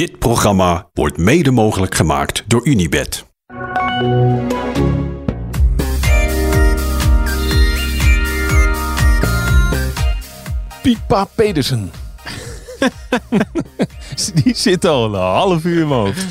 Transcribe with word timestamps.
Dit 0.00 0.18
programma 0.18 0.88
wordt 0.92 1.16
mede 1.16 1.50
mogelijk 1.50 1.94
gemaakt 1.94 2.44
door 2.46 2.66
Unibed. 2.66 3.24
Pipa 10.82 11.24
Pedersen. 11.34 11.90
Die 14.44 14.54
zit 14.54 14.84
al 14.84 15.04
een 15.04 15.20
half 15.20 15.64
uur 15.64 15.80
in 15.80 15.88
mijn 15.88 16.00
hoofd. 16.00 16.26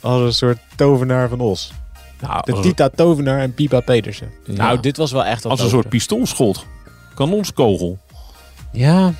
Als 0.00 0.20
een 0.20 0.32
soort 0.32 0.58
tovenaar 0.76 1.28
van 1.28 1.40
Os. 1.40 1.72
Nou, 2.20 2.42
De 2.44 2.52
als, 2.52 2.62
Tita 2.62 2.88
Tovenaar 2.88 3.40
en 3.40 3.54
Pipa 3.54 3.80
Pedersen. 3.80 4.30
Ja. 4.44 4.54
Nou, 4.54 4.80
dit 4.80 4.96
was 4.96 5.12
wel 5.12 5.24
echt 5.24 5.42
wat 5.42 5.52
als 5.52 5.60
een 5.60 5.68
soort 5.68 5.88
pistoolschot. 5.88 6.66
Kanonskogel. 7.14 7.98
Ja. 8.72 9.12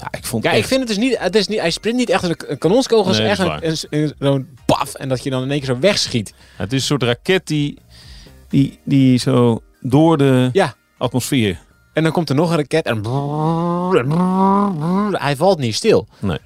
Ja, 0.00 0.08
ik 0.18 0.24
vond 0.26 0.44
Ja, 0.44 0.50
ik 0.52 0.64
vind 0.64 0.80
het 0.80 0.88
dus 0.88 0.98
niet, 0.98 1.18
het 1.18 1.34
is 1.34 1.46
niet... 1.48 1.60
Hij 1.60 1.70
sprint 1.70 1.96
niet 1.96 2.10
echt 2.10 2.22
een, 2.22 2.36
een 2.46 2.58
kanonskogel. 2.58 3.12
Nee, 3.12 3.30
is 3.30 3.38
echt 3.38 3.86
een, 3.90 4.14
zo'n 4.18 4.48
paf. 4.66 4.94
En 4.94 5.08
dat 5.08 5.22
je 5.22 5.30
dan 5.30 5.42
in 5.42 5.50
één 5.50 5.58
keer 5.58 5.74
zo 5.74 5.78
wegschiet. 5.78 6.34
Het 6.56 6.72
is 6.72 6.80
een 6.80 6.86
soort 6.86 7.02
raket 7.02 7.46
die, 7.46 7.78
die, 8.48 8.78
die 8.84 9.18
zo 9.18 9.62
door 9.80 10.18
de 10.18 10.50
Ja. 10.52 10.74
atmosfeer... 10.98 11.58
En 11.92 12.02
dan 12.02 12.12
komt 12.12 12.28
er 12.28 12.34
nog 12.34 12.50
een 12.50 12.56
raket 12.56 12.86
en... 12.86 13.04
Hij 15.12 15.36
valt 15.36 15.58
niet 15.58 15.74
stil. 15.74 16.08
Nee. 16.18 16.38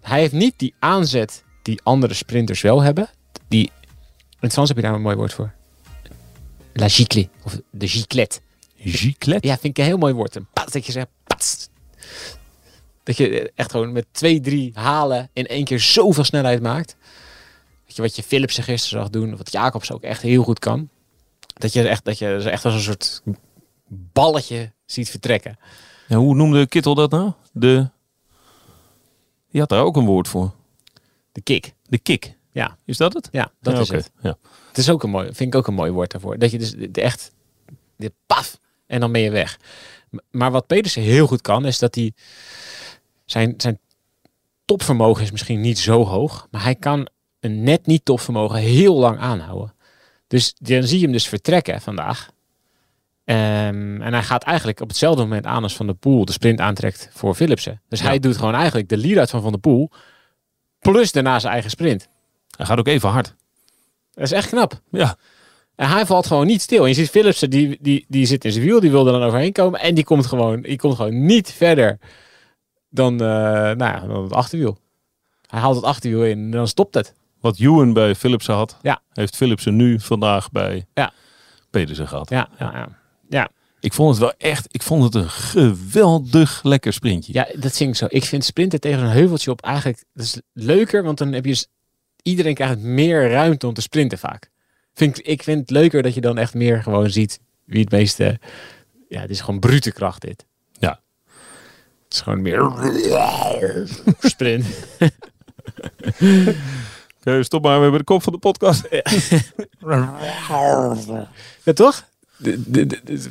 Hij 0.00 0.20
heeft 0.20 0.32
niet 0.32 0.54
die 0.56 0.74
aanzet 0.78 1.44
die 1.62 1.80
andere 1.82 2.14
sprinters 2.14 2.60
wel 2.60 2.80
hebben. 2.82 3.08
Die... 3.48 3.70
In 4.30 4.46
het 4.46 4.52
Frans 4.52 4.68
heb 4.68 4.76
je 4.76 4.82
daar 4.82 4.94
een 4.94 5.02
mooi 5.02 5.16
woord 5.16 5.32
voor. 5.34 5.52
La 6.72 6.88
gicle. 6.88 7.28
Of 7.44 7.60
de 7.70 7.88
giclette. 7.88 8.40
Giclet? 8.76 9.44
Ja, 9.44 9.52
vind 9.58 9.64
ik 9.64 9.78
een 9.78 9.84
heel 9.84 9.98
mooi 9.98 10.12
woord. 10.14 10.36
Een 10.36 10.46
pats, 10.52 10.72
dat 10.72 10.86
je 10.86 10.92
zegt, 10.92 11.06
pats. 11.24 11.68
Dat 13.02 13.16
je 13.16 13.52
echt 13.54 13.70
gewoon 13.70 13.92
met 13.92 14.06
twee, 14.10 14.40
drie 14.40 14.70
halen 14.74 15.30
in 15.32 15.46
één 15.46 15.64
keer 15.64 15.80
zoveel 15.80 16.24
snelheid 16.24 16.62
maakt. 16.62 16.96
Weet 17.86 17.96
je, 17.96 18.02
wat 18.02 18.16
je 18.16 18.22
Philipsen 18.22 18.62
gisteren 18.64 19.00
zag 19.02 19.10
doen, 19.10 19.36
wat 19.36 19.52
Jacobs 19.52 19.92
ook 19.92 20.02
echt 20.02 20.22
heel 20.22 20.42
goed 20.42 20.58
kan. 20.58 20.88
Dat 21.54 21.72
je 21.72 21.88
echt, 21.88 22.04
dat 22.04 22.18
je 22.18 22.38
ze 22.40 22.50
echt 22.50 22.64
als 22.64 22.74
een 22.74 22.80
soort 22.80 23.22
balletje 23.88 24.72
ziet 24.84 25.10
vertrekken. 25.10 25.58
Ja, 26.08 26.16
hoe 26.16 26.34
noemde 26.34 26.66
Kittel 26.66 26.94
dat 26.94 27.10
nou? 27.10 27.32
De... 27.52 27.90
Die 29.50 29.60
had 29.60 29.68
daar 29.68 29.84
ook 29.84 29.96
een 29.96 30.04
woord 30.06 30.28
voor. 30.28 30.52
De 31.32 31.40
kick. 31.40 31.74
De 31.82 31.98
kick. 31.98 32.36
Ja, 32.52 32.76
Is 32.84 32.96
dat 32.96 33.12
het? 33.12 33.28
ja 33.32 33.52
dat 33.60 33.74
Ja, 33.74 33.80
is 33.80 33.88
het. 33.88 34.10
Ja. 34.22 34.36
Het 34.68 34.78
is 34.78 34.90
ook 34.90 35.02
een 35.02 35.10
mooi, 35.10 35.26
vind 35.26 35.40
ik 35.40 35.54
ook 35.54 35.66
een 35.66 35.74
mooi 35.74 35.90
woord 35.90 36.10
daarvoor. 36.10 36.38
Dat 36.38 36.50
je 36.50 36.58
dus 36.58 36.74
echt, 36.92 37.32
de 37.96 38.12
paf, 38.26 38.58
en 38.86 39.00
dan 39.00 39.12
ben 39.12 39.20
je 39.20 39.30
weg. 39.30 39.58
Maar 40.30 40.50
wat 40.50 40.66
Pedersen 40.66 41.02
heel 41.02 41.26
goed 41.26 41.40
kan, 41.40 41.66
is 41.66 41.78
dat 41.78 41.94
hij 41.94 42.12
zijn, 43.30 43.54
zijn 43.56 43.78
topvermogen 44.64 45.22
is 45.22 45.30
misschien 45.30 45.60
niet 45.60 45.78
zo 45.78 46.04
hoog, 46.04 46.46
maar 46.50 46.62
hij 46.62 46.74
kan 46.74 47.08
een 47.40 47.62
net 47.62 47.86
niet 47.86 48.04
topvermogen 48.04 48.58
heel 48.58 48.94
lang 48.96 49.18
aanhouden. 49.18 49.74
Dus 50.26 50.54
dan 50.58 50.82
zie 50.82 50.98
je 50.98 51.04
hem 51.04 51.12
dus 51.12 51.28
vertrekken 51.28 51.80
vandaag. 51.80 52.30
Ehm, 53.24 54.02
en 54.02 54.12
hij 54.12 54.22
gaat 54.22 54.42
eigenlijk 54.42 54.80
op 54.80 54.88
hetzelfde 54.88 55.22
moment 55.22 55.46
aan 55.46 55.62
als 55.62 55.76
Van 55.76 55.86
der 55.86 55.94
Poel 55.94 56.24
de 56.24 56.32
sprint 56.32 56.60
aantrekt 56.60 57.08
voor 57.12 57.34
Philipsen. 57.34 57.80
Dus 57.88 58.00
Ja. 58.00 58.06
hij 58.06 58.18
doet 58.18 58.36
gewoon 58.36 58.54
eigenlijk 58.54 58.88
de 58.88 58.96
lead-out 58.96 59.30
van 59.30 59.42
Van 59.42 59.50
der 59.50 59.60
Poel, 59.60 59.90
plus 60.78 61.12
daarna 61.12 61.38
zijn 61.38 61.52
eigen 61.52 61.70
sprint. 61.70 62.08
Hij 62.56 62.66
gaat 62.66 62.78
ook 62.78 62.86
even 62.86 63.08
hard. 63.08 63.34
Dat 64.12 64.24
is 64.24 64.32
echt 64.32 64.48
knap. 64.48 64.80
Ja. 64.90 65.16
En 65.76 65.88
hij 65.88 66.06
valt 66.06 66.26
gewoon 66.26 66.46
niet 66.46 66.60
stil. 66.62 66.82
En 66.82 66.88
je 66.88 66.94
ziet 66.94 67.10
Philipsen, 67.10 67.50
die, 67.50 67.78
die, 67.80 68.04
die 68.08 68.26
zit 68.26 68.44
in 68.44 68.52
zijn 68.52 68.64
wiel, 68.64 68.80
die 68.80 68.90
wil 68.90 69.06
er 69.06 69.12
dan 69.12 69.22
overheen 69.22 69.52
komen. 69.52 69.80
En 69.80 69.94
die 69.94 70.04
komt 70.04 70.26
gewoon, 70.26 70.60
die 70.60 70.78
komt 70.78 70.94
gewoon 70.94 71.24
niet 71.26 71.52
verder 71.52 71.98
dan, 72.90 73.12
eh, 73.12 73.26
nou 73.26 73.78
ja, 73.78 74.06
dan 74.06 74.22
het 74.22 74.32
achterwiel. 74.32 74.78
Hij 75.46 75.60
haalt 75.60 75.76
het 75.76 75.84
achterwiel 75.84 76.24
in 76.24 76.38
en 76.38 76.50
dan 76.50 76.68
stopt 76.68 76.94
het. 76.94 77.14
Wat 77.40 77.58
Ewan 77.58 77.92
bij 77.92 78.14
Philipsen 78.14 78.54
had, 78.54 78.76
Ja. 78.82 79.02
heeft 79.12 79.36
Philipsen 79.36 79.76
nu 79.76 80.00
vandaag 80.00 80.50
bij 80.50 80.86
Ja. 80.94 81.12
Pedersen 81.70 82.08
gehad. 82.08 82.30
Ja, 82.30 82.48
ja, 82.58 82.72
ja. 82.74 82.88
ja. 83.28 83.48
Ik 83.80 83.92
vond 83.92 84.10
het 84.10 84.18
wel 84.18 84.32
echt, 84.38 84.66
ik 84.70 84.82
vond 84.82 85.02
het 85.04 85.14
een 85.14 85.28
geweldig 85.30 86.62
lekker 86.62 86.92
sprintje. 86.92 87.32
ja 87.32 87.46
dat 87.58 87.76
vind 87.76 87.90
ik 87.90 87.96
zo. 87.96 88.06
Ik 88.08 88.24
vind 88.24 88.44
sprinten 88.44 88.80
tegen 88.80 89.00
een 89.04 89.10
heuveltje 89.10 89.50
op 89.50 89.62
eigenlijk 89.62 90.04
dat 90.14 90.24
is 90.24 90.40
leuker. 90.52 91.02
Want 91.02 91.18
dan 91.18 91.32
heb 91.32 91.44
je, 91.44 91.66
iedereen 92.22 92.54
krijgt 92.54 92.78
meer 92.78 93.30
ruimte 93.30 93.66
om 93.66 93.74
te 93.74 93.80
sprinten 93.80 94.18
vaak. 94.18 94.50
Vind 94.94 95.18
ik, 95.18 95.26
ik 95.26 95.42
vind 95.42 95.60
het 95.60 95.70
leuker 95.70 96.02
dat 96.02 96.14
je 96.14 96.20
dan 96.20 96.38
echt 96.38 96.54
meer 96.54 96.82
gewoon 96.82 97.10
ziet 97.10 97.40
wie 97.64 97.80
het 97.80 97.90
meeste... 97.90 98.38
Ja, 99.08 99.20
het 99.20 99.30
is 99.30 99.40
gewoon 99.40 99.60
brute 99.60 99.92
kracht 99.92 100.20
dit. 100.20 100.46
Het 102.10 102.18
is 102.18 102.20
gewoon 102.24 102.42
meer 102.42 102.72
sprint. 104.20 104.66
Oké, 107.20 107.42
stop 107.42 107.62
maar, 107.62 107.76
we 107.76 107.82
hebben 107.82 107.98
de 107.98 108.04
kop 108.04 108.22
van 108.22 108.32
de 108.32 108.38
podcast. 108.38 108.88
Ja, 111.64 111.72
toch? 111.74 112.04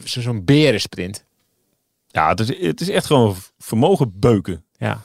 Zo'n 0.04 0.46
berensprint. 0.46 1.24
Ja, 2.08 2.30
het 2.30 2.40
is, 2.40 2.68
het 2.68 2.82
is 2.82 2.90
echt 2.90 3.06
gewoon 3.06 3.36
vermogen 3.58 4.12
beuken. 4.20 4.64
Ja. 4.78 5.02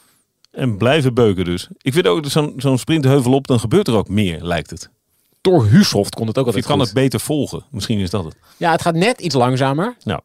En 0.51 0.77
blijven 0.77 1.15
beuken 1.15 1.45
dus. 1.45 1.69
Ik 1.81 1.93
vind 1.93 2.07
ook 2.07 2.23
dat 2.23 2.33
zo'n 2.33 2.55
zo'n 2.57 2.79
sprintheuvel 2.79 3.33
op, 3.33 3.47
dan 3.47 3.61
gebeurt 3.61 3.89
er 3.89 3.95
ook 3.97 4.09
meer, 4.09 4.43
lijkt 4.45 4.71
het. 4.71 4.91
Door 5.41 5.65
Husoft 5.67 6.15
kon 6.15 6.27
het 6.27 6.39
ook 6.39 6.47
Of 6.47 6.55
je 6.55 6.57
altijd 6.63 6.67
kan 6.67 6.87
goed. 6.87 6.87
het 6.95 7.03
beter 7.05 7.21
volgen. 7.21 7.65
Misschien 7.71 7.99
is 7.99 8.11
dat 8.11 8.25
het. 8.25 8.37
Ja, 8.57 8.71
het 8.71 8.83
gaat 8.83 8.95
net 8.95 9.21
iets 9.21 9.34
langzamer. 9.34 9.97
Nou, 10.05 10.21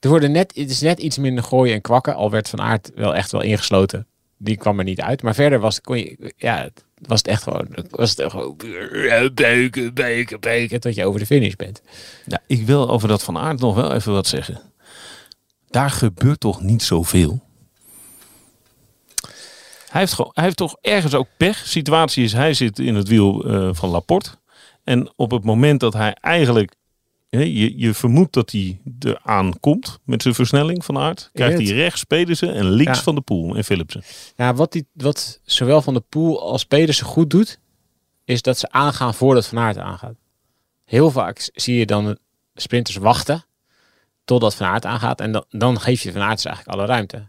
Er 0.00 0.08
worden 0.08 0.32
net, 0.32 0.52
het 0.54 0.70
is 0.70 0.80
net 0.80 0.98
iets 0.98 1.18
minder 1.18 1.44
gooien 1.44 1.74
en 1.74 1.80
kwakken. 1.80 2.14
Al 2.14 2.30
werd 2.30 2.48
Van 2.48 2.60
Aert 2.60 2.90
wel 2.94 3.14
echt 3.14 3.32
wel 3.32 3.42
ingesloten. 3.42 4.06
Die 4.38 4.56
kwam 4.56 4.78
er 4.78 4.84
niet 4.84 5.00
uit. 5.00 5.22
Maar 5.22 5.34
verder 5.34 5.58
was, 5.60 5.80
kon 5.80 5.98
je, 5.98 6.32
ja, 6.36 6.68
was 6.94 7.18
het 7.18 7.28
echt 7.28 7.42
gewoon... 7.42 7.68
Was 7.90 8.16
het 8.16 8.30
gewoon 8.30 8.56
beuken, 9.34 9.94
beuken, 9.94 10.40
beuken. 10.40 10.80
Tot 10.80 10.94
je 10.94 11.04
over 11.04 11.20
de 11.20 11.26
finish 11.26 11.54
bent. 11.54 11.82
ja, 12.26 12.40
ik 12.46 12.66
wil 12.66 12.90
over 12.90 13.08
dat 13.08 13.22
van 13.22 13.38
Aert 13.38 13.60
nog 13.60 13.74
wel 13.74 13.92
even 13.92 14.12
wat 14.12 14.26
zeggen. 14.26 14.60
Daar 15.70 15.90
gebeurt 15.90 16.40
toch 16.40 16.60
niet 16.60 16.82
zoveel? 16.82 17.44
Hij 19.88 20.00
heeft, 20.00 20.12
gewoon, 20.12 20.30
hij 20.34 20.44
heeft 20.44 20.56
toch 20.56 20.76
ergens 20.80 21.14
ook 21.14 21.28
pech. 21.36 21.56
Situatie 21.66 22.24
is, 22.24 22.32
hij 22.32 22.54
zit 22.54 22.78
in 22.78 22.94
het 22.94 23.08
wiel 23.08 23.44
eh, 23.44 23.68
van 23.72 23.88
Laporte. 23.88 24.30
En 24.84 25.12
op 25.16 25.30
het 25.30 25.44
moment 25.44 25.80
dat 25.80 25.92
hij 25.92 26.16
eigenlijk... 26.20 26.74
je, 27.38 27.78
je 27.78 27.94
vermoedt 27.94 28.32
dat 28.32 28.50
hij 28.50 28.80
eraan 28.98 29.60
komt 29.60 29.98
met 30.04 30.22
zijn 30.22 30.34
versnelling 30.34 30.84
van 30.84 30.98
Aert. 30.98 31.30
Krijgt 31.32 31.56
hij 31.58 31.66
rechts 31.76 32.04
Pedersen 32.04 32.54
en 32.54 32.70
links 32.70 32.96
Ja. 32.98 33.02
van 33.04 33.14
de 33.14 33.20
Poel 33.20 33.56
en 33.56 33.64
Philipsen. 33.64 34.02
Ja, 34.36 34.54
wat, 34.54 34.72
die, 34.72 34.86
wat 34.92 35.40
zowel 35.44 35.82
Van 35.82 35.94
de 35.94 36.00
Poel 36.08 36.40
als 36.42 36.64
Pedersen 36.64 37.06
goed 37.06 37.30
doet, 37.30 37.58
is 38.24 38.42
dat 38.42 38.58
ze 38.58 38.70
aangaan 38.70 39.14
voordat 39.14 39.46
Van 39.46 39.58
Aert 39.58 39.78
aangaat. 39.78 40.14
Heel 40.84 41.10
vaak 41.10 41.50
zie 41.54 41.78
je 41.78 41.86
dan 41.86 42.18
sprinters 42.54 42.96
wachten 42.96 43.44
totdat 44.24 44.54
Van 44.54 44.66
Aert 44.66 44.84
aangaat. 44.84 45.20
En 45.20 45.32
dan, 45.32 45.44
dan 45.48 45.80
geef 45.80 46.02
je 46.02 46.12
Van 46.12 46.22
Aert 46.22 46.36
dus 46.36 46.44
eigenlijk 46.44 46.78
alle 46.78 46.86
ruimte. 46.88 47.28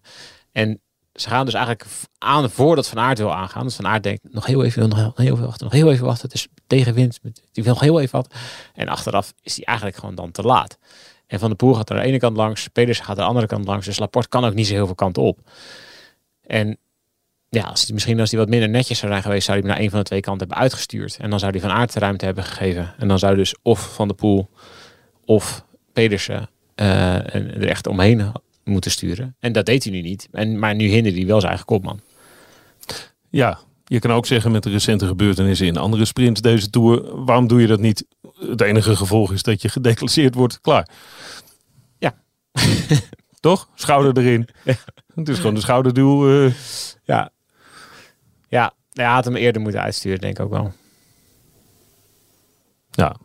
En 0.52 0.82
ze 1.22 1.30
gaan 1.30 1.46
dus 1.46 1.54
eigenlijk 1.54 1.86
aan 2.18 2.50
voordat 2.50 2.88
Van 2.88 3.00
Aert 3.00 3.18
wil 3.18 3.34
aangaan. 3.34 3.64
Dus 3.64 3.76
Van 3.76 3.88
Aert 3.88 4.04
denkt, 4.04 4.34
nog 4.34 4.46
heel 4.46 4.64
even, 4.64 4.90
nog 4.90 4.98
heel, 5.16 5.34
even 5.34 5.46
wachten, 5.46 5.64
nog 5.64 5.74
heel 5.74 5.92
even 5.92 6.06
wachten. 6.06 6.26
Het 6.26 6.34
is 6.34 6.48
tegenwind, 6.68 7.20
die 7.52 7.64
wil 7.64 7.74
nog 7.74 7.82
heel 7.82 8.00
even 8.00 8.16
wat. 8.16 8.34
En 8.74 8.88
achteraf 8.88 9.34
is 9.42 9.56
hij 9.56 9.66
eigenlijk 9.66 9.98
gewoon 9.98 10.16
dan 10.16 10.32
te 10.32 10.42
laat. 10.42 10.78
En 11.28 11.40
Van 11.40 11.50
de 11.50 11.56
Poel 11.56 11.74
gaat 11.74 11.92
aan 11.92 11.98
de 11.98 12.04
ene 12.04 12.20
kant 12.20 12.38
langs, 12.38 12.68
Pedersen 12.68 13.06
gaat 13.06 13.18
aan 13.18 13.24
de 13.24 13.30
andere 13.30 13.48
kant 13.48 13.66
langs. 13.66 13.86
Dus 13.86 14.00
Laporte 14.00 14.30
kan 14.30 14.46
ook 14.46 14.54
niet 14.54 14.68
zo 14.68 14.74
heel 14.74 14.86
veel 14.86 14.96
kanten 14.96 15.24
op. 15.24 15.40
En 16.42 16.78
ja, 17.50 17.64
als 17.64 17.84
hij, 17.84 17.94
misschien 17.94 18.20
als 18.20 18.32
hij 18.32 18.40
wat 18.40 18.50
minder 18.50 18.70
netjes 18.70 19.00
zou 19.00 19.12
zijn 19.12 19.24
geweest, 19.24 19.46
zou 19.46 19.58
hij 19.58 19.68
hem 19.68 19.76
naar 19.76 19.86
een 19.86 19.92
van 19.92 20.00
de 20.00 20.06
twee 20.06 20.20
kanten 20.20 20.48
hebben 20.48 20.64
uitgestuurd. 20.64 21.18
En 21.18 21.30
dan 21.30 21.40
zou 21.40 21.52
hij 21.52 21.62
van 21.62 21.72
aard 21.72 21.94
de 21.94 22.00
ruimte 22.00 22.26
hebben 22.26 22.44
gegeven. 22.44 22.94
En 22.98 23.08
dan 23.08 23.20
zou 23.20 23.36
dus 23.36 23.56
of 23.62 23.94
Van 23.94 24.08
de 24.08 24.14
Poel 24.14 24.50
of 25.26 25.66
Pedersen 25.94 26.50
en 26.76 27.54
er 27.54 27.68
echt 27.68 27.88
omheen 27.88 28.32
moeten 28.68 28.92
sturen. 28.92 29.36
En 29.40 29.52
dat 29.52 29.66
deed 29.66 29.84
hij 29.84 29.94
nu 29.94 30.02
niet. 30.02 30.28
En, 30.32 30.60
maar 30.60 30.76
nu 30.76 30.88
hinderde 30.88 31.18
hij 31.18 31.28
wel 31.28 31.38
zijn 31.40 31.50
eigen 31.50 31.66
kopman. 31.68 32.00
Ja, 33.30 33.60
je 33.86 34.00
kan 34.00 34.12
ook 34.12 34.26
zeggen 34.26 34.52
met 34.52 34.64
de 34.64 34.70
recente 34.70 35.08
gebeurtenissen 35.08 35.68
in 35.68 35.78
andere 35.78 36.06
sprints 36.06 36.42
deze 36.42 36.70
Tour. 36.70 37.24
Waarom 37.26 37.48
doe 37.48 37.62
je 37.62 37.68
dat 37.68 37.80
niet? 37.80 38.06
Het 38.40 38.62
enige 38.62 38.96
gevolg 38.96 39.32
is 39.34 39.44
dat 39.44 39.62
je 39.62 39.70
gedeclasseerd 39.70 40.36
wordt. 40.36 40.62
Klaar. 40.62 40.90
Ja. 41.98 42.22
Toch? 43.40 43.70
Schouder 43.76 44.24
erin. 44.24 44.48
Het 45.16 45.30
is 45.30 45.38
gewoon 45.38 45.54
de 45.54 45.62
schouderduw. 45.62 46.30
eh. 46.46 46.54
Ja. 47.04 47.32
Ja, 48.50 48.74
hij 48.94 49.06
had 49.06 49.26
hem 49.26 49.36
eerder 49.36 49.62
moeten 49.62 49.82
uitsturen, 49.82 50.20
denk 50.20 50.40
ik 50.40 50.46
ook 50.46 50.52
wel. 50.52 50.74
ja. 52.92 53.16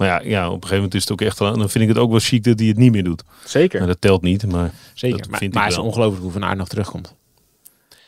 Maar 0.00 0.08
ja, 0.08 0.20
ja, 0.30 0.46
op 0.46 0.52
een 0.54 0.60
gegeven 0.60 0.76
moment 0.76 0.94
is 0.94 1.00
het 1.00 1.12
ook 1.12 1.20
echt... 1.20 1.38
Dan 1.38 1.70
vind 1.70 1.84
ik 1.84 1.88
het 1.88 1.98
ook 1.98 2.10
wel 2.10 2.18
chic 2.20 2.44
dat 2.44 2.58
hij 2.58 2.68
het 2.68 2.76
niet 2.76 2.92
meer 2.92 3.04
doet. 3.04 3.22
Zeker. 3.44 3.78
Maar 3.78 3.88
dat 3.88 4.00
telt 4.00 4.22
niet, 4.22 4.46
maar... 4.46 4.70
Zeker. 4.94 5.18
dat 5.18 5.28
Maar, 5.28 5.38
vind 5.38 5.54
maar 5.54 5.62
ik 5.62 5.68
het 5.70 5.78
is 5.78 5.84
ongelooflijk 5.84 6.22
hoe 6.22 6.32
Van 6.32 6.44
Aert 6.44 6.58
nog 6.58 6.68
terugkomt. 6.68 7.14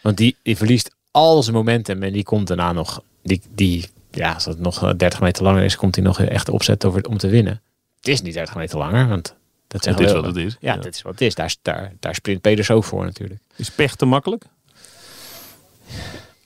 Want 0.03 0.17
die, 0.17 0.37
die 0.43 0.57
verliest 0.57 0.91
al 1.11 1.43
zijn 1.43 1.57
momentum 1.57 2.03
en 2.03 2.13
die 2.13 2.23
komt 2.23 2.47
daarna 2.47 2.73
nog... 2.73 3.03
Die, 3.23 3.41
die, 3.55 3.89
ja, 4.11 4.33
als 4.33 4.45
het 4.45 4.59
nog 4.59 4.83
eh, 4.85 4.91
30 4.97 5.21
meter 5.21 5.43
langer 5.43 5.63
is, 5.63 5.77
komt 5.77 5.95
hij 5.95 6.05
nog 6.05 6.21
echt 6.21 6.49
opzet 6.49 6.85
over, 6.85 7.05
om 7.09 7.19
te 7.19 7.29
winnen. 7.29 7.61
Het 7.97 8.09
is 8.09 8.23
niet 8.23 8.35
30 8.35 8.55
meter 8.55 8.79
langer, 8.79 9.09
want 9.09 9.23
dat 9.25 9.35
Het 9.69 9.83
zeggen 9.85 10.05
is 10.05 10.13
wat 10.13 10.21
wel. 10.21 10.31
het 10.35 10.45
is. 10.45 10.57
Ja, 10.61 10.75
Ja. 10.75 10.81
dat 10.81 10.95
is 10.95 11.03
wat 11.03 11.13
het 11.13 11.21
is. 11.21 11.35
Daar, 11.35 11.55
daar, 11.63 11.93
daar 12.01 12.15
sprint 12.15 12.41
Peters 12.41 12.71
ook 12.71 12.85
voor 12.85 13.05
natuurlijk. 13.05 13.41
Is 13.57 13.71
pech 13.71 13.95
te 13.97 14.05
makkelijk? 14.05 14.45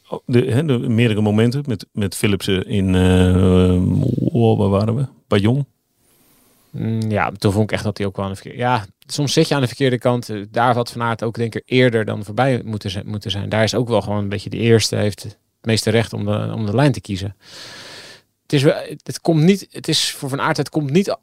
Oh, 0.09 0.19
de, 0.27 0.39
hè, 0.45 0.65
de 0.65 0.79
meerdere 0.79 1.21
momenten 1.21 1.63
met, 1.67 1.87
met 1.93 2.15
Philipsen 2.17 2.67
in, 2.67 2.95
eh, 2.95 4.35
oh, 4.35 4.59
waar 4.59 4.69
waren 4.69 4.95
we? 4.95 5.07
Bayon. 5.29 5.67
Mm, 6.71 7.11
ja, 7.11 7.31
toen 7.31 7.53
vond 7.53 7.65
ik 7.65 7.73
echt 7.73 7.85
dat 7.85 7.99
hij 7.99 8.07
ook 8.07 8.17
wel 8.17 8.27
aan 8.27 8.35
de. 8.43 8.57
Ja, 8.57 8.87
soms 9.07 9.33
zit 9.33 9.49
je 9.49 9.55
aan 9.55 9.61
de 9.61 9.67
verkeerde 9.67 9.99
kant. 9.99 10.29
Eh, 10.29 10.43
Daar 10.51 10.75
had 10.75 10.93
Van 10.93 11.03
Aert 11.03 11.23
ook 11.23 11.35
denk 11.35 11.55
ik 11.55 11.63
eerder 11.67 12.05
dan 12.05 12.25
voorbij 12.25 12.63
moeten, 12.65 12.91
zijn- 12.91 13.09
moeten 13.09 13.31
zijn. 13.31 13.49
Daar 13.49 13.63
is 13.63 13.75
ook 13.75 13.89
wel 13.89 14.03
gewoon 14.03 14.19
een 14.19 14.29
beetje 14.29 14.51
de 14.51 14.57
eerste. 14.57 14.97
Heeft 14.97 15.23
het 15.23 15.39
meeste 15.63 15.91
recht 15.91 16.13
om 16.13 16.25
de, 16.25 16.53
om 16.55 16.67
de 16.67 16.75
lijn 16.75 16.93
te 16.93 17.01
kiezen. 17.01 17.37
Het 18.43 18.53
is, 18.53 18.63
het 19.03 19.21
komt 19.21 19.43
niet... 19.43 19.67
Het 19.71 19.89
is 19.89 20.11
voor 20.13 20.29
Van 20.29 20.41
Aert, 20.41 20.57
het 20.57 20.69
komt 20.69 20.91
niet... 20.91 21.17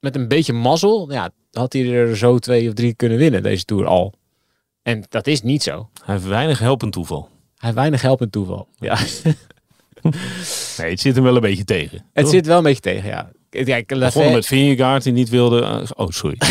Met 0.00 0.16
een 0.16 0.28
beetje 0.28 0.52
mazzel, 0.52 1.12
ja, 1.12 1.30
had 1.52 1.72
hij 1.72 1.92
er 1.92 2.16
zo 2.16 2.38
twee 2.38 2.68
of 2.68 2.74
drie 2.74 2.94
kunnen 2.94 3.18
winnen, 3.18 3.42
deze 3.42 3.64
Tour 3.64 3.86
al. 3.86 4.12
En 4.86 5.04
dat 5.08 5.26
is 5.26 5.42
niet 5.42 5.62
zo. 5.62 5.88
Hij 6.04 6.14
heeft 6.14 6.26
weinig 6.26 6.58
helpend 6.58 6.92
toeval. 6.92 7.20
Hij 7.22 7.30
heeft 7.58 7.74
weinig 7.74 8.02
helpend 8.02 8.32
toeval. 8.32 8.68
Ja, 8.78 8.98
Nee, 10.78 10.90
het 10.90 11.00
zit 11.00 11.14
hem 11.14 11.24
wel 11.24 11.34
een 11.34 11.40
beetje 11.40 11.64
tegen. 11.64 12.04
het 12.12 12.24
toch? 12.24 12.32
zit 12.34 12.46
wel 12.46 12.56
een 12.56 12.62
beetje 12.62 12.80
tegen, 12.80 13.08
ja. 13.08 13.30
Kijk, 13.50 13.86
begonnen 13.86 13.98
Lafay- 13.98 14.32
met 14.32 14.46
Vingegaard 14.46 15.02
die 15.02 15.12
niet 15.12 15.28
wilde. 15.28 15.62
eh, 15.62 15.80
Oh, 15.94 16.08
sorry. 16.10 16.36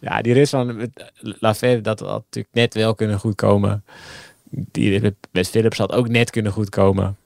Ja, 0.00 0.22
die 0.22 0.32
rit 0.32 0.48
van 0.48 0.76
met 0.76 0.90
Lafay, 1.20 1.80
dat 1.80 2.00
had 2.00 2.08
natuurlijk 2.24 2.54
net 2.54 2.74
wel 2.74 2.94
kunnen 2.94 3.18
goedkomen. 3.18 3.84
Die 4.50 5.14
met 5.32 5.48
Philips 5.48 5.78
had 5.78 5.92
ook 5.92 6.08
net 6.08 6.30
kunnen 6.30 6.52
goedkomen. 6.52 7.16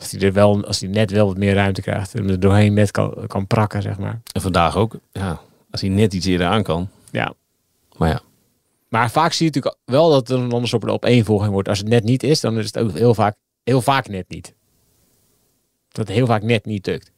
Als 0.00 0.10
hij 0.10 0.20
er 0.20 0.32
wel, 0.32 0.64
als 0.66 0.80
hij 0.80 0.88
net 0.88 1.10
wel 1.10 1.26
wat 1.26 1.36
meer 1.36 1.54
ruimte 1.54 1.80
krijgt. 1.82 2.14
En 2.14 2.28
er 2.30 2.40
doorheen 2.40 2.74
net 2.74 2.90
kan, 2.90 3.14
kan 3.26 3.46
prakken, 3.46 3.82
zeg 3.82 3.98
maar. 3.98 4.20
En 4.32 4.40
vandaag 4.40 4.76
ook. 4.76 4.94
Ja, 5.12 5.40
als 5.70 5.80
hij 5.80 5.90
net 5.90 6.14
iets 6.14 6.26
eerder 6.26 6.46
aan 6.46 6.62
kan. 6.62 6.88
Ja. 7.10 7.32
Maar 7.96 8.08
ja, 8.08 8.20
Maar 8.90 9.10
vaak 9.10 9.32
zie 9.32 9.46
je 9.46 9.52
natuurlijk 9.52 9.82
wel 9.84 10.10
dat 10.10 10.28
er 10.28 10.38
een 10.38 10.52
anders 10.52 10.74
op 10.74 10.80
de 10.80 10.92
op 10.92 11.04
één 11.04 11.24
volging 11.24 11.52
wordt. 11.52 11.68
Als 11.68 11.78
het 11.78 11.88
net 11.88 12.04
niet 12.04 12.22
is, 12.22 12.40
dan 12.40 12.58
is 12.58 12.66
het 12.66 12.78
ook 12.78 12.92
heel 12.92 13.14
vaak, 13.14 13.36
heel 13.62 13.82
vaak 13.82 14.08
net 14.08 14.28
niet. 14.28 14.54
Dat 15.88 16.06
het 16.06 16.16
heel 16.16 16.26
vaak 16.26 16.42
net 16.42 16.64
niet 16.64 16.86
lukt. 16.86 17.12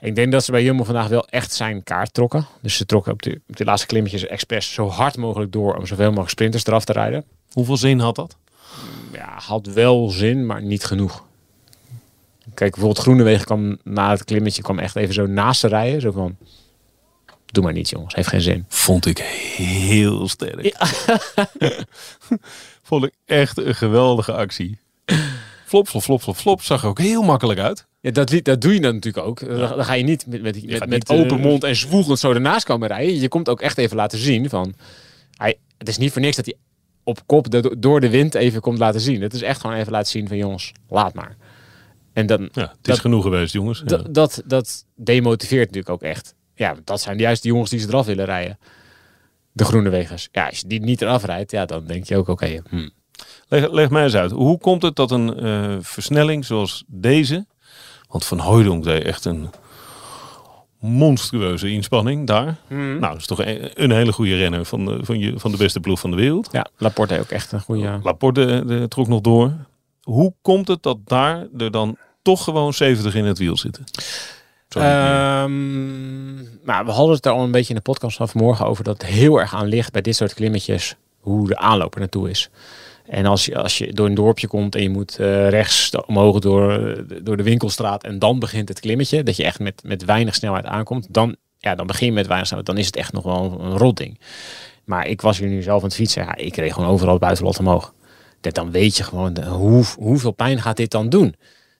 Ik 0.00 0.14
denk 0.14 0.32
dat 0.32 0.44
ze 0.44 0.50
bij 0.50 0.62
Jumbo 0.62 0.84
vandaag 0.84 1.08
wel 1.08 1.26
echt 1.28 1.52
zijn 1.52 1.82
kaart 1.82 2.14
trokken. 2.14 2.46
Dus 2.60 2.76
ze 2.76 2.86
trokken 2.86 3.12
op 3.12 3.22
de, 3.22 3.40
op 3.48 3.56
de 3.56 3.64
laatste 3.64 3.86
klimmetjes 3.86 4.26
expres 4.26 4.72
zo 4.72 4.88
hard 4.88 5.16
mogelijk 5.16 5.52
door 5.52 5.76
om 5.76 5.86
zoveel 5.86 6.08
mogelijk 6.08 6.30
sprinters 6.30 6.66
eraf 6.66 6.84
te 6.84 6.92
rijden. 6.92 7.24
hoeveel 7.52 7.76
zin 7.76 7.98
had 7.98 8.14
dat? 8.14 8.36
ja, 9.12 9.38
had 9.38 9.66
wel 9.66 10.08
zin, 10.08 10.46
maar 10.46 10.62
niet 10.62 10.84
genoeg. 10.84 11.24
Kijk, 12.54 12.70
bijvoorbeeld 12.70 12.98
Groenewegen 12.98 13.44
kwam 13.44 13.78
na 13.82 14.10
het 14.10 14.24
klimmetje 14.24 14.62
kwam 14.62 14.78
echt 14.78 14.96
even 14.96 15.14
zo 15.14 15.26
naast 15.26 15.60
te 15.60 15.68
rijden. 15.68 16.00
Zo 16.00 16.10
van, 16.10 16.36
doe 17.54 17.64
maar 17.64 17.72
niet 17.72 17.88
jongens, 17.88 18.14
heeft 18.14 18.28
geen 18.28 18.40
zin. 18.40 18.64
Vond 18.68 19.06
ik 19.06 19.18
heel 19.18 20.28
sterk. 20.28 20.76
Vond 22.82 23.04
ik 23.04 23.12
echt 23.24 23.58
een 23.58 23.74
geweldige 23.74 24.32
actie. 24.32 24.78
Flop, 25.66 25.88
flop, 25.88 26.02
flop, 26.02 26.22
flop, 26.22 26.36
flop. 26.36 26.62
Zag 26.62 26.82
er 26.82 26.88
ook 26.88 26.98
heel 26.98 27.22
makkelijk 27.22 27.60
uit. 27.60 27.86
Ja, 28.00 28.10
dat, 28.10 28.34
dat 28.42 28.60
doe 28.60 28.74
je 28.74 28.80
dan 28.80 28.94
natuurlijk 28.94 29.26
ook. 29.26 29.40
Dan, 29.40 29.58
dan 29.58 29.84
ga 29.84 29.94
je 29.94 30.04
niet 30.04 30.26
met, 30.26 30.42
met, 30.42 30.66
met, 30.66 30.78
met 30.78 30.88
niet, 30.88 31.08
open 31.08 31.38
eh, 31.38 31.42
mond 31.44 31.64
en 31.64 31.76
zwoegend 31.76 32.18
zo 32.18 32.32
ernaast 32.32 32.64
komen 32.64 32.88
rijden. 32.88 33.20
Je 33.20 33.28
komt 33.28 33.48
ook 33.48 33.60
echt 33.60 33.78
even 33.78 33.96
laten 33.96 34.18
zien 34.18 34.48
van... 34.48 34.74
Hij, 35.36 35.58
het 35.78 35.88
is 35.88 35.98
niet 35.98 36.12
voor 36.12 36.22
niks 36.22 36.36
dat 36.36 36.44
hij 36.44 36.54
op 37.02 37.22
kop 37.26 37.50
de- 37.50 37.76
door 37.78 38.00
de 38.00 38.08
wind 38.10 38.34
even 38.34 38.60
komt 38.60 38.78
laten 38.78 39.00
zien. 39.00 39.22
Het 39.22 39.34
is 39.34 39.42
echt 39.42 39.60
gewoon 39.60 39.76
even 39.76 39.92
laten 39.92 40.10
zien 40.10 40.28
van 40.28 40.36
jongens, 40.36 40.72
laat 40.88 41.14
maar. 41.14 41.36
En 42.12 42.26
dan, 42.26 42.48
Ja, 42.52 42.62
het 42.62 42.70
is 42.70 42.76
Dat- 42.82 42.98
genoeg 42.98 43.22
geweest, 43.22 43.52
jongens. 43.52 43.78
Ja. 43.78 43.84
Dat, 43.84 44.14
dat, 44.14 44.42
dat 44.46 44.84
demotiveert 44.96 45.66
natuurlijk 45.66 45.94
ook 45.94 46.02
echt. 46.02 46.34
Ja, 46.54 46.74
dat 46.84 47.00
zijn 47.00 47.18
juist 47.18 47.42
de 47.42 47.48
jongens 47.48 47.70
die 47.70 47.78
ze 47.78 47.88
eraf 47.88 48.06
willen 48.06 48.24
rijden. 48.24 48.58
De 49.52 49.64
groene 49.64 49.88
wegers. 49.88 50.28
Ja, 50.32 50.46
als 50.46 50.58
je 50.58 50.66
die 50.66 50.80
niet 50.80 51.02
eraf 51.02 51.24
rijdt, 51.24 51.50
ja, 51.50 51.64
dan 51.64 51.86
denk 51.86 52.04
je 52.04 52.16
ook, 52.16 52.28
oké, 52.28 52.62
hm. 52.68 52.88
Leg, 53.48 53.70
leg 53.70 53.90
mij 53.90 54.02
eens 54.02 54.14
uit. 54.14 54.30
Hoe 54.30 54.58
komt 54.58 54.82
het 54.82 54.96
dat 54.96 55.10
een 55.10 55.38
eh, 55.40 55.76
versnelling 55.80 56.44
zoals 56.44 56.84
deze... 56.86 57.46
Want 58.08 58.26
Van 58.26 58.38
Hooydonk 58.38 58.84
deed 58.84 59.04
echt 59.04 59.24
een 59.24 59.50
monstrueuze 60.80 61.70
inspanning 61.70 62.26
daar. 62.26 62.56
Nou, 62.68 63.00
dat 63.00 63.16
is 63.16 63.26
toch 63.26 63.44
een, 63.44 63.70
een 63.82 63.90
hele 63.90 64.12
goede 64.12 64.36
renner 64.36 64.64
van 64.64 64.84
de, 64.84 64.98
van, 65.02 65.18
je, 65.18 65.38
van 65.38 65.50
de 65.50 65.56
beste 65.56 65.80
ploeg 65.80 66.00
van 66.00 66.10
de 66.10 66.16
wereld. 66.16 66.48
ja, 66.52 66.66
Laporte 66.76 67.18
ook 67.18 67.30
echt 67.30 67.52
een 67.52 67.60
goede... 67.60 68.00
Laporte 68.02 68.64
eh, 68.68 68.82
trok 68.82 69.08
nog 69.08 69.20
door. 69.20 69.52
Hoe 70.02 70.34
komt 70.42 70.68
het 70.68 70.82
dat 70.82 70.98
daar 71.04 71.46
er 71.58 71.70
dan 71.70 71.96
toch 72.22 72.44
gewoon 72.44 72.72
70 72.74 73.14
in 73.14 73.24
het 73.24 73.38
wiel 73.38 73.56
zitten? 73.56 73.84
Meer. 74.74 74.84
Ehm, 74.84 76.34
nou, 76.64 76.84
we 76.84 76.90
hadden 76.90 77.14
het 77.14 77.26
er 77.26 77.32
al 77.32 77.42
een 77.42 77.50
beetje 77.50 77.68
in 77.68 77.74
de 77.74 77.90
podcast 77.90 78.16
van 78.16 78.28
vanmorgen 78.28 78.66
over 78.66 78.84
dat 78.84 79.02
heel 79.02 79.40
erg 79.40 79.54
aan 79.54 79.66
ligt 79.66 79.92
bij 79.92 80.02
dit 80.02 80.16
soort 80.16 80.34
klimmetjes 80.34 80.96
hoe 81.18 81.48
de 81.48 81.56
aanloop 81.56 81.94
er 81.94 82.00
naartoe 82.00 82.30
is. 82.30 82.50
En 83.06 83.26
als 83.26 83.44
je, 83.44 83.58
als 83.58 83.78
je 83.78 83.92
door 83.92 84.06
een 84.06 84.14
dorpje 84.14 84.46
komt 84.46 84.74
en 84.74 84.82
je 84.82 84.90
moet 84.90 85.18
eh, 85.18 85.48
rechts 85.48 85.90
omhoog 86.06 86.38
door, 86.38 86.72
eh, 86.72 87.02
door 87.22 87.36
de 87.36 87.42
winkelstraat 87.42 88.04
en 88.04 88.18
dan 88.18 88.38
begint 88.38 88.68
het 88.68 88.80
klimmetje, 88.80 89.22
dat 89.22 89.36
je 89.36 89.44
echt 89.44 89.58
met, 89.58 89.82
met 89.84 90.04
weinig 90.04 90.34
snelheid 90.34 90.64
aankomt, 90.64 91.06
dan, 91.10 91.36
ja, 91.58 91.74
dan 91.74 91.86
begin 91.86 92.06
je 92.06 92.12
met 92.12 92.26
weinig 92.26 92.46
snelheid, 92.46 92.70
dan 92.70 92.78
is 92.78 92.86
het 92.86 92.96
echt 92.96 93.12
nog 93.12 93.24
wel 93.24 93.60
een 93.60 93.78
rotding. 93.78 94.18
Maar 94.84 95.06
ik 95.06 95.20
was 95.20 95.38
hier 95.38 95.48
nu 95.48 95.62
zelf 95.62 95.78
aan 95.78 95.88
het 95.88 95.94
fietsen, 95.96 96.22
ja, 96.22 96.36
ik 96.36 96.56
reed 96.56 96.72
gewoon 96.72 96.88
overal 96.88 97.12
het 97.12 97.22
buitenland 97.22 97.58
omhoog. 97.58 97.94
Dat 98.40 98.54
dan 98.54 98.70
weet 98.70 98.96
je 98.96 99.02
gewoon 99.02 99.44
hoe, 99.44 99.84
hoeveel 99.98 100.32
pijn 100.32 100.60
gaat 100.60 100.76
dit 100.76 100.90
dan 100.90 101.08
doen. 101.08 101.34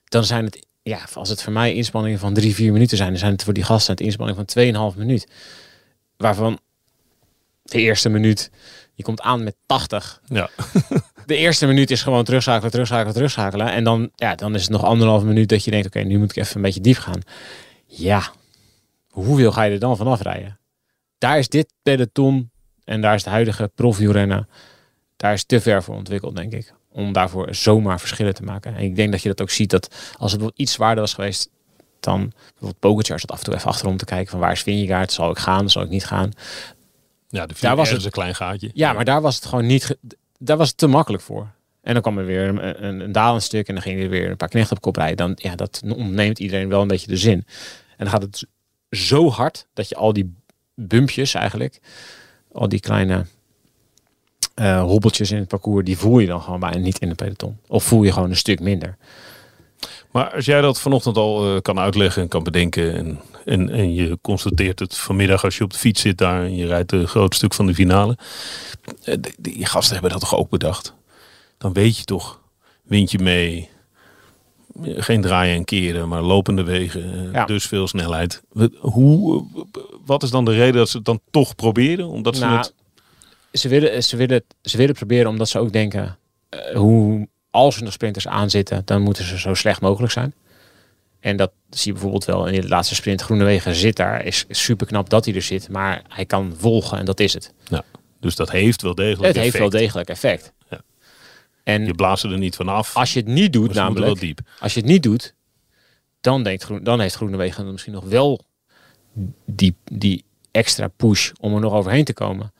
Dan 0.05 0.23
zijn 0.23 0.45
het, 0.45 0.64
ja, 0.89 0.99
als 1.13 1.29
het 1.29 1.43
voor 1.43 1.53
mij 1.53 1.73
inspanningen 1.73 2.19
van 2.19 2.33
drie, 2.33 2.55
vier 2.55 2.71
minuten 2.71 2.97
zijn, 2.97 3.09
dan 3.09 3.19
zijn 3.19 3.31
het 3.31 3.43
voor 3.43 3.53
die 3.53 3.63
gasten 3.63 3.93
het 3.93 4.03
inspanning 4.03 4.37
van 4.37 4.91
2,5 4.93 4.97
minuut. 4.97 5.27
Waarvan 6.17 6.59
de 7.61 7.79
eerste 7.79 8.09
minuut, 8.09 8.51
je 8.93 9.03
komt 9.03 9.21
aan 9.21 9.43
met 9.43 9.55
80. 9.65 10.21
ja. 10.27 10.49
De 11.25 11.35
eerste 11.35 11.65
minuut 11.65 11.91
is 11.91 12.03
gewoon 12.03 12.23
terugschakelen, 12.23 12.71
terugschakelen, 12.71 13.13
terugschakelen. 13.13 13.71
En 13.71 13.83
dan, 13.83 14.09
ja, 14.15 14.35
dan 14.35 14.55
is 14.55 14.61
het 14.61 14.71
nog 14.71 14.83
anderhalf 14.83 15.23
minuut 15.23 15.49
dat 15.49 15.63
je 15.63 15.71
denkt, 15.71 15.87
oké, 15.87 15.99
nu 15.99 16.17
moet 16.17 16.29
ik 16.29 16.37
even 16.37 16.55
een 16.55 16.61
beetje 16.61 16.81
diep 16.81 16.97
gaan. 16.97 17.21
Ja, 17.85 18.31
hoeveel 19.09 19.51
ga 19.51 19.63
je 19.63 19.73
er 19.73 19.79
dan 19.79 19.97
vanaf 19.97 20.21
rijden? 20.21 20.59
Daar 21.17 21.37
is 21.37 21.49
dit 21.49 21.73
peloton 21.83 22.51
en 22.83 23.01
daar 23.01 23.15
is 23.15 23.23
de 23.23 23.29
huidige 23.29 23.71
profielrennen, 23.75 24.49
daar 25.17 25.33
is 25.33 25.43
te 25.43 25.61
ver 25.61 25.83
voor 25.83 25.95
ontwikkeld, 25.95 26.35
denk 26.35 26.53
ik. 26.53 26.73
Om 26.95 27.13
daarvoor 27.13 27.55
zomaar 27.55 27.99
verschillen 27.99 28.33
te 28.33 28.43
maken. 28.43 28.75
En 28.75 28.83
ik 28.83 28.95
denk 28.95 29.11
dat 29.11 29.21
je 29.21 29.29
dat 29.29 29.41
ook 29.41 29.49
ziet, 29.49 29.69
dat 29.69 30.13
als 30.17 30.31
het 30.31 30.41
iets 30.55 30.71
zwaarder 30.71 31.03
was 31.03 31.13
geweest, 31.13 31.49
dan 31.99 32.33
bijvoorbeeld 32.49 32.79
Pogacar 32.79 33.19
zat 33.19 33.31
af 33.31 33.37
en 33.37 33.43
toe 33.43 33.53
even 33.55 33.69
achterom 33.69 33.97
te 33.97 34.05
kijken 34.05 34.31
van 34.31 34.39
waar 34.39 34.51
is 34.51 34.61
Vingegaard, 34.61 35.11
zal 35.11 35.31
ik 35.31 35.37
gaan, 35.37 35.69
zal 35.69 35.81
ik 35.83 35.89
niet 35.89 36.05
gaan. 36.05 36.31
ja, 37.29 37.45
de 37.45 37.53
Daar 37.59 37.75
was 37.75 37.89
het- 37.89 38.05
een 38.05 38.11
klein 38.11 38.35
gaatje. 38.35 38.71
Ja, 38.73 38.93
maar 38.93 39.05
daar 39.05 39.21
was 39.21 39.35
het 39.35 39.45
gewoon 39.45 39.65
niet. 39.65 39.97
Daar 40.39 40.57
was 40.57 40.67
het 40.67 40.77
te 40.77 40.87
makkelijk 40.87 41.23
voor. 41.23 41.47
En 41.81 41.93
dan 41.93 42.01
kwam 42.01 42.17
er 42.17 42.25
weer 42.25 42.47
een, 42.47 42.85
een, 42.85 42.99
een 42.99 43.11
dalend 43.11 43.43
stuk 43.43 43.67
en 43.67 43.73
dan 43.73 43.83
ging 43.83 44.01
er 44.01 44.09
weer 44.09 44.29
een 44.29 44.37
paar 44.37 44.49
knechten 44.49 44.75
op 44.75 44.81
kop 44.81 44.95
rijden. 44.95 45.17
Dan, 45.17 45.33
ja, 45.35 45.55
dat 45.55 45.81
ontneemt 45.85 46.39
iedereen 46.39 46.69
wel 46.69 46.81
een 46.81 46.87
beetje 46.87 47.07
de 47.07 47.17
zin. 47.17 47.45
En 47.97 48.05
dan 48.05 48.09
gaat 48.09 48.21
het 48.21 48.45
zo 48.89 49.29
hard 49.29 49.67
dat 49.73 49.89
je 49.89 49.95
al 49.95 50.13
die 50.13 50.33
bumpjes 50.75 51.33
eigenlijk, 51.33 51.79
al 52.51 52.69
die 52.69 52.79
kleine 52.79 53.25
eh, 54.55 54.81
hobbeltjes 54.83 55.31
in 55.31 55.37
het 55.37 55.47
parcours, 55.47 55.85
die 55.85 55.97
voel 55.97 56.19
je 56.19 56.27
dan 56.27 56.41
gewoon 56.41 56.59
bijna 56.59 56.77
niet 56.77 56.99
in 56.99 57.09
de 57.09 57.15
peloton. 57.15 57.57
Of 57.67 57.83
voel 57.83 58.03
je 58.03 58.11
gewoon 58.11 58.29
een 58.29 58.35
stuk 58.37 58.59
minder. 58.59 58.97
Maar 60.11 60.33
als 60.33 60.45
jij 60.45 60.61
dat 60.61 60.79
vanochtend 60.81 61.17
al 61.17 61.55
eh, 61.55 61.61
kan 61.61 61.79
uitleggen 61.79 62.21
en 62.21 62.27
kan 62.27 62.43
bedenken. 62.43 62.95
En, 62.95 63.19
en, 63.45 63.69
en 63.69 63.93
je 63.93 64.17
constateert 64.21 64.79
het 64.79 64.97
vanmiddag 64.97 65.43
als 65.43 65.57
je 65.57 65.63
op 65.63 65.71
de 65.71 65.77
fiets 65.79 66.01
zit 66.01 66.17
daar. 66.17 66.43
En 66.43 66.55
je 66.55 66.65
rijdt 66.65 66.91
een 66.91 67.07
groot 67.07 67.35
stuk 67.35 67.53
van 67.53 67.65
de 67.65 67.73
finale. 67.73 68.17
eh, 69.03 69.15
die- 69.19 69.33
Die 69.39 69.65
gasten 69.65 69.93
hebben 69.93 70.11
dat 70.11 70.19
toch 70.19 70.35
ook 70.35 70.49
bedacht. 70.49 70.93
Dan 71.57 71.73
weet 71.73 71.97
je 71.97 72.03
toch. 72.03 72.39
Windje 72.83 73.19
mee. 73.19 73.69
eh, 74.83 74.93
Geen 74.97 75.21
draaien 75.21 75.55
en 75.55 75.65
keren, 75.65 76.07
maar 76.09 76.21
lopende 76.21 76.63
wegen. 76.63 77.29
Ja. 77.31 77.45
Dus 77.45 77.65
veel 77.65 77.87
snelheid. 77.87 78.43
Wat- 78.51 78.71
Hoe, 78.79 79.45
wat 80.05 80.23
is 80.23 80.29
dan 80.29 80.45
de 80.45 80.51
reden 80.51 80.75
dat 80.75 80.89
ze 80.89 80.97
het 80.97 81.05
dan 81.05 81.19
toch 81.31 81.55
proberen? 81.55 82.07
Omdat 82.07 82.35
ze 82.35 82.43
Nou, 82.45 82.57
het... 82.57 82.73
ze, 83.57 83.67
willen, 83.67 84.03
ze, 84.03 84.17
willen, 84.17 84.43
ze 84.61 84.77
willen 84.77 84.95
proberen 84.95 85.29
omdat 85.29 85.49
ze 85.49 85.59
ook 85.59 85.73
denken, 85.73 86.17
eh, 86.49 86.75
hoe, 86.75 87.27
als 87.49 87.75
er 87.77 87.83
nog 87.83 87.93
sprinters 87.93 88.27
aanzitten, 88.27 88.81
dan 88.85 89.01
moeten 89.01 89.23
ze 89.25 89.39
zo 89.39 89.53
slecht 89.53 89.81
mogelijk 89.81 90.13
zijn. 90.13 90.33
En 91.19 91.37
dat 91.37 91.51
zie 91.69 91.85
je 91.85 91.91
bijvoorbeeld 91.91 92.25
wel 92.25 92.47
in 92.47 92.61
de 92.61 92.67
laatste 92.67 92.95
sprint. 92.95 93.21
Groenewegen 93.21 93.75
zit 93.75 93.95
daar, 93.95 94.25
is 94.25 94.45
super 94.49 94.87
knap 94.87 95.09
dat 95.09 95.25
hij 95.25 95.33
er 95.35 95.41
zit, 95.41 95.69
maar 95.69 96.01
hij 96.07 96.25
kan 96.25 96.53
volgen 96.57 96.97
en 96.97 97.05
dat 97.05 97.19
is 97.19 97.33
het. 97.33 97.53
Dus 98.19 98.35
dat 98.35 98.51
heeft 98.51 98.81
wel 98.81 98.95
degelijk 98.95 99.25
Het 99.25 99.35
heeft 99.35 99.55
effect. 99.55 99.71
wel 99.71 99.81
degelijk 99.81 100.09
effect. 100.09 100.53
Ja. 100.69 100.81
En 101.63 101.85
Je 101.85 101.93
blaast 101.93 102.23
er 102.23 102.37
niet 102.37 102.55
vanaf. 102.55 102.95
als 102.95 103.13
je 103.13 103.19
het 103.19 103.27
niet 103.27 103.53
doet, 103.53 103.73
namelijk, 103.73 104.05
wel 104.05 104.15
diep. 104.15 104.39
als 104.59 104.73
je 104.73 104.79
het 104.79 104.89
niet 104.89 105.03
doet, 105.03 105.33
dan, 106.21 106.43
denkt 106.43 106.63
Groen, 106.63 106.83
dan 106.83 106.99
heeft 106.99 107.15
Groenewegen 107.15 107.71
misschien 107.71 107.93
nog 107.93 108.03
wel 108.03 108.45
die, 109.45 109.75
die 109.83 110.25
extra 110.51 110.87
push 110.87 111.31
om 111.39 111.53
er 111.53 111.59
nog 111.59 111.73
overheen 111.73 112.03
te 112.03 112.13
komen. 112.13 112.53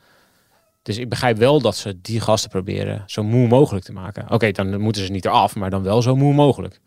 Dus 0.86 0.98
ik 0.98 1.10
begrijp 1.10 1.38
wel 1.38 1.62
dat 1.62 1.76
ze 1.78 2.02
die 2.02 2.20
gasten 2.20 2.50
proberen 2.50 3.04
zo 3.06 3.24
moe 3.24 3.48
mogelijk 3.48 3.86
te 3.86 3.94
maken. 3.94 4.32
Oké, 4.32 4.52
dan 4.52 4.80
moeten 4.80 5.06
ze 5.06 5.12
niet 5.12 5.26
eraf, 5.26 5.56
maar 5.56 5.70
dan 5.70 5.84
wel 5.84 6.02
zo 6.02 6.16
moe 6.16 6.34
mogelijk. 6.34 6.80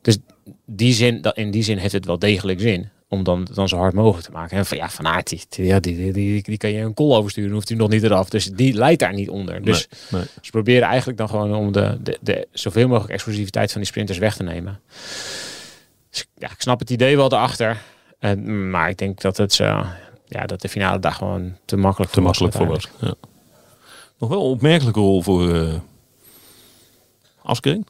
Dus 0.00 0.18
die 0.64 0.92
zin, 0.92 1.20
in 1.34 1.50
die 1.50 1.62
zin 1.62 1.78
heeft 1.78 1.92
het 1.92 2.04
wel 2.04 2.18
degelijk 2.18 2.60
zin. 2.60 2.88
om 3.08 3.24
dan, 3.24 3.46
dan 3.54 3.68
zo 3.68 3.76
hard 3.76 3.94
mogelijk 3.94 4.26
te 4.26 4.32
maken. 4.32 4.56
En 4.56 4.66
van, 4.66 4.76
ja, 4.76 4.90
Van 4.90 5.06
Aert, 5.06 5.28
die, 5.28 5.40
die, 5.48 5.80
die, 5.80 6.12
die, 6.12 6.42
die 6.42 6.56
kan 6.56 6.70
je 6.70 6.80
een 6.80 6.94
kol 6.94 7.16
oversturen, 7.16 7.52
hoeft 7.52 7.68
hij 7.68 7.76
nog 7.78 7.88
niet 7.88 8.02
eraf. 8.02 8.28
Dus 8.28 8.44
die 8.44 8.74
leidt 8.74 9.00
daar 9.00 9.14
niet 9.14 9.28
onder. 9.28 9.62
Dus 9.62 9.88
Nee, 10.08 10.20
nee. 10.20 10.30
ze 10.42 10.50
proberen 10.50 10.88
eigenlijk 10.88 11.18
dan 11.18 11.28
gewoon 11.28 11.54
om 11.54 11.72
de, 11.72 11.98
de, 12.02 12.18
de 12.20 12.48
zoveel 12.52 12.88
mogelijk 12.88 13.12
explosiviteit 13.12 13.72
van 13.72 13.80
die 13.80 13.90
sprinters 13.90 14.18
weg 14.18 14.36
te 14.36 14.42
nemen. 14.42 14.80
Dus, 16.10 16.26
ja, 16.34 16.50
ik 16.50 16.60
snap 16.60 16.78
het 16.78 16.90
idee 16.90 17.16
wel 17.16 17.32
erachter. 17.32 17.82
En, 18.18 18.70
maar 18.70 18.88
ik 18.88 18.98
denk 18.98 19.20
dat 19.20 19.36
het 19.36 19.60
eh, 19.60 19.90
ja, 20.28 20.46
dat 20.46 20.60
de 20.60 20.68
finale 20.68 20.98
daar 20.98 21.12
gewoon 21.12 21.56
te 21.64 21.76
makkelijk 21.76 22.12
Te 22.12 22.20
voor 22.20 22.26
was. 22.28 22.40
makkelijk 22.40 22.66
voor 22.68 22.76
was. 22.76 22.88
Ja. 23.00 23.14
Nog 24.18 24.28
wel 24.28 24.38
een 24.40 24.50
opmerkelijke 24.50 25.00
rol 25.00 25.22
voor 25.22 25.54
eh 25.54 25.74
Askreen. 27.42 27.86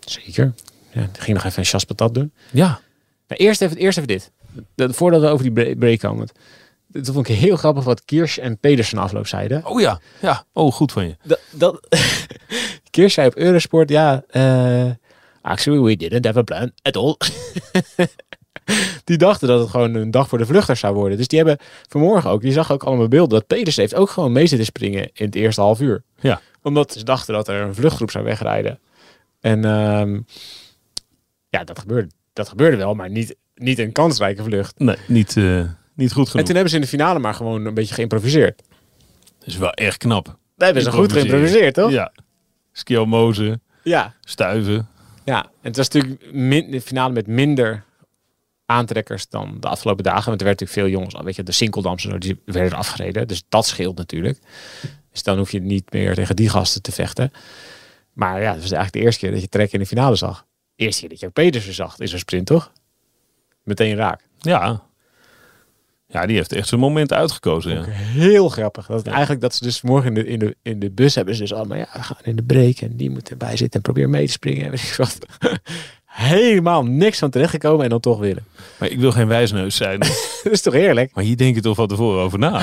Zeker. 0.00 0.52
Ja, 0.92 1.00
die 1.12 1.22
ging 1.22 1.36
nog 1.36 1.46
even 1.46 1.58
een 1.58 1.64
chas 1.64 1.84
patat 1.84 2.14
doen. 2.14 2.32
Ja. 2.50 2.80
Nou, 3.28 3.40
eerst, 3.42 3.60
even, 3.62 3.76
eerst 3.76 3.96
even 3.98 4.08
dit. 4.08 4.30
Dat- 4.74 4.94
voordat 4.96 5.20
we 5.20 5.26
over 5.28 5.42
die 5.42 5.52
bre- 5.52 5.76
break 5.76 5.98
komen. 5.98 6.28
Dat 6.86 7.06
vond 7.06 7.28
ik 7.28 7.36
heel 7.36 7.56
grappig 7.56 7.84
wat 7.84 8.04
Kirsch 8.04 8.38
en 8.38 8.58
Pedersen 8.58 8.98
afloop 8.98 9.26
zeiden. 9.26 9.66
Oh 9.66 9.80
ja. 9.80 10.00
Ja. 10.20 10.44
Oh, 10.52 10.72
goed 10.72 10.92
van 10.92 11.06
je. 11.06 11.16
Dat, 11.22 11.40
dat 11.50 11.86
Kirsch 12.90 13.14
zei 13.14 13.26
op 13.26 13.36
Eurosport, 13.36 13.88
ja, 13.88 14.22
eh 14.28 14.90
actually 15.40 15.80
we 15.80 15.96
didn't 15.96 16.24
have 16.24 16.38
a 16.38 16.42
plan 16.42 16.70
at 16.82 16.96
all. 16.96 17.16
die 19.08 19.18
dachten 19.18 19.48
dat 19.48 19.60
het 19.60 19.70
gewoon 19.70 19.94
een 19.94 20.10
dag 20.10 20.28
voor 20.28 20.38
de 20.38 20.46
vluchters 20.46 20.80
zou 20.80 20.94
worden. 20.94 21.18
Dus 21.18 21.28
die 21.28 21.38
hebben 21.38 21.58
vanmorgen 21.88 22.30
ook, 22.30 22.40
die 22.40 22.52
zag 22.52 22.72
ook 22.72 22.82
allemaal 22.84 23.08
beelden, 23.08 23.38
dat 23.38 23.46
Pedersen 23.46 23.82
heeft 23.82 23.94
ook 23.94 24.10
gewoon 24.10 24.32
mee 24.32 24.46
zitten 24.46 24.66
springen 24.66 25.10
in 25.12 25.26
het 25.26 25.34
eerste 25.34 25.60
half 25.60 25.80
uur. 25.80 26.02
Ja. 26.20 26.40
Omdat 26.62 26.92
ze 26.92 27.04
dachten 27.04 27.34
dat 27.34 27.48
er 27.48 27.60
een 27.60 27.74
vluchtgroep 27.74 28.10
zou 28.10 28.24
wegrijden. 28.24 28.78
En 29.40 29.64
ehm, 29.64 30.20
ja, 31.48 31.64
dat 31.64 31.78
gebeurde, 31.78 32.10
dat 32.32 32.48
gebeurde 32.48 32.76
wel, 32.76 32.94
maar 32.94 33.10
niet, 33.10 33.36
niet 33.54 33.78
een 33.78 33.92
kansrijke 33.92 34.42
vlucht. 34.42 34.78
Nee, 34.78 34.96
niet, 35.06 35.36
eh, 35.36 35.62
niet 35.94 36.12
goed 36.12 36.24
En 36.24 36.30
genoeg. 36.30 36.46
toen 36.46 36.54
hebben 36.54 36.70
ze 36.70 36.76
in 36.76 36.82
de 36.82 36.88
finale 36.88 37.18
maar 37.18 37.34
gewoon 37.34 37.64
een 37.64 37.74
beetje 37.74 37.94
geïmproviseerd. 37.94 38.62
Dat 39.38 39.48
is 39.48 39.56
wel 39.56 39.72
echt 39.72 39.96
knap. 39.96 40.24
Daar 40.24 40.66
hebben 40.66 40.82
ze 40.82 40.92
goed 40.92 41.12
geïmproviseerd, 41.12 41.74
toch? 41.74 41.90
Ja. 41.90 42.12
Skiomozen, 42.72 43.62
ja. 43.82 44.14
stuiven. 44.20 44.88
Ja, 45.24 45.42
en 45.42 45.50
het 45.60 45.76
was 45.76 45.88
natuurlijk 45.88 46.32
min, 46.32 46.70
de 46.70 46.80
finale 46.80 47.12
met 47.12 47.26
minder 47.26 47.84
aantrekkers 48.70 49.28
dan 49.28 49.56
de 49.60 49.68
afgelopen 49.68 50.04
dagen. 50.04 50.24
Want 50.24 50.40
er 50.40 50.46
werd 50.46 50.60
natuurlijk 50.60 50.88
veel 50.88 50.98
jongens, 50.98 51.24
weet 51.24 51.36
je, 51.36 51.42
de 51.42 51.52
Sinkeldams 51.52 52.04
en 52.04 52.10
zo, 52.10 52.18
die 52.18 52.40
werden 52.44 52.78
afgereden. 52.78 53.28
Dus 53.28 53.42
dat 53.48 53.66
scheelt 53.66 53.96
natuurlijk. 53.96 54.38
Dus 55.12 55.22
dan 55.22 55.38
hoef 55.38 55.52
je 55.52 55.60
niet 55.60 55.92
meer 55.92 56.14
tegen 56.14 56.36
die 56.36 56.48
gasten 56.48 56.82
te 56.82 56.92
vechten. 56.92 57.32
Maar 58.12 58.42
ja, 58.42 58.52
het 58.52 58.62
was 58.62 58.70
eigenlijk 58.70 58.92
de 58.92 59.00
eerste 59.00 59.20
keer 59.20 59.30
dat 59.30 59.40
je 59.40 59.48
Trek 59.48 59.72
in 59.72 59.78
de 59.78 59.86
finale 59.86 60.16
zag. 60.16 60.46
Eerste 60.76 61.00
keer 61.00 61.08
dat 61.08 61.20
je 61.20 61.26
ook 61.26 61.32
Petersen 61.32 61.74
zag 61.74 61.98
in 61.98 62.08
zo'n 62.08 62.18
sprint, 62.18 62.46
toch? 62.46 62.72
Meteen 63.62 63.96
raak. 63.96 64.20
Ja. 64.38 64.82
Ja, 66.06 66.26
die 66.26 66.36
heeft 66.36 66.52
echt 66.52 66.68
zijn 66.68 66.80
moment 66.80 67.12
uitgekozen. 67.12 67.72
Ja. 67.74 67.84
Heel 67.90 68.48
grappig. 68.48 68.86
Dat 68.86 69.06
eigenlijk 69.06 69.40
dat 69.40 69.54
ze 69.54 69.64
dus 69.64 69.82
morgen 69.82 70.08
in 70.08 70.14
de, 70.14 70.26
in 70.26 70.38
de, 70.38 70.56
in 70.62 70.78
de 70.78 70.90
bus 70.90 71.14
hebben 71.14 71.34
ze 71.34 71.40
dus 71.40 71.52
allemaal, 71.52 71.78
ja, 71.78 71.88
we 71.92 72.02
gaan 72.02 72.16
in 72.22 72.36
de 72.36 72.42
break 72.42 72.76
en 72.78 72.96
die 72.96 73.10
moet 73.10 73.30
erbij 73.30 73.56
zitten 73.56 73.70
en 73.70 73.92
probeer 73.92 74.08
mee 74.08 74.26
te 74.26 74.32
springen. 74.32 74.64
En 74.64 74.70
weet 74.70 74.82
ik 74.82 74.94
wat. 74.94 75.18
Helemaal 76.18 76.84
niks 76.84 77.18
van 77.18 77.30
terechtgekomen 77.30 77.84
en 77.84 77.90
dan 77.90 78.00
toch 78.00 78.18
willen. 78.18 78.44
Maar 78.78 78.88
ik 78.88 78.98
wil 78.98 79.12
geen 79.12 79.28
wijsneus 79.28 79.76
zijn. 79.76 79.98
Dat 80.42 80.52
is 80.52 80.62
toch 80.62 80.74
heerlijk? 80.74 81.14
maar 81.14 81.24
hier 81.24 81.36
denk 81.36 81.54
je 81.54 81.60
toch 81.60 81.76
van 81.76 81.88
tevoren 81.88 82.22
over 82.22 82.38
na. 82.38 82.62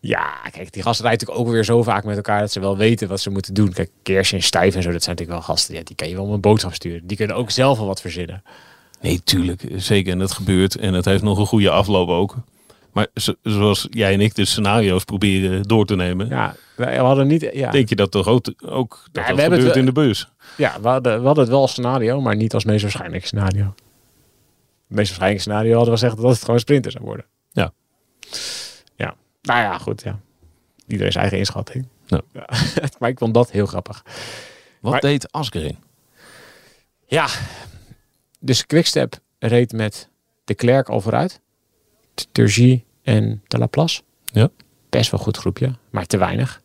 Ja, 0.00 0.34
kijk, 0.50 0.72
die 0.72 0.82
gasten 0.82 1.04
rijden 1.04 1.26
natuurlijk 1.26 1.38
ook 1.38 1.54
weer 1.54 1.64
zo 1.64 1.82
vaak 1.82 2.04
met 2.04 2.16
elkaar 2.16 2.40
dat 2.40 2.52
ze 2.52 2.60
wel 2.60 2.76
weten 2.76 3.08
wat 3.08 3.20
ze 3.20 3.30
moeten 3.30 3.54
doen. 3.54 3.72
Kijk, 3.72 3.90
Kersje 4.02 4.36
en 4.36 4.42
Stijf 4.42 4.74
en 4.74 4.82
zo, 4.82 4.92
dat 4.92 5.02
zijn 5.02 5.16
natuurlijk 5.16 5.46
wel 5.46 5.54
gasten. 5.54 5.74
Ja, 5.74 5.80
die 5.84 5.96
kan 5.96 6.08
je 6.08 6.14
wel 6.14 6.32
een 6.32 6.40
boodschap 6.40 6.74
sturen. 6.74 7.06
Die 7.06 7.16
kunnen 7.16 7.36
ook 7.36 7.50
zelf 7.50 7.78
wel 7.78 7.86
wat 7.86 8.00
verzinnen. 8.00 8.42
Nee, 9.00 9.20
tuurlijk. 9.24 9.62
Zeker. 9.76 10.12
En 10.12 10.18
dat 10.18 10.32
gebeurt. 10.32 10.76
En 10.76 10.94
het 10.94 11.04
heeft 11.04 11.22
nog 11.22 11.38
een 11.38 11.46
goede 11.46 11.70
afloop 11.70 12.08
ook. 12.08 12.34
Maar 12.96 13.06
zo- 13.14 13.34
zoals 13.42 13.86
jij 13.90 14.12
en 14.12 14.20
ik 14.20 14.34
de 14.34 14.44
scenario's 14.44 15.04
proberen 15.04 15.62
door 15.62 15.86
te 15.86 15.96
nemen. 15.96 16.28
Ja, 16.28 16.54
we 16.76 16.84
hadden 16.96 17.26
niet. 17.26 17.48
Ja, 17.52 17.70
Denk 17.70 17.88
je 17.88 17.96
dat 17.96 18.10
toch 18.10 18.26
ook, 18.26 18.52
ook 18.64 19.00
dat, 19.12 19.22
Ja, 19.24 19.28
dat 19.28 19.36
we 19.36 19.42
gebeurt 19.42 19.62
het 19.62 19.76
in 19.76 19.84
de 19.84 19.92
bus? 19.92 20.28
ja 20.56 20.80
we, 20.80 20.88
hadden, 20.88 21.20
we 21.20 21.26
hadden 21.26 21.44
het 21.44 21.52
wel 21.52 21.60
als 21.60 21.70
scenario, 21.70 22.20
maar 22.20 22.36
niet 22.36 22.54
als 22.54 22.64
meest 22.64 22.82
waarschijnlijk 22.82 23.26
scenario. 23.26 23.64
Het 23.64 24.96
meest 24.96 25.06
waarschijnlijk 25.08 25.40
scenario 25.40 25.74
hadden 25.74 25.92
we 25.94 25.98
gezegd 26.00 26.16
dat 26.22 26.30
het 26.30 26.44
gewoon 26.44 26.60
sprinter 26.60 26.90
zou 26.90 27.04
worden. 27.04 27.24
Ja. 27.52 27.72
Ja. 28.96 29.14
Nou 29.42 29.60
ja, 29.60 29.78
goed. 29.78 30.02
Ja. 30.02 30.20
Iedereen 30.86 31.12
zijn 31.12 31.22
eigen 31.22 31.38
inschatting. 31.38 31.88
Ja. 32.06 32.20
Ja. 32.32 32.46
maar 32.98 33.08
ik 33.10 33.18
vond 33.18 33.34
dat 33.34 33.50
heel 33.50 33.66
grappig. 33.66 34.02
Wat 34.80 34.92
Maar- 34.92 35.00
deed 35.00 35.32
Asgreen? 35.32 35.78
Ja, 37.06 37.26
dus 38.40 38.66
Quickstep 38.66 39.18
reed 39.38 39.72
met 39.72 40.08
de 40.44 40.54
Klerk 40.54 40.88
al 40.88 41.00
vooruit. 41.00 41.40
Turgie 42.32 42.84
en 43.06 43.42
de 43.46 43.58
Laplace. 43.58 44.02
Ja. 44.24 44.48
Best 44.90 45.10
wel 45.10 45.20
goed 45.20 45.36
groepje, 45.36 45.72
maar 45.90 46.06
te 46.06 46.16
weinig. 46.16 46.62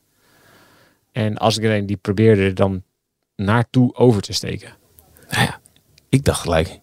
En 1.11 1.37
Asgreen 1.37 1.85
die 1.85 1.97
probeerde 1.97 2.41
er 2.41 2.55
dan 2.55 2.83
naartoe 3.35 3.95
over 3.95 4.21
te 4.21 4.33
steken. 4.33 4.73
Ik 6.09 6.23
dacht 6.23 6.39
gelijk. 6.41 6.79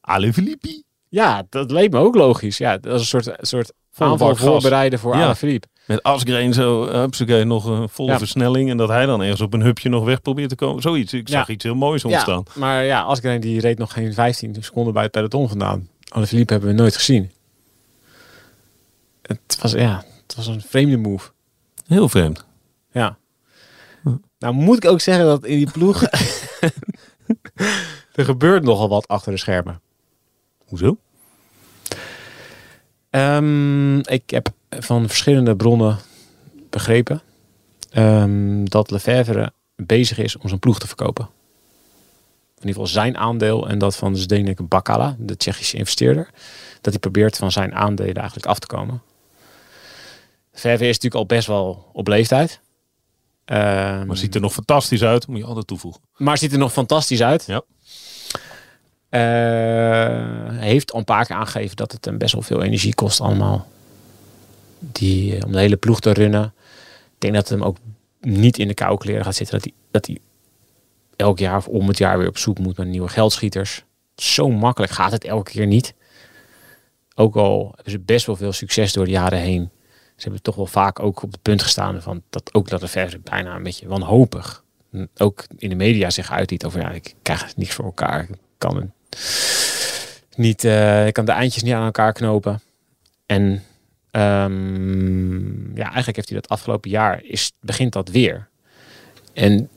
Ale 0.00 0.32
Filippi. 0.32 0.82
Ja, 1.08 1.42
dat 1.48 1.70
leek 1.70 1.90
me 1.90 1.98
ook 1.98 2.14
logisch. 2.14 2.58
Ja, 2.58 2.78
dat 2.78 2.92
was 2.92 3.00
een 3.00 3.06
soort, 3.22 3.36
soort 3.40 3.72
aanval 3.96 4.36
voorbereiden 4.36 4.98
voor 4.98 5.16
Ja. 5.16 5.22
Alaphilippe. 5.24 5.68
Met 5.86 6.02
Asgreen 6.02 6.52
zo, 6.54 6.86
hupsakee, 6.92 7.44
nog 7.44 7.64
een 7.64 7.88
volle 7.88 8.10
Ja. 8.10 8.18
versnelling. 8.18 8.70
En 8.70 8.76
dat 8.76 8.88
hij 8.88 9.06
dan 9.06 9.20
ergens 9.22 9.40
op 9.40 9.54
een 9.54 9.62
hupje 9.62 9.88
nog 9.88 10.04
weg 10.04 10.20
probeert 10.22 10.48
te 10.48 10.54
komen. 10.54 10.82
Zoiets. 10.82 11.12
Ik 11.12 11.28
zag 11.28 11.46
Ja. 11.46 11.52
iets 11.54 11.64
heel 11.64 11.74
moois 11.74 12.04
ontstaan. 12.04 12.42
Ja, 12.46 12.52
maar 12.60 12.84
ja, 12.84 13.00
Asgreen 13.02 13.40
die 13.40 13.60
reed 13.60 13.78
nog 13.78 13.92
geen 13.92 14.14
15 14.14 14.56
seconden 14.60 14.92
bij 14.92 15.02
het 15.02 15.12
peloton 15.12 15.48
vandaan. 15.48 15.88
Alaphilippe 16.08 16.52
hebben 16.52 16.70
we 16.70 16.76
nooit 16.76 16.94
gezien. 16.96 17.30
Het 19.46 19.58
was, 19.60 19.72
ja, 19.72 20.04
het 20.26 20.34
was 20.34 20.46
een 20.46 20.60
vreemde 20.60 20.96
move. 20.96 21.30
Heel 21.86 22.08
vreemd. 22.08 22.44
Ja. 22.92 23.16
Nou 24.38 24.54
moet 24.54 24.84
ik 24.84 24.90
ook 24.90 25.00
zeggen 25.00 25.24
dat 25.24 25.44
in 25.44 25.56
die 25.56 25.70
ploeg... 25.70 26.02
er 28.14 28.24
gebeurt 28.24 28.62
nogal 28.62 28.88
wat 28.88 29.08
achter 29.08 29.32
de 29.32 29.38
schermen. 29.38 29.80
Hoezo? 30.66 30.98
Ehm, 33.10 33.98
ik 33.98 34.30
heb 34.30 34.48
van 34.70 35.06
verschillende 35.06 35.56
bronnen 35.56 35.98
begrepen... 36.70 37.22
ehm, 37.90 38.64
dat 38.64 38.90
Lefevre 38.90 39.52
bezig 39.76 40.18
is 40.18 40.36
om 40.36 40.48
zijn 40.48 40.60
ploeg 40.60 40.78
te 40.78 40.86
verkopen. 40.86 41.24
In 42.62 42.68
ieder 42.68 42.82
geval 42.82 43.02
zijn 43.02 43.16
aandeel 43.16 43.68
en 43.68 43.78
dat 43.78 43.96
van 43.96 44.16
Zdenek 44.16 44.68
Bakala, 44.68 45.16
de 45.18 45.36
Tsjechische 45.36 45.76
investeerder. 45.76 46.30
Dat 46.80 46.92
hij 46.92 47.00
probeert 47.00 47.36
van 47.36 47.52
zijn 47.52 47.74
aandelen 47.74 48.14
eigenlijk 48.14 48.46
af 48.46 48.58
te 48.58 48.66
komen. 48.66 49.02
Lefevre 50.52 50.88
is 50.88 50.94
natuurlijk 50.98 51.14
al 51.14 51.26
best 51.26 51.46
wel 51.46 51.90
op 51.92 52.08
leeftijd. 52.08 52.60
Ehm, 53.44 54.06
Maar 54.06 54.16
ziet 54.16 54.34
er 54.34 54.40
nog 54.40 54.52
fantastisch 54.52 55.02
uit. 55.02 55.26
Moet 55.26 55.38
je 55.38 55.44
altijd 55.44 55.66
toevoegen. 55.66 56.00
maar 56.16 56.38
ziet 56.38 56.52
er 56.52 56.58
nog 56.58 56.72
fantastisch 56.72 57.22
uit. 57.22 57.44
Ja. 57.46 57.62
Eh, 59.08 60.58
heeft 60.58 60.92
al 60.92 60.98
een 60.98 61.04
paar 61.04 61.26
keer 61.26 61.36
aangegeven 61.36 61.76
dat 61.76 61.92
het 61.92 62.04
hem 62.04 62.18
best 62.18 62.32
wel 62.32 62.42
veel 62.42 62.62
energie 62.62 62.94
kost 62.94 63.20
allemaal. 63.20 63.66
Die, 64.78 65.36
eh, 65.36 65.44
om 65.46 65.52
de 65.52 65.58
hele 65.58 65.76
ploeg 65.76 66.00
te 66.00 66.12
runnen. 66.12 66.54
Ik 67.04 67.18
denk 67.18 67.34
dat 67.34 67.48
het 67.48 67.58
hem 67.58 67.68
ook 67.68 67.76
niet 68.20 68.58
in 68.58 68.68
de 68.68 68.74
koude 68.74 68.98
kleren 68.98 69.24
gaat 69.24 69.34
zitten. 69.34 69.54
Dat 69.58 69.64
hij, 69.64 69.74
dat 69.90 70.06
hij 70.06 70.18
elk 71.16 71.38
jaar 71.38 71.56
of 71.56 71.68
om 71.68 71.88
het 71.88 71.98
jaar 71.98 72.18
weer 72.18 72.28
op 72.28 72.38
zoek 72.38 72.58
moet 72.58 72.76
naar 72.76 72.86
nieuwe 72.86 73.08
geldschieters. 73.08 73.84
Zo 74.16 74.48
makkelijk 74.50 74.92
gaat 74.92 75.12
het 75.12 75.24
elke 75.24 75.50
keer 75.50 75.66
niet. 75.66 75.94
Ook 77.14 77.36
al 77.36 77.72
hebben 77.74 77.92
ze 77.92 77.98
best 77.98 78.26
wel 78.26 78.36
veel 78.36 78.52
succes 78.52 78.92
door 78.92 79.04
de 79.04 79.10
jaren 79.10 79.38
heen. 79.38 79.70
Ze 80.16 80.22
hebben 80.22 80.42
toch 80.42 80.56
wel 80.56 80.66
vaak 80.66 81.00
ook 81.00 81.22
op 81.22 81.32
het 81.32 81.42
punt 81.42 81.62
gestaan 81.62 82.02
van 82.02 82.22
dat 82.30 82.54
ook 82.54 82.68
dat 82.68 82.80
de 82.80 82.88
verder 82.88 83.20
bijna 83.20 83.56
een 83.56 83.62
beetje 83.62 83.88
wanhopig 83.88 84.62
ook 85.16 85.46
in 85.58 85.68
de 85.68 85.74
media 85.74 86.10
zich 86.10 86.30
uitliet 86.30 86.64
over 86.64 86.80
ja, 86.80 86.90
ik 86.90 87.14
krijg 87.22 87.56
niet 87.56 87.72
voor 87.72 87.84
elkaar. 87.84 88.22
Ik 88.22 88.38
kan 88.58 88.92
niet, 90.36 90.64
eh, 90.64 91.06
ik 91.06 91.12
kan 91.12 91.24
de 91.24 91.32
eindjes 91.32 91.62
niet 91.62 91.72
aan 91.72 91.84
elkaar 91.84 92.12
knopen. 92.12 92.60
En 93.26 93.64
ehm, 94.10 95.76
ja, 95.76 95.84
eigenlijk 95.84 96.16
heeft 96.16 96.28
hij 96.28 96.40
dat 96.40 96.48
afgelopen 96.48 96.90
jaar 96.90 97.22
is 97.24 97.52
begint 97.60 97.92
dat 97.92 98.08
weer. 98.08 98.48
En 99.32 99.68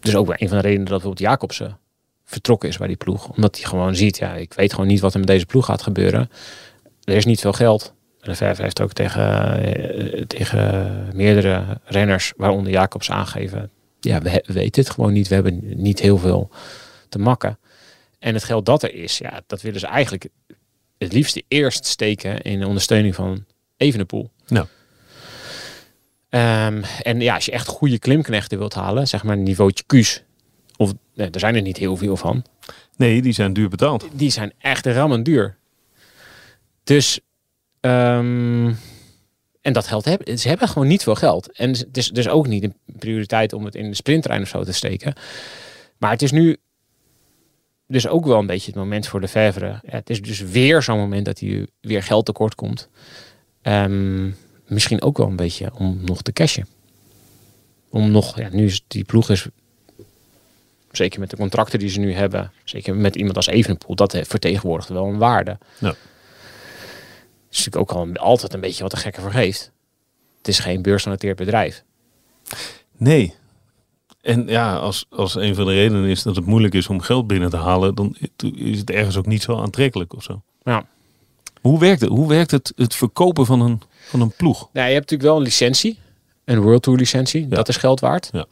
dus 0.00 0.16
ook 0.16 0.26
wel 0.26 0.36
een 0.38 0.48
van 0.48 0.56
de 0.56 0.62
redenen 0.62 0.84
dat 0.84 0.94
bijvoorbeeld 0.94 1.28
Jacobsen 1.28 1.78
vertrokken 2.24 2.68
is 2.68 2.78
bij 2.78 2.86
die 2.86 2.96
ploeg, 2.96 3.28
omdat 3.28 3.56
hij 3.56 3.64
gewoon 3.64 3.94
ziet, 3.94 4.18
ja, 4.18 4.34
ik 4.34 4.54
weet 4.54 4.72
gewoon 4.72 4.86
niet 4.86 5.00
wat 5.00 5.12
er 5.12 5.18
met 5.18 5.28
deze 5.28 5.46
ploeg 5.46 5.64
gaat 5.64 5.82
gebeuren. 5.82 6.30
Er 7.04 7.16
is 7.16 7.24
niet 7.24 7.40
veel 7.40 7.52
geld. 7.52 7.94
Verve 8.34 8.62
heeft 8.62 8.80
ook 8.80 8.92
tegen, 8.92 9.58
eh, 9.62 10.22
tegen 10.22 11.10
meerdere 11.14 11.80
renners, 11.84 12.32
waaronder 12.36 12.72
Jacobs, 12.72 13.10
aangegeven 13.10 13.70
ja, 14.06 14.20
we, 14.20 14.42
weten 14.46 14.82
het 14.82 14.92
gewoon 14.92 15.12
niet. 15.12 15.28
We 15.28 15.34
hebben 15.34 15.60
niet 15.82 16.00
heel 16.00 16.18
veel 16.18 16.50
te 17.08 17.18
makken. 17.18 17.58
En 18.18 18.34
het 18.34 18.44
geld 18.44 18.66
dat 18.66 18.82
er 18.82 18.94
is, 18.94 19.18
ja, 19.18 19.42
dat 19.46 19.62
willen 19.62 19.80
ze 19.80 19.86
eigenlijk 19.86 20.28
het 20.98 21.12
liefste 21.12 21.42
eerst 21.48 21.86
steken 21.86 22.42
in 22.42 22.60
de 22.60 22.66
ondersteuning 22.66 23.14
van 23.14 23.44
Evenepoel. 23.76 24.30
Ehm, 26.28 26.82
en 27.02 27.20
ja, 27.20 27.34
als 27.34 27.44
je 27.44 27.52
echt 27.52 27.66
goede 27.66 27.98
klimknechten 27.98 28.58
wilt 28.58 28.74
halen, 28.74 29.08
zeg 29.08 29.22
maar 29.22 29.36
niveautje 29.36 29.84
Q's, 29.86 30.22
of 30.76 30.92
nee, 31.14 31.30
er 31.30 31.40
zijn 31.40 31.54
er 31.54 31.62
niet 31.62 31.76
heel 31.76 31.96
veel 31.96 32.16
van. 32.16 32.44
Nee, 32.96 33.22
die 33.22 33.32
zijn 33.32 33.52
duur 33.52 33.68
betaald. 33.68 34.08
Die 34.12 34.30
zijn 34.30 34.52
echt 34.58 34.86
rammend 34.86 35.24
duur. 35.24 35.56
Dus, 36.84 37.20
ehm, 37.86 38.74
en 39.60 39.72
dat 39.72 39.86
geld 39.86 40.04
hebben 40.04 40.38
ze 40.38 40.48
hebben 40.48 40.68
gewoon 40.68 40.88
niet 40.88 41.02
veel 41.02 41.14
geld. 41.14 41.52
En 41.52 41.70
het 41.70 41.96
is 41.96 42.08
dus 42.08 42.28
ook 42.28 42.46
niet 42.46 42.62
een 42.62 42.74
prioriteit 42.98 43.52
om 43.52 43.64
het 43.64 43.74
in 43.74 43.88
de 43.88 43.96
sprinttrein 43.96 44.42
of 44.42 44.48
zo 44.48 44.64
te 44.64 44.72
steken. 44.72 45.14
Maar 45.98 46.10
het 46.10 46.22
is 46.22 46.32
nu 46.32 46.56
dus 47.86 48.08
ook 48.08 48.26
wel 48.26 48.38
een 48.38 48.46
beetje 48.46 48.66
het 48.66 48.80
moment 48.80 49.06
voor 49.06 49.20
de 49.20 49.28
Vervre. 49.28 49.66
Ja, 49.66 49.80
het 49.82 50.10
is 50.10 50.22
dus 50.22 50.40
weer 50.40 50.82
zo'n 50.82 50.98
moment 50.98 51.24
dat 51.24 51.38
hij 51.40 51.66
weer 51.80 52.02
geld 52.02 52.24
tekort 52.24 52.54
komt. 52.54 52.88
Ehm, 53.62 54.30
misschien 54.66 55.02
ook 55.02 55.18
wel 55.18 55.26
een 55.26 55.36
beetje 55.36 55.70
om 55.74 56.00
nog 56.04 56.22
te 56.22 56.32
cashen. 56.32 56.66
Om 57.88 58.10
nog, 58.10 58.38
ja, 58.38 58.48
nu 58.52 58.64
is 58.64 58.84
die 58.86 59.04
ploeg 59.04 59.30
is 59.30 59.46
zeker 60.90 61.20
met 61.20 61.30
de 61.30 61.36
contracten 61.36 61.78
die 61.78 61.88
ze 61.88 62.00
nu 62.00 62.12
hebben, 62.12 62.52
zeker 62.64 62.96
met 62.96 63.16
iemand 63.16 63.36
als 63.36 63.46
Evenepoel, 63.46 63.96
dat 63.96 64.18
vertegenwoordigt 64.22 64.88
wel 64.88 65.06
een 65.06 65.18
waarde. 65.18 65.58
Ja. 65.78 65.94
Is 67.58 67.64
natuurlijk 67.64 67.92
ook 67.92 67.98
al 67.98 68.26
altijd 68.26 68.54
een 68.54 68.60
beetje 68.60 68.82
wat 68.82 68.90
de 68.90 68.96
gekke 68.96 69.20
vergeeft. 69.20 69.70
Het 70.38 70.48
is 70.48 70.58
geen 70.58 70.82
beursgenoteerd 70.82 71.36
bedrijf. 71.36 71.84
Nee. 72.96 73.34
En 74.20 74.46
ja, 74.46 74.76
als, 74.76 75.06
als 75.10 75.34
een 75.34 75.54
van 75.54 75.64
de 75.64 75.72
redenen 75.72 76.04
is 76.04 76.22
dat 76.22 76.36
het 76.36 76.46
moeilijk 76.46 76.74
is 76.74 76.88
om 76.88 77.00
geld 77.00 77.26
binnen 77.26 77.50
te 77.50 77.56
halen, 77.56 77.94
dan 77.94 78.16
is 78.54 78.78
het 78.78 78.90
ergens 78.90 79.16
ook 79.16 79.26
niet 79.26 79.42
zo 79.42 79.56
aantrekkelijk 79.56 80.14
of 80.14 80.22
zo. 80.22 80.42
Ja. 80.62 80.86
Hoe 81.60 81.78
werkt 81.78 82.00
het? 82.00 82.10
Hoe 82.10 82.28
werkt 82.28 82.50
het, 82.50 82.72
het 82.76 82.94
verkopen 82.94 83.46
van 83.46 83.60
een, 83.60 83.80
van 84.08 84.20
een 84.20 84.32
ploeg? 84.36 84.58
Nou, 84.58 84.86
je 84.86 84.94
hebt 84.94 85.10
natuurlijk 85.10 85.22
wel 85.22 85.36
een 85.36 85.42
licentie, 85.42 85.98
een 86.44 86.60
World 86.60 86.82
Tour 86.82 86.98
licentie. 86.98 87.48
Dat 87.48 87.68
is 87.68 87.76
geld 87.76 88.00
waard. 88.00 88.30
Ja. 88.32 88.46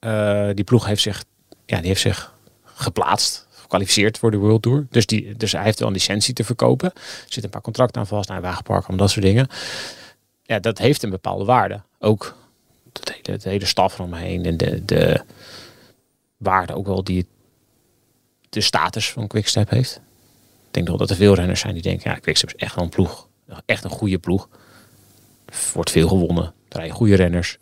Uh, 0.00 0.54
die 0.54 0.64
ploeg 0.64 0.86
heeft 0.86 1.02
zich, 1.02 1.24
ja, 1.66 1.78
die 1.78 1.86
heeft 1.86 2.00
zich 2.00 2.34
geplaatst, 2.64 3.47
gekwalificeerd 3.68 4.18
voor 4.18 4.30
de 4.30 4.36
World 4.36 4.62
Tour. 4.62 4.86
Dus, 4.90 5.06
die, 5.06 5.36
dus 5.36 5.52
hij 5.52 5.62
heeft 5.62 5.78
wel 5.78 5.88
een 5.88 5.94
licentie 5.94 6.34
te 6.34 6.44
verkopen. 6.44 6.92
Er 6.94 7.02
zitten 7.20 7.44
een 7.44 7.50
paar 7.50 7.60
contracten 7.60 8.00
aan 8.00 8.06
vast, 8.06 8.28
naar 8.28 8.40
wagenpark, 8.40 8.88
om 8.88 8.96
dat 8.96 9.10
soort 9.10 9.24
dingen. 9.24 9.48
Ja, 10.42 10.58
dat 10.58 10.78
heeft 10.78 11.02
een 11.02 11.10
bepaalde 11.10 11.44
waarde. 11.44 11.82
Ook 11.98 12.36
het 12.92 13.20
hele, 13.22 13.38
hele 13.42 13.64
staf 13.64 13.94
eromheen 13.94 14.44
en 14.44 14.56
de, 14.56 14.84
de 14.84 15.20
waarde 16.36 16.74
ook 16.74 16.86
wel 16.86 17.04
die 17.04 17.26
de 18.48 18.60
status 18.60 19.10
van 19.10 19.26
Quickstep 19.26 19.70
heeft. 19.70 20.00
Ik 20.66 20.74
denk 20.74 20.88
wel 20.88 20.96
dat 20.96 21.10
er 21.10 21.16
veel 21.16 21.34
renners 21.34 21.60
zijn 21.60 21.74
die 21.74 21.82
denken, 21.82 22.10
ja, 22.10 22.16
Quickstep 22.16 22.48
is 22.48 22.60
echt 22.60 22.74
wel 22.74 22.84
een 22.84 22.90
ploeg. 22.90 23.28
Echt 23.66 23.84
een 23.84 23.90
goede 23.90 24.18
ploeg. 24.18 24.48
Wordt 25.72 25.90
veel 25.90 26.08
gewonnen. 26.08 26.54
Er 26.68 26.92
goede 26.92 27.14
renners. 27.14 27.58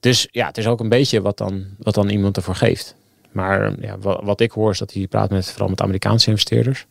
Dus 0.00 0.28
ja, 0.30 0.46
het 0.46 0.58
is 0.58 0.66
ook 0.66 0.80
een 0.80 0.88
beetje 0.88 1.20
wat 1.20 1.38
dan, 1.38 1.66
wat 1.78 1.94
dan 1.94 2.08
iemand 2.08 2.36
ervoor 2.36 2.54
geeft. 2.54 2.94
Maar 3.34 3.80
ja, 3.80 3.98
wat, 3.98 4.20
wat 4.22 4.40
ik 4.40 4.50
hoor 4.50 4.70
is 4.70 4.78
dat 4.78 4.92
hij 4.92 5.06
praat 5.06 5.30
met 5.30 5.50
vooral 5.50 5.68
met 5.68 5.80
Amerikaanse 5.80 6.30
investeerders. 6.30 6.86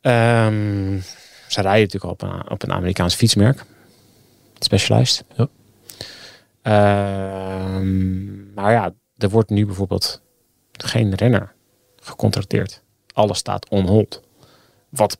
Um, 0.00 1.02
ze 1.48 1.60
rijden 1.60 1.82
natuurlijk 1.82 2.04
op 2.04 2.22
een, 2.22 2.50
op 2.50 2.62
een 2.62 2.72
Amerikaans 2.72 3.14
fietsmerk. 3.14 3.64
Specialized. 4.58 5.24
Ja. 5.36 5.48
Um, 7.76 8.52
maar 8.54 8.72
ja, 8.72 8.94
er 9.16 9.28
wordt 9.28 9.50
nu 9.50 9.66
bijvoorbeeld 9.66 10.22
geen 10.72 11.14
renner 11.14 11.54
gecontracteerd. 11.96 12.82
Alles 13.12 13.38
staat 13.38 13.68
on 13.68 13.86
hold. 13.86 14.22
Wat, 14.88 15.18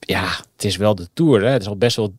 ja, 0.00 0.26
het 0.52 0.64
is 0.64 0.76
wel 0.76 0.94
de 0.94 1.08
Tour. 1.12 1.42
Hè? 1.42 1.48
Het 1.48 1.62
is 1.62 1.68
al 1.68 1.76
best 1.76 1.96
wel 1.96 2.14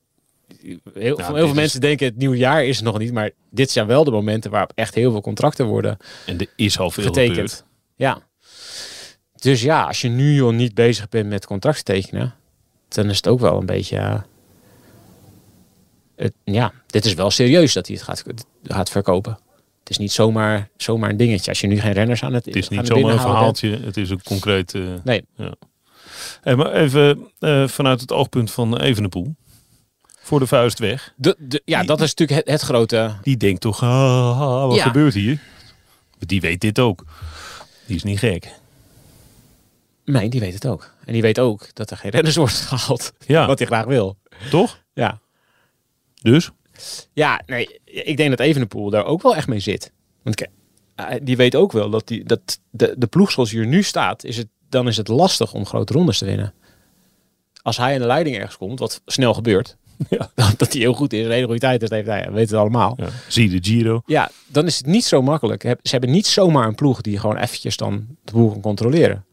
heel, 0.93 1.17
Nou, 1.17 1.35
heel 1.35 1.45
veel 1.45 1.55
mensen 1.55 1.81
denken 1.81 2.05
het 2.07 2.17
nieuwe 2.17 2.37
jaar 2.37 2.65
is 2.65 2.75
het 2.75 2.85
nog 2.85 2.97
niet, 2.97 3.13
maar 3.13 3.31
dit 3.49 3.71
zijn 3.71 3.87
wel 3.87 4.03
de 4.03 4.11
momenten 4.11 4.51
waarop 4.51 4.71
echt 4.75 4.95
heel 4.95 5.11
veel 5.11 5.21
contracten 5.21 5.65
worden 5.65 5.97
En 6.25 6.37
er 6.39 6.47
is 6.55 6.79
al 6.79 6.91
veel 6.91 7.03
getekend. 7.03 7.35
gebeurd. 7.35 7.63
Ja. 7.95 8.21
Dus 9.35 9.61
ja, 9.61 9.83
als 9.83 10.01
je 10.01 10.09
nu 10.09 10.41
al 10.41 10.51
niet 10.51 10.73
bezig 10.73 11.09
bent 11.09 11.29
met 11.29 11.45
contracten 11.45 11.83
tekenen, 11.83 12.33
dan 12.87 13.09
is 13.09 13.15
het 13.17 13.27
ook 13.27 13.39
wel 13.39 13.59
een 13.59 13.65
beetje. 13.65 13.97
eh, 13.97 14.21
het, 16.15 16.33
ja, 16.43 16.73
dit 16.87 17.05
is 17.05 17.13
wel 17.13 17.31
serieus 17.31 17.73
dat 17.73 17.87
hij 17.87 17.95
het 17.95 18.05
gaat, 18.05 18.23
gaat 18.63 18.89
verkopen. 18.89 19.39
Het 19.79 19.89
is 19.89 19.97
niet 19.97 20.11
zomaar, 20.11 20.69
zomaar 20.77 21.09
een 21.09 21.17
dingetje. 21.17 21.49
Als 21.51 21.61
je 21.61 21.67
nu 21.67 21.79
geen 21.79 21.91
renners 21.91 22.23
aan 22.23 22.33
het 22.33 22.45
Het 22.45 22.55
is 22.55 22.69
niet 22.69 22.87
zomaar 22.87 23.01
een 23.03 23.07
bent. 23.09 23.21
verhaaltje. 23.21 23.79
Het 23.79 23.97
is 23.97 24.09
een 24.09 24.23
concreet... 24.23 24.73
eh, 24.73 24.81
Nee, 25.03 25.23
Hey, 26.41 26.55
maar 26.55 26.71
even 26.73 27.27
eh, 27.39 27.67
vanuit 27.67 28.01
het 28.01 28.11
oogpunt 28.11 28.51
van 28.51 28.77
Evenepoel. 28.79 29.35
Voor 30.27 30.39
de 30.39 30.47
vuist 30.47 30.79
weg. 30.79 31.13
de, 31.15 31.35
de, 31.39 31.61
ja, 31.65 31.83
dat 31.83 32.01
is 32.01 32.13
natuurlijk 32.13 32.39
het, 32.39 32.49
het 32.49 32.61
grote. 32.61 33.15
Die 33.21 33.37
denkt 33.37 33.61
toch, 33.61 33.83
ah, 33.83 34.39
ah, 34.41 34.67
wat 34.67 34.75
Ja. 34.75 34.83
gebeurt 34.83 35.13
hier? 35.13 35.39
Die 36.19 36.41
weet 36.41 36.61
dit 36.61 36.79
ook. 36.79 37.05
Die 37.85 37.95
is 37.95 38.03
niet 38.03 38.19
gek. 38.19 38.51
Nee, 40.05 40.29
die 40.29 40.39
weet 40.39 40.53
het 40.53 40.67
ook. 40.67 40.93
En 41.05 41.13
die 41.13 41.21
weet 41.21 41.39
ook 41.39 41.67
dat 41.75 41.91
er 41.91 41.97
geen 41.97 42.11
renners 42.11 42.35
wordt 42.45 42.53
gehaald. 42.53 43.13
Ja, 43.25 43.47
Wat 43.47 43.57
hij 43.57 43.67
graag 43.67 43.85
wil. 43.85 44.17
toch? 44.49 44.83
Ja. 44.93 45.19
Dus? 46.21 46.51
Ja, 47.13 47.41
nee, 47.45 47.79
ik 47.85 48.17
denk 48.17 48.29
dat 48.29 48.39
Evenepoel 48.39 48.89
daar 48.89 49.05
ook 49.05 49.21
wel 49.21 49.35
echt 49.35 49.47
mee 49.47 49.59
zit. 49.59 49.91
Want 50.21 50.35
kijk, 50.35 50.49
eh, 50.95 51.05
die 51.21 51.37
weet 51.37 51.55
ook 51.55 51.71
wel 51.71 51.89
dat, 51.89 52.07
die, 52.07 52.23
dat 52.23 52.59
de, 52.69 52.95
de 52.97 53.07
ploeg 53.07 53.31
zoals 53.31 53.51
hij 53.51 53.59
er 53.59 53.67
nu 53.67 53.83
staat, 53.83 54.23
is 54.23 54.37
het, 54.37 54.47
dan 54.69 54.87
is 54.87 54.97
het 54.97 55.07
lastig 55.07 55.53
om 55.53 55.65
grote 55.65 55.93
rondes 55.93 56.17
te 56.17 56.25
winnen. 56.25 56.53
Als 57.61 57.77
hij 57.77 57.93
in 57.93 57.99
de 57.99 58.05
leiding 58.05 58.35
ergens 58.35 58.57
komt, 58.57 58.79
wat 58.79 59.01
snel 59.05 59.33
gebeurt, 59.33 59.77
Ja. 60.09 60.29
dat, 60.57 60.73
hij 60.73 60.81
heel 60.81 60.93
goed 60.93 61.13
is, 61.13 61.25
een 61.25 61.31
hele 61.31 61.45
goede 61.45 61.59
tijd 61.59 61.81
is, 61.81 61.89
dat 61.89 61.97
heeft 61.97 62.09
hij, 62.09 62.25
we 62.25 62.31
weten 62.31 62.49
het 62.55 62.59
allemaal. 62.59 62.93
Ja. 62.97 63.07
Zie 63.27 63.49
de 63.49 63.69
Giro. 63.69 64.01
Ja, 64.05 64.29
dan 64.47 64.65
is 64.65 64.77
het 64.77 64.85
niet 64.85 65.05
zo 65.05 65.21
makkelijk. 65.21 65.61
Ze 65.61 65.77
hebben 65.91 66.11
niet 66.11 66.27
zomaar 66.27 66.67
een 66.67 66.75
ploeg 66.75 67.01
die 67.01 67.19
gewoon 67.19 67.37
eventjes 67.37 67.77
dan 67.77 68.05
de 68.23 68.31
boel 68.31 68.51
kan 68.51 68.61
controleren. 68.61 69.25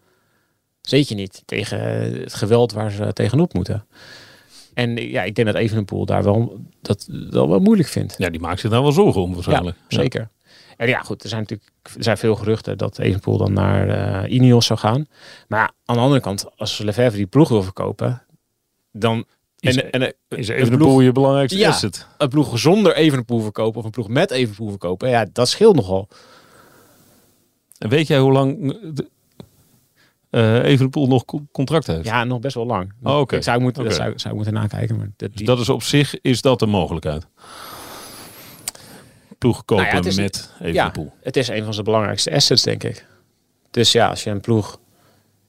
Zeker 0.80 1.14
niet 1.14 1.42
tegen 1.44 1.78
het 2.20 2.34
geweld 2.34 2.72
waar 2.72 2.90
ze 2.90 3.12
tegenop 3.12 3.54
moeten. 3.54 3.86
En 4.74 4.96
ja, 4.96 5.22
ik 5.22 5.34
denk 5.34 5.46
dat 5.46 5.56
Evenepoel 5.56 6.06
daar 6.06 6.22
wel 6.22 6.60
dat, 6.82 7.06
dat 7.30 7.48
wel 7.48 7.60
moeilijk 7.60 7.88
vindt. 7.88 8.14
Ja, 8.18 8.30
die 8.30 8.40
maakt 8.40 8.60
zich 8.60 8.70
daar 8.70 8.82
wel 8.82 8.92
zorgen 8.92 9.22
om 9.22 9.34
waarschijnlijk. 9.34 9.76
Ja, 9.88 9.98
zeker. 9.98 10.28
En 10.76 10.88
ja, 10.88 11.00
goed, 11.00 11.22
er 11.22 11.28
zijn 11.28 11.40
natuurlijk 11.40 11.70
er 11.82 12.02
zijn 12.02 12.16
veel 12.16 12.34
geruchten 12.34 12.78
dat 12.78 12.98
Evenepoel 12.98 13.38
dan 13.38 13.52
naar 13.52 13.88
eh 13.88 14.32
Ineos 14.32 14.66
zou 14.66 14.78
gaan. 14.78 15.06
Maar 15.48 15.72
aan 15.84 15.96
de 15.96 16.02
andere 16.02 16.20
kant, 16.20 16.46
als 16.56 16.78
Lefebvre 16.78 17.16
die 17.16 17.26
ploeg 17.26 17.48
wil 17.48 17.62
verkopen, 17.62 18.22
dan 18.92 19.24
Is, 19.68 19.76
en, 19.76 19.90
en, 19.90 20.02
en 20.02 20.14
is 20.28 20.48
een 20.48 20.54
Evenepoel 20.54 20.86
ploeg, 20.86 21.02
je 21.02 21.12
belangrijkste 21.12 21.58
Ja. 21.58 21.68
asset? 21.68 22.06
een 22.18 22.28
ploeg 22.28 22.58
zonder 22.58 22.94
Evenepoel 22.96 23.40
verkopen 23.40 23.78
of 23.78 23.84
een 23.84 23.90
ploeg 23.90 24.08
met 24.08 24.30
Evenepoel 24.30 24.68
verkopen, 24.68 25.08
ja, 25.08 25.26
dat 25.32 25.48
scheelt 25.48 25.74
nogal. 25.76 26.08
En 27.78 27.88
weet 27.88 28.06
jij 28.06 28.18
hoe 28.18 28.32
lang 28.32 28.78
de, 28.94 29.08
eh, 30.30 30.62
Evenepoel 30.64 31.06
nog 31.06 31.24
co- 31.24 31.46
contract 31.52 31.86
heeft? 31.86 32.04
Ja, 32.04 32.24
nog 32.24 32.40
best 32.40 32.54
wel 32.54 32.66
lang. 32.66 32.92
Oh, 33.02 33.18
oké. 33.18 33.36
Ik 33.36 33.42
zou, 33.42 33.60
moeten, 33.60 33.84
dat 33.84 33.94
zou, 33.94 34.12
zou 34.16 34.28
ik 34.28 34.34
moeten 34.34 34.52
nakijken. 34.54 34.96
Maar 34.96 35.10
dat, 35.16 35.32
Dus 35.36 35.46
dat 35.46 35.60
is 35.60 35.68
op 35.68 35.82
zich 35.82 36.20
is 36.20 36.40
dat 36.40 36.62
een 36.62 36.68
mogelijkheid. 36.68 37.26
Ploeg 39.38 39.64
kopen 39.64 39.84
Nou 39.84 39.96
ja, 39.96 40.08
is- 40.08 40.16
met 40.16 40.50
Evenepoel. 40.60 41.12
het 41.22 41.36
is 41.36 41.48
een 41.48 41.64
van 41.64 41.72
zijn 41.72 41.84
belangrijkste 41.84 42.32
assets, 42.32 42.62
denk 42.62 42.82
ik. 42.84 43.06
Dus 43.70 43.92
ja, 43.92 44.08
als 44.08 44.24
je 44.24 44.30
een 44.30 44.40
ploeg... 44.40 44.80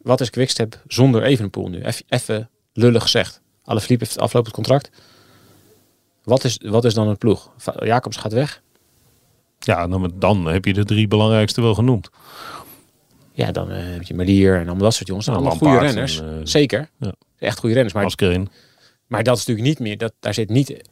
Wat 0.02 0.22
is 0.22 0.30
Quickstep 0.30 0.82
zonder 0.88 1.24
Evenepoel 1.24 1.70
nu? 1.70 1.84
Even 2.08 2.50
lullig 2.74 3.02
gezegd. 3.02 3.42
Alaphilippe 3.66 4.06
heeft 4.06 4.20
aflopend 4.20 4.54
contract. 4.54 4.90
Wat 6.24 6.44
is, 6.44 6.60
wat 6.64 6.86
is 6.86 6.94
dan 6.94 7.08
een 7.08 7.18
ploeg? 7.18 7.52
Jacobs 7.80 8.18
gaat 8.18 8.34
weg. 8.34 8.62
Ja, 9.60 9.88
dan, 9.88 10.14
dan 10.16 10.46
heb 10.46 10.66
je 10.66 10.74
de 10.74 10.86
drie 10.86 11.08
belangrijkste 11.08 11.62
wel 11.62 11.74
genoemd. 11.74 12.10
Ja, 13.32 13.52
dan 13.52 13.72
eh, 13.72 13.78
heb 13.84 14.04
je 14.04 14.14
Melier 14.14 14.54
en 14.56 14.66
allemaal 14.66 14.84
dat 14.84 14.94
soort 14.94 15.08
jongens. 15.08 15.28
Nou, 15.28 15.38
allemaal 15.38 15.58
goede 15.58 15.80
renners. 15.80 16.20
en, 16.20 16.40
eh, 16.40 16.40
Zeker. 16.44 16.90
ja. 17.00 17.14
Echt 17.38 17.60
goede 17.60 17.74
renners. 17.76 17.94
Maar, 17.94 18.04
maar 19.08 19.24
dat 19.24 19.38
is 19.38 19.46
natuurlijk 19.46 19.68
niet 19.68 19.88
meer... 19.88 19.98
Dat, 19.98 20.14
daar 20.20 20.34
zit 20.34 20.50
niet 20.50 20.90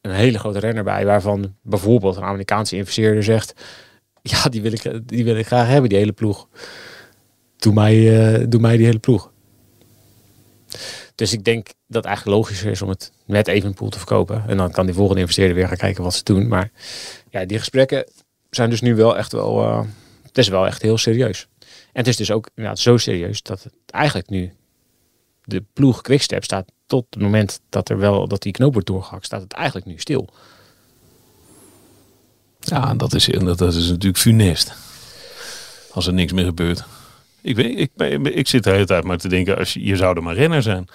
een 0.00 0.10
hele 0.10 0.38
grote 0.38 0.58
renner 0.58 0.84
bij... 0.84 1.04
waarvan 1.04 1.54
bijvoorbeeld 1.62 2.16
een 2.16 2.22
Amerikaanse 2.22 2.76
investeerder 2.76 3.22
zegt... 3.22 3.52
Ja, 4.22 4.42
die 4.42 4.62
wil 4.62 4.72
ik, 4.72 5.00
die 5.04 5.24
wil 5.24 5.36
ik 5.36 5.46
graag 5.46 5.68
hebben, 5.68 5.88
die 5.88 5.98
hele 5.98 6.12
ploeg. 6.12 6.48
Doe 7.56 7.72
mij, 7.72 8.24
eh, 8.34 8.44
doe 8.48 8.60
mij 8.60 8.76
die 8.76 8.86
hele 8.86 8.98
ploeg. 8.98 9.32
Dus 11.16 11.32
ik 11.32 11.44
denk 11.44 11.66
dat 11.66 11.74
het 11.96 12.04
eigenlijk 12.04 12.36
logischer 12.36 12.70
is 12.70 12.82
om 12.82 12.88
het 12.88 13.12
met 13.24 13.48
Evenpoel 13.48 13.88
te 13.88 13.98
verkopen. 13.98 14.44
En 14.46 14.56
dan 14.56 14.70
kan 14.70 14.86
die 14.86 14.94
volgende 14.94 15.20
investeerder 15.20 15.54
weer 15.56 15.68
gaan 15.68 15.76
kijken 15.76 16.02
wat 16.02 16.14
ze 16.14 16.24
doen. 16.24 16.48
Maar 16.48 16.70
ja, 17.30 17.44
die 17.44 17.58
gesprekken 17.58 18.06
zijn 18.50 18.70
dus 18.70 18.80
nu 18.80 18.94
wel 18.94 19.16
echt 19.16 19.32
wel... 19.32 19.62
eh, 19.62 19.84
het 20.22 20.38
is 20.38 20.48
wel 20.48 20.66
echt 20.66 20.82
heel 20.82 20.98
serieus. 20.98 21.48
En 21.60 21.68
het 21.92 22.06
is 22.06 22.16
dus 22.16 22.30
ook 22.30 22.48
inderdaad 22.54 22.78
zo 22.78 22.96
serieus 22.96 23.42
dat 23.42 23.62
het 23.62 23.74
eigenlijk 23.86 24.28
nu... 24.28 24.52
De 25.44 25.64
ploeg 25.72 26.00
Quickstep 26.00 26.44
staat 26.44 26.72
tot 26.86 27.06
het 27.10 27.22
moment 27.22 27.60
dat 27.68 27.88
er 27.88 27.98
wel 27.98 28.28
dat 28.28 28.42
die 28.42 28.52
knoop 28.52 28.72
wordt 28.72 28.88
doorgehakt, 28.88 29.24
staat 29.24 29.42
het 29.42 29.52
eigenlijk 29.52 29.86
nu 29.86 29.98
stil. 29.98 30.28
Ja, 32.60 32.94
dat 32.94 33.14
is, 33.14 33.24
dat 33.56 33.74
is 33.74 33.88
natuurlijk 33.88 34.18
funest. 34.18 34.72
Als 35.90 36.06
er 36.06 36.12
niks 36.12 36.32
meer 36.32 36.44
gebeurt. 36.44 36.84
Ik, 37.46 37.56
weet, 37.56 37.78
ik, 37.78 37.90
ik 38.28 38.48
zit 38.48 38.64
de 38.64 38.70
hele 38.70 38.86
tijd 38.86 39.04
maar 39.04 39.18
te 39.18 39.28
denken, 39.28 39.58
als 39.58 39.72
je, 39.72 39.84
je 39.84 39.96
zou 39.96 40.16
er 40.16 40.22
maar 40.22 40.34
renner 40.34 40.62
zijn. 40.62 40.86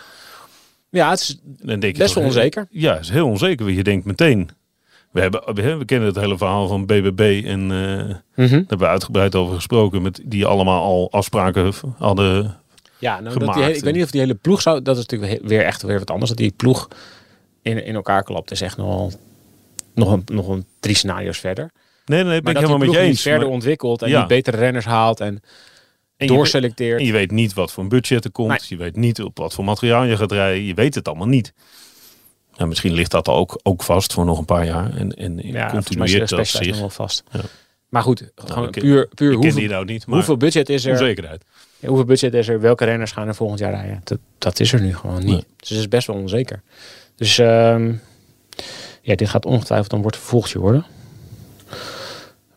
Ja, 0.89 1.09
het 1.09 1.19
is 1.19 1.39
Dan 1.43 1.79
denk 1.79 1.95
je 1.95 2.01
best 2.01 2.13
wel 2.13 2.23
onzeker. 2.23 2.67
Ja, 2.69 2.93
het 2.93 3.01
is 3.03 3.09
heel 3.09 3.27
onzeker. 3.27 3.65
Want 3.65 3.77
je 3.77 3.83
denkt 3.83 4.05
meteen, 4.05 4.49
We, 5.11 5.21
hebben, 5.21 5.55
we, 5.77 5.85
kennen 5.85 6.07
het 6.07 6.17
hele 6.17 6.37
verhaal 6.37 6.67
van 6.67 6.85
BBB 6.85 7.41
en 7.45 7.61
eh, 7.61 8.15
daar 8.35 8.49
hebben 8.49 8.77
we 8.77 8.87
uitgebreid 8.87 9.35
over 9.35 9.55
gesproken. 9.55 10.01
Met 10.01 10.21
die 10.25 10.45
allemaal 10.45 10.83
al 10.83 11.11
afspraken 11.11 11.73
hadden. 11.97 12.57
Ja, 12.97 13.19
nou, 13.19 13.39
dat 13.39 13.53
die 13.53 13.63
ik 13.63 13.83
weet 13.83 13.93
niet 13.93 14.03
of 14.03 14.11
die 14.11 14.21
hele 14.21 14.35
ploeg 14.35 14.61
zou... 14.61 14.81
Dat 14.81 14.97
is 14.97 15.05
natuurlijk 15.05 15.41
weer 15.47 15.61
echt 15.63 15.81
weer 15.81 15.99
wat 15.99 16.11
anders. 16.11 16.29
Dat 16.29 16.37
die 16.39 16.53
ploeg 16.57 16.87
in, 17.61 17.85
in 17.85 17.95
elkaar 17.95 18.23
klapt 18.23 18.51
is 18.51 18.61
echt 18.61 18.77
nogal... 18.77 19.11
Nog 19.93 20.11
een, 20.11 20.21
nog 20.25 20.47
een 20.47 20.65
drie 20.79 20.95
scenario's 20.95 21.37
verder. 21.37 21.71
Nee, 22.05 22.23
nee, 22.23 22.33
ben 22.33 22.43
Maar 22.43 22.51
ik 22.63 22.67
helemaal 22.67 22.87
met 22.87 22.95
je 22.95 22.99
eens. 22.99 23.21
verder 23.21 23.41
maar- 23.41 23.49
ontwikkelt 23.49 24.01
en 24.01 24.09
Ja. 24.09 24.17
die 24.19 24.27
betere 24.27 24.57
renners 24.57 24.85
haalt 24.85 25.19
en, 25.19 25.41
en 26.21 26.27
je, 26.27 26.33
doorselecteert. 26.33 26.99
en 26.99 27.05
je 27.05 27.11
weet 27.11 27.31
niet 27.31 27.53
wat 27.53 27.71
voor 27.71 27.83
een 27.83 27.89
budget 27.89 28.25
er 28.25 28.31
komt. 28.31 28.49
Nee. 28.49 28.59
Je 28.67 28.77
weet 28.77 28.95
niet 28.95 29.21
op 29.21 29.37
wat 29.37 29.53
voor 29.53 29.63
materiaal 29.63 30.03
je 30.03 30.17
gaat 30.17 30.31
rijden. 30.31 30.63
Je 30.63 30.73
weet 30.73 30.95
het 30.95 31.07
allemaal 31.07 31.27
niet. 31.27 31.53
Ja, 32.53 32.65
misschien 32.65 32.93
ligt 32.93 33.11
dat 33.11 33.27
ook, 33.27 33.59
ook 33.63 33.83
vast 33.83 34.13
voor 34.13 34.25
nog 34.25 34.37
een 34.37 34.45
paar 34.45 34.65
jaar. 34.65 34.97
En, 34.97 35.11
en 35.11 35.37
ja, 35.37 35.69
continueert 35.69 36.29
dat 36.29 36.47
zich. 36.47 36.79
wel 36.79 36.89
vast. 36.89 37.23
Ja. 37.31 37.39
Maar 37.89 38.01
goed, 38.01 38.31
gewoon 38.35 38.67
ik- 38.67 38.71
puur, 38.71 39.07
puur 39.15 39.33
hoeveel, 39.33 39.67
nou 39.67 39.85
niet, 39.85 40.03
hoeveel 40.03 40.37
budget 40.37 40.69
is 40.69 40.85
er? 40.85 40.91
onzekerheid. 40.91 41.43
Ja, 41.79 41.87
hoeveel 41.87 42.05
budget 42.05 42.33
is 42.33 42.47
er? 42.47 42.61
Welke 42.61 42.85
renners 42.85 43.11
gaan 43.11 43.27
er 43.27 43.35
volgend 43.35 43.59
jaar 43.59 43.71
rijden? 43.71 44.01
Dat, 44.03 44.19
dat 44.37 44.59
is 44.59 44.73
er 44.73 44.81
nu 44.81 44.95
gewoon 44.95 45.19
niet. 45.19 45.25
Nee. 45.25 45.45
Dus 45.57 45.69
het 45.69 45.77
is 45.79 45.87
best 45.87 46.07
wel 46.07 46.15
onzeker. 46.15 46.61
Dus 47.15 47.37
ehm, 47.37 47.93
ja, 49.01 49.15
dit 49.15 49.29
gaat 49.29 49.45
ongetwijfeld 49.45 49.93
een 49.93 50.01
wordt 50.01 50.17
worden. 50.53 50.85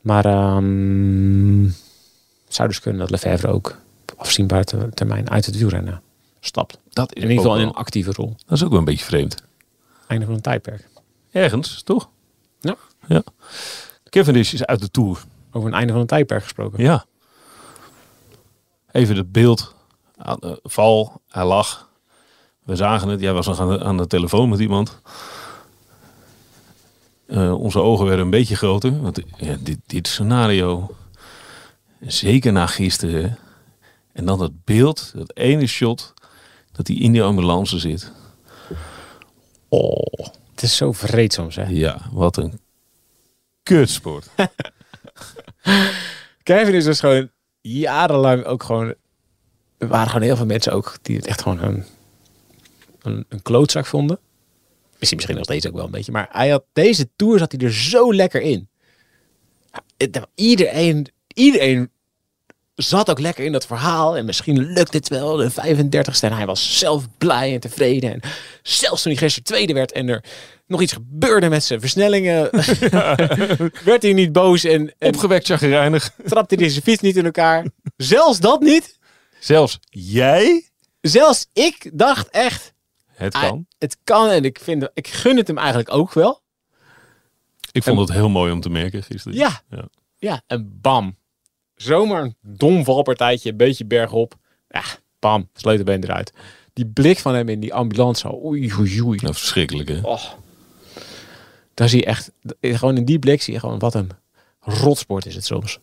Maar 0.01 0.25
ehm, 0.25 1.65
het 2.55 2.63
zou 2.63 2.69
dus 2.69 2.81
kunnen 2.81 3.01
dat 3.01 3.11
Lefebvre 3.11 3.49
ook 3.49 3.77
op 4.13 4.19
afzienbare 4.19 4.65
ter- 4.65 4.95
termijn 4.95 5.31
uit 5.31 5.47
het 5.47 5.59
wielrennen 5.59 6.03
stapt. 6.41 6.79
Dat 6.91 7.15
is 7.15 7.23
In 7.23 7.29
ieder 7.29 7.45
geval 7.45 7.61
in 7.61 7.67
een 7.67 7.75
actieve 7.75 8.13
rol. 8.13 8.35
Dat 8.47 8.57
is 8.57 8.65
ook 8.65 8.71
wel 8.71 8.79
een 8.79 8.85
beetje 8.85 9.05
vreemd. 9.05 9.43
Einde 10.07 10.25
van 10.27 10.35
een 10.35 10.41
tijdperk. 10.41 10.89
Ergens, 11.31 11.83
toch? 11.83 12.09
Ja. 12.61 12.77
ja. 13.07 13.23
Cavendish 14.09 14.53
is 14.53 14.65
uit 14.65 14.81
de 14.81 14.91
Tour. 14.91 15.25
Over 15.53 15.69
een 15.69 15.75
einde 15.75 15.93
van 15.93 16.01
een 16.01 16.07
tijdperk 16.07 16.43
gesproken. 16.43 16.83
Ja. 16.83 17.05
Even 18.91 19.17
het 19.17 19.33
beeld. 19.33 19.75
Aan 20.17 20.37
de 20.41 20.61
val, 20.63 21.21
hij 21.29 21.45
lag. 21.45 21.89
We 22.63 22.77
zagen 22.77 23.09
het. 23.09 23.21
Jij 23.21 23.33
was 23.33 23.47
nog 23.47 23.61
aan 23.61 23.69
de, 23.69 23.85
aan 23.85 23.97
de 23.97 24.07
telefoon 24.07 24.49
met 24.49 24.59
iemand. 24.61 25.01
Eh, 27.27 27.61
onze 27.61 27.79
ogen 27.79 28.07
werden 28.07 28.25
een 28.25 28.31
beetje 28.31 28.57
groter. 28.57 29.01
Want 29.01 29.21
ja, 29.37 29.57
dit, 29.61 29.79
dit 29.87 30.09
scenario. 30.09 30.91
Zeker 32.07 32.53
na 32.53 32.67
gisteren. 32.67 33.39
En 34.13 34.25
dan 34.25 34.39
dat 34.39 34.65
beeld. 34.65 35.13
Dat 35.15 35.37
ene 35.37 35.67
shot. 35.67 36.15
Dat 36.73 36.87
hij 36.87 36.97
in 36.97 37.13
die 37.13 37.23
ambulance 37.23 37.79
zit. 37.79 38.13
Oh. 39.69 40.27
Het 40.51 40.63
is 40.63 40.77
zo 40.77 40.93
vreedzaam, 40.93 41.49
hè? 41.51 41.65
Ja, 41.65 42.09
wat 42.13 42.37
een 42.37 42.61
kutsport. 43.63 44.27
Kevin 46.43 46.75
is 46.75 46.85
dus 46.85 47.01
gewoon 47.01 47.31
jarenlang 47.61 48.45
ook 48.45 48.63
gewoon... 48.63 48.95
Er 49.79 49.89
waren 49.89 50.07
gewoon 50.07 50.23
heel 50.23 50.37
veel 50.37 50.47
mensen 50.47 50.73
ook 50.73 50.97
die 51.03 51.17
het 51.17 51.27
echt 51.27 51.43
gewoon 51.43 51.63
een, 51.63 51.85
een, 53.03 53.27
een 53.29 53.43
klootzak 53.43 53.87
vonden. 53.87 54.19
Is 54.99 55.09
hij 55.09 55.15
misschien 55.15 55.37
nog 55.37 55.45
steeds 55.45 55.67
ook 55.67 55.75
wel 55.75 55.85
een 55.85 55.91
beetje. 55.91 56.13
Maar 56.13 56.29
hij 56.31 56.49
had, 56.49 56.65
deze 56.73 57.09
tour 57.17 57.39
zat 57.39 57.53
hij 57.53 57.61
er 57.61 57.73
zo 57.73 58.15
lekker 58.15 58.41
in. 58.41 58.69
Iedereen, 60.35 61.13
iedereen 61.35 61.91
zat 62.75 63.11
ook 63.11 63.19
lekker 63.19 63.45
in 63.45 63.53
dat 63.53 63.67
verhaal. 63.67 64.17
En 64.17 64.25
misschien 64.25 64.73
lukt 64.73 64.93
het 64.93 65.09
wel, 65.09 65.37
de 65.37 65.51
35ste. 65.51 66.21
En 66.21 66.33
hij 66.33 66.47
was 66.47 66.79
zelf 66.79 67.07
blij 67.19 67.55
en 67.55 67.61
tevreden. 67.61 68.13
En 68.13 68.21
zelfs 68.63 69.03
toen 69.03 69.13
hij 69.13 69.21
gisteren 69.21 69.45
tweede 69.45 69.73
werd 69.73 69.93
en 69.93 70.09
er 70.09 70.25
nog 70.67 70.81
iets 70.81 70.93
gebeurde 70.93 71.49
met 71.49 71.65
zijn 71.65 71.81
versnellingen... 71.81 72.49
werd 73.91 74.03
hij 74.03 74.13
niet 74.13 74.33
boos 74.33 74.65
en, 74.65 74.95
en 74.99 75.09
Opgewekt 75.09 75.47
chagrijnig. 75.47 76.11
trapte 76.25 76.55
hij 76.55 76.69
zijn 76.69 76.83
fiets 76.83 77.03
niet 77.03 77.17
in 77.17 77.25
elkaar. 77.25 77.67
Zelfs 77.97 78.41
dat 78.41 78.61
niet. 78.61 78.99
Zelfs 79.41 79.79
jij. 79.91 80.69
Zelfs 81.01 81.47
ik 81.53 81.91
dacht 81.93 82.29
echt, 82.29 82.73
Het 83.15 83.33
kan. 83.33 83.67
het 83.79 83.97
kan 84.05 84.31
en 84.31 84.45
ik, 84.45 84.59
vind, 84.63 84.89
ik 84.95 85.09
gun 85.09 85.37
het 85.37 85.47
hem 85.47 85.59
eigenlijk 85.59 85.93
ook 85.93 86.13
wel. 86.13 86.43
Ik 87.73 87.83
vond 87.83 87.99
het 87.99 88.13
heel 88.13 88.29
mooi 88.29 88.53
om 88.53 88.61
te 88.61 88.71
merken 88.71 89.03
gisteren. 89.03 89.39
Ja. 89.39 89.63
Ja. 89.71 89.89
Ja, 90.17 90.43
en 90.47 90.79
bam. 90.81 91.17
Zomaar 91.77 92.23
een 92.23 92.37
dom 92.41 92.85
valpartijtje, 92.85 93.51
een 93.51 93.57
beetje 93.57 93.85
bergop. 93.85 94.35
Ja, 94.69 94.83
bam, 95.19 95.49
sleutelbeen 95.55 96.05
eruit. 96.05 96.33
Die 96.73 96.87
blik 96.87 97.19
van 97.19 97.35
hem 97.35 97.49
in 97.49 97.61
die 97.61 97.75
ambulance, 97.75 98.45
oei, 98.45 98.73
oei, 98.79 99.03
oei. 99.03 99.19
Nou, 99.23 99.35
verschrikkelijk 99.35 99.89
hè. 99.89 100.01
Oh. 100.03 100.25
Daar 101.75 101.89
zie 101.89 101.99
je 101.99 102.07
echt, 102.07 102.31
gewoon 102.61 102.97
in 102.97 103.05
die 103.05 103.19
blik 103.19 103.43
zie 103.43 103.55
je 103.55 103.61
gewoon 103.61 103.79
wat 103.79 103.95
een 103.95 104.11
rotsport 104.61 105.27
is 105.27 105.35
het 105.35 105.45
soms. 105.45 105.79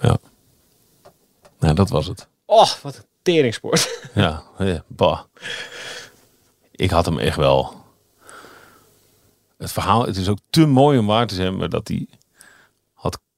Ja. 0.00 0.18
Nou, 1.58 1.74
dat 1.74 1.88
was 1.88 2.06
het. 2.06 2.28
Oh, 2.44 2.70
wat 2.82 2.96
een 2.96 3.04
teringsport. 3.22 4.08
Ja, 4.14 4.42
ja, 4.58 4.84
bah. 4.86 5.20
Ik 6.70 6.90
had 6.90 7.04
hem 7.04 7.18
echt 7.18 7.36
wel. 7.36 7.76
Het 9.58 9.72
verhaal, 9.72 10.06
het 10.06 10.16
is 10.16 10.28
ook 10.28 10.38
te 10.50 10.66
mooi 10.66 10.98
om 10.98 11.06
waar 11.06 11.26
te 11.26 11.34
zijn, 11.34 11.56
maar 11.56 11.68
dat 11.68 11.88
hij 11.88 12.06
had 12.10 12.17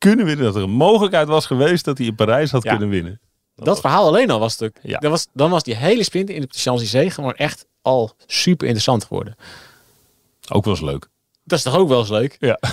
kunnen 0.01 0.27
winnen. 0.27 0.45
Dat 0.45 0.57
er 0.57 0.63
een 0.63 0.71
mogelijkheid 0.71 1.29
was 1.29 1.47
geweest 1.47 1.85
dat 1.85 1.99
hij 1.99 2.07
in 2.07 2.15
Parijs 2.15 2.51
had 2.51 2.63
Ja. 2.63 2.71
kunnen 2.71 2.89
winnen. 2.89 3.21
Dat 3.55 3.81
verhaal 3.81 4.07
alleen 4.07 4.31
al 4.31 4.39
was 4.39 4.59
natuurlijk. 4.59 4.87
Ja. 4.87 4.99
Dat 4.99 5.11
was, 5.11 5.27
dan 5.33 5.51
was 5.51 5.63
die 5.63 5.75
hele 5.77 6.03
sprint 6.03 6.31
in 6.31 6.41
de 6.41 6.49
Champs-Élysées 6.51 7.15
gewoon 7.15 7.35
echt 7.35 7.67
al 7.83 8.13
super 8.27 8.67
interessant 8.67 9.05
geworden. 9.05 9.37
Ook 10.49 10.65
wel 10.65 10.75
eens 10.75 10.83
leuk. 10.83 11.09
Dat 11.45 11.59
is 11.59 11.65
toch 11.65 11.77
ook 11.77 11.89
wel 11.89 11.99
eens 12.01 12.09
leuk? 12.09 12.37
Ja. 12.41 12.59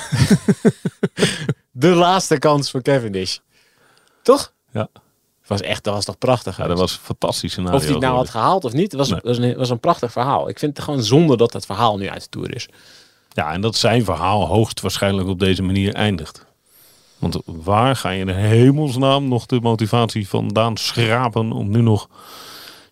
De 1.72 1.88
laatste 1.88 2.38
kans 2.40 2.72
voor 2.72 2.82
Cavendish. 2.82 3.38
Toch? 4.22 4.54
Ja. 4.72 4.88
Was 5.48 5.62
echt, 5.62 5.84
dat 5.84 5.94
was 5.94 6.06
toch 6.06 6.18
prachtig. 6.18 6.58
Ja, 6.58 6.68
dat 6.68 6.80
was 6.80 6.92
een 6.94 7.00
fantastisch 7.04 7.52
scenario. 7.52 7.78
of 7.78 7.84
hij 7.84 7.92
het 7.92 8.02
nou 8.02 8.16
had 8.16 8.30
gehaald 8.30 8.64
of 8.66 8.74
niet, 8.74 8.94
was, 8.94 9.10
Nee. 9.10 9.20
was, 9.24 9.38
een, 9.38 9.56
was 9.58 9.70
een 9.70 9.80
prachtig 9.80 10.12
verhaal. 10.12 10.50
Ik 10.50 10.60
vind 10.60 10.76
het 10.78 10.86
gewoon 10.86 11.04
zonde 11.04 11.38
dat 11.38 11.54
het 11.54 11.66
verhaal 11.66 11.98
nu 11.98 12.10
uit 12.10 12.22
de 12.24 12.30
toer 12.30 12.56
is. 12.56 12.68
Ja, 13.30 13.52
en 13.52 13.62
dat 13.62 13.76
zijn 13.76 14.04
verhaal 14.04 14.46
hoogstwaarschijnlijk 14.48 15.28
op 15.28 15.40
deze 15.40 15.64
manier 15.64 15.94
eindigt. 15.94 16.46
Want 17.20 17.38
waar 17.46 17.96
ga 17.96 18.10
je 18.10 18.20
in 18.20 18.26
de 18.26 18.34
hemelsnaam 18.34 19.28
nog 19.28 19.46
de 19.46 19.60
motivatie 19.62 20.28
vandaan 20.28 20.78
schrapen 20.78 21.52
om 21.52 21.70
nu 21.70 21.82
nog... 21.82 22.10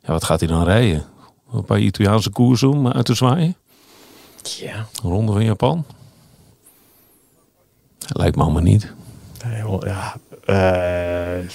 Ja, 0.02 0.12
wat 0.12 0.24
gaat 0.24 0.40
hij 0.40 0.50
dan 0.50 0.64
rijden? 0.64 1.06
Een 1.54 1.66
paar 1.66 1.80
Italiaanse 1.80 2.30
koersen 2.30 2.70
om 2.70 2.88
uit 2.88 3.06
te 3.06 3.14
zwaaien? 3.14 3.56
Ja. 4.60 4.88
Ronde 5.04 5.32
van 5.32 5.44
Japan? 5.44 5.86
Lijkt 8.08 8.36
me 8.36 8.44
allemaal 8.44 8.62
niet. 8.62 8.94
Ja. 9.80 10.16
eh, 10.46 11.48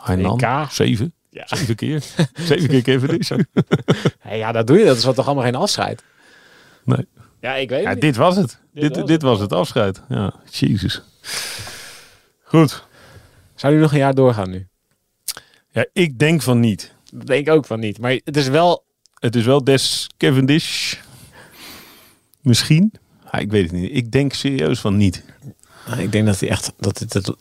Hainan, 0.00 0.66
zeven. 0.70 1.12
Ja. 1.30 1.46
Zeven 1.46 1.74
keer. 1.74 2.02
zeven 2.34 2.68
keer 2.68 2.82
Cavendish. 2.82 3.30
hey, 4.18 4.38
ja, 4.38 4.52
dat 4.52 4.66
doe 4.66 4.78
je. 4.78 4.84
Dat 4.84 4.96
is 4.96 5.04
wat 5.04 5.14
toch 5.14 5.26
allemaal 5.26 5.44
geen 5.44 5.54
afscheid. 5.54 6.02
Nee. 6.84 7.06
Ja, 7.40 7.54
ik 7.54 7.68
weet 7.68 7.82
Ja, 7.82 7.94
dit 7.94 8.16
was 8.16 8.36
het. 8.36 8.58
Dit 8.72 8.82
Dit, 8.82 8.96
was 8.96 8.98
dit, 9.06 9.08
het. 9.08 9.22
was 9.22 9.40
het 9.40 9.52
afscheid. 9.52 10.02
Ja, 10.08 10.34
jezus. 10.50 11.02
Goed. 12.50 12.86
Zou 13.54 13.72
hij 13.72 13.82
nog 13.82 13.92
een 13.92 13.98
jaar 13.98 14.14
doorgaan 14.14 14.50
nu? 14.50 14.68
Ja, 15.70 15.86
ik 15.92 16.18
denk 16.18 16.42
van 16.42 16.60
niet. 16.60 16.94
Dat 17.12 17.26
denk 17.26 17.46
ik 17.46 17.52
ook 17.54 17.66
van 17.66 17.80
niet. 17.80 17.98
Maar 17.98 18.20
het 18.24 18.36
is 18.36 18.48
wel 18.48 18.84
Het 19.14 19.36
is 19.36 19.44
wel 19.44 19.64
des 19.64 20.06
Cavendish. 20.16 20.94
Misschien. 22.40 22.92
Ja, 23.32 23.38
ik 23.38 23.50
weet 23.50 23.62
het 23.62 23.72
niet. 23.80 23.90
Ik 23.96 24.10
denk 24.10 24.32
serieus 24.32 24.80
van 24.80 24.96
niet. 24.96 25.24
Nou, 25.86 26.00
Ik 26.02 26.12
denk 26.12 26.26
dat 26.26 26.40
hij 26.40 26.48
echt 26.48 26.72
dat 26.78 26.98
het, 26.98 27.12
dat, 27.12 27.24
dat 27.24 27.36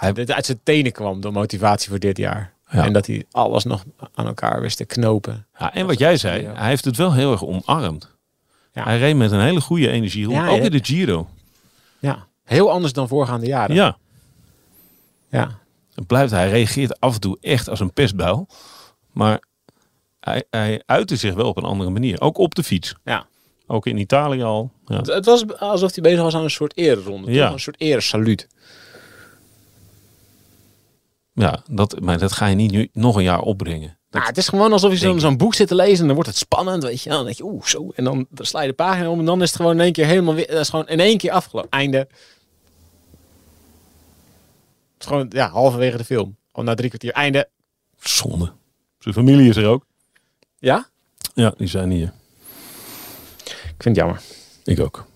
Hij- 0.00 0.26
uit 0.26 0.46
zijn 0.46 0.60
tenen 0.62 0.92
kwam, 0.92 1.20
de 1.20 1.30
motivatie 1.30 1.88
voor 1.88 1.98
dit 1.98 2.16
jaar. 2.16 2.52
Ja. 2.70 2.84
En 2.84 2.92
dat 2.92 3.06
hij 3.06 3.24
alles 3.30 3.64
nog 3.64 3.84
aan 4.14 4.26
elkaar 4.26 4.60
wist 4.60 4.76
te 4.76 4.84
knopen. 4.84 5.46
Ja, 5.58 5.74
en 5.74 5.86
wat 5.86 5.98
jij 5.98 6.16
zei, 6.16 6.46
hij 6.46 6.68
heeft 6.68 6.84
het 6.84 6.96
wel 6.96 7.12
heel 7.12 7.32
erg 7.32 7.44
omarmd. 7.44 8.10
Ja. 8.72 8.84
Hij 8.84 8.98
reed 8.98 9.16
met 9.16 9.32
een 9.32 9.40
hele 9.40 9.60
goede 9.60 9.88
energie 9.90 10.24
rond. 10.24 10.36
Ja, 10.36 10.48
ook 10.48 10.60
in 10.62 10.70
de 10.70 10.84
Giro. 10.84 11.28
Ja, 11.98 12.26
heel 12.44 12.70
anders 12.70 12.92
dan 12.92 13.08
voorgaande 13.08 13.46
jaren. 13.46 13.74
Ja. 13.74 13.96
Ja. 15.32 15.60
Het 15.94 16.06
blijft, 16.06 16.32
hij 16.32 16.50
reageert 16.50 17.00
af 17.00 17.14
en 17.14 17.20
toe 17.20 17.38
echt 17.40 17.68
als 17.68 17.80
een 17.80 17.92
pestbuil. 17.92 18.46
Maar 19.12 19.42
hij, 20.20 20.44
hij 20.50 20.82
uitte 20.86 21.16
zich 21.16 21.34
wel 21.34 21.48
op 21.48 21.56
een 21.56 21.64
andere 21.64 21.90
manier. 21.90 22.20
Ook 22.20 22.38
op 22.38 22.54
de 22.54 22.62
fiets. 22.62 22.94
ja. 23.04 23.26
Ook 23.66 23.86
in 23.86 23.96
Italië 23.98 24.42
al. 24.42 24.70
Ja. 24.86 24.96
Het, 24.96 25.06
het 25.06 25.24
was 25.24 25.58
alsof 25.58 25.94
hij 25.94 26.02
bezig 26.02 26.20
was 26.22 26.34
aan 26.34 26.42
een 26.42 26.50
soort 26.50 26.76
ereronde. 26.76 27.26
toch? 27.26 27.34
Ja. 27.36 27.52
Een 27.52 27.60
soort 27.60 27.80
eresaluut. 27.80 28.48
Ja, 31.32 31.62
dat, 31.70 32.00
maar 32.00 32.18
dat 32.18 32.32
ga 32.32 32.46
je 32.46 32.54
niet 32.54 32.70
nu 32.70 32.88
nog 32.92 33.16
een 33.16 33.22
jaar 33.22 33.40
opbrengen. 33.40 33.98
Nou, 34.10 34.26
het 34.26 34.36
is 34.36 34.48
gewoon 34.48 34.72
alsof 34.72 35.00
je 35.00 35.18
zo'n 35.20 35.36
boek 35.36 35.54
zit 35.54 35.68
te 35.68 35.74
lezen 35.74 35.98
en 36.00 36.04
dan 36.06 36.14
wordt 36.14 36.28
het 36.28 36.38
spannend, 36.38 36.82
weet 36.82 37.02
je. 37.02 37.08
wel. 37.08 37.16
Dan 37.18 37.26
denk 37.26 37.38
je, 37.38 37.44
oeh, 37.44 37.64
zo. 37.64 37.88
En 37.94 38.04
dan 38.04 38.26
sla 38.34 38.60
je 38.60 38.68
de 38.68 38.74
pagina 38.74 39.10
om 39.10 39.18
en 39.18 39.24
dan 39.24 39.42
is 39.42 39.48
het 39.48 39.56
gewoon 39.56 39.72
in 39.72 39.80
één 39.80 39.92
keer 39.92 40.06
helemaal 40.06 40.34
weer, 40.34 40.46
dat 40.46 40.60
is 40.60 40.68
gewoon 40.68 40.88
in 40.88 41.00
één 41.00 41.18
keer 41.18 41.30
afgelopen. 41.30 41.70
Einde 41.70 42.08
gewoon 45.06 45.26
ja, 45.28 45.50
halverwege 45.50 45.96
de 45.96 46.04
film. 46.04 46.36
Gewoon 46.50 46.64
na 46.64 46.74
drie 46.74 46.88
kwartier. 46.88 47.12
Einde. 47.12 47.48
Zonde. 48.00 48.52
Zijn 48.98 49.14
familie 49.14 49.48
is 49.48 49.56
er 49.56 49.66
ook. 49.66 49.86
Ja? 50.58 50.88
Ja, 51.34 51.54
die 51.56 51.66
zijn 51.66 51.90
hier. 51.90 52.12
Ik 53.44 53.82
vind 53.82 53.96
het 53.96 53.96
jammer. 53.96 54.20
Ik 54.64 54.80
ook. 54.80 55.06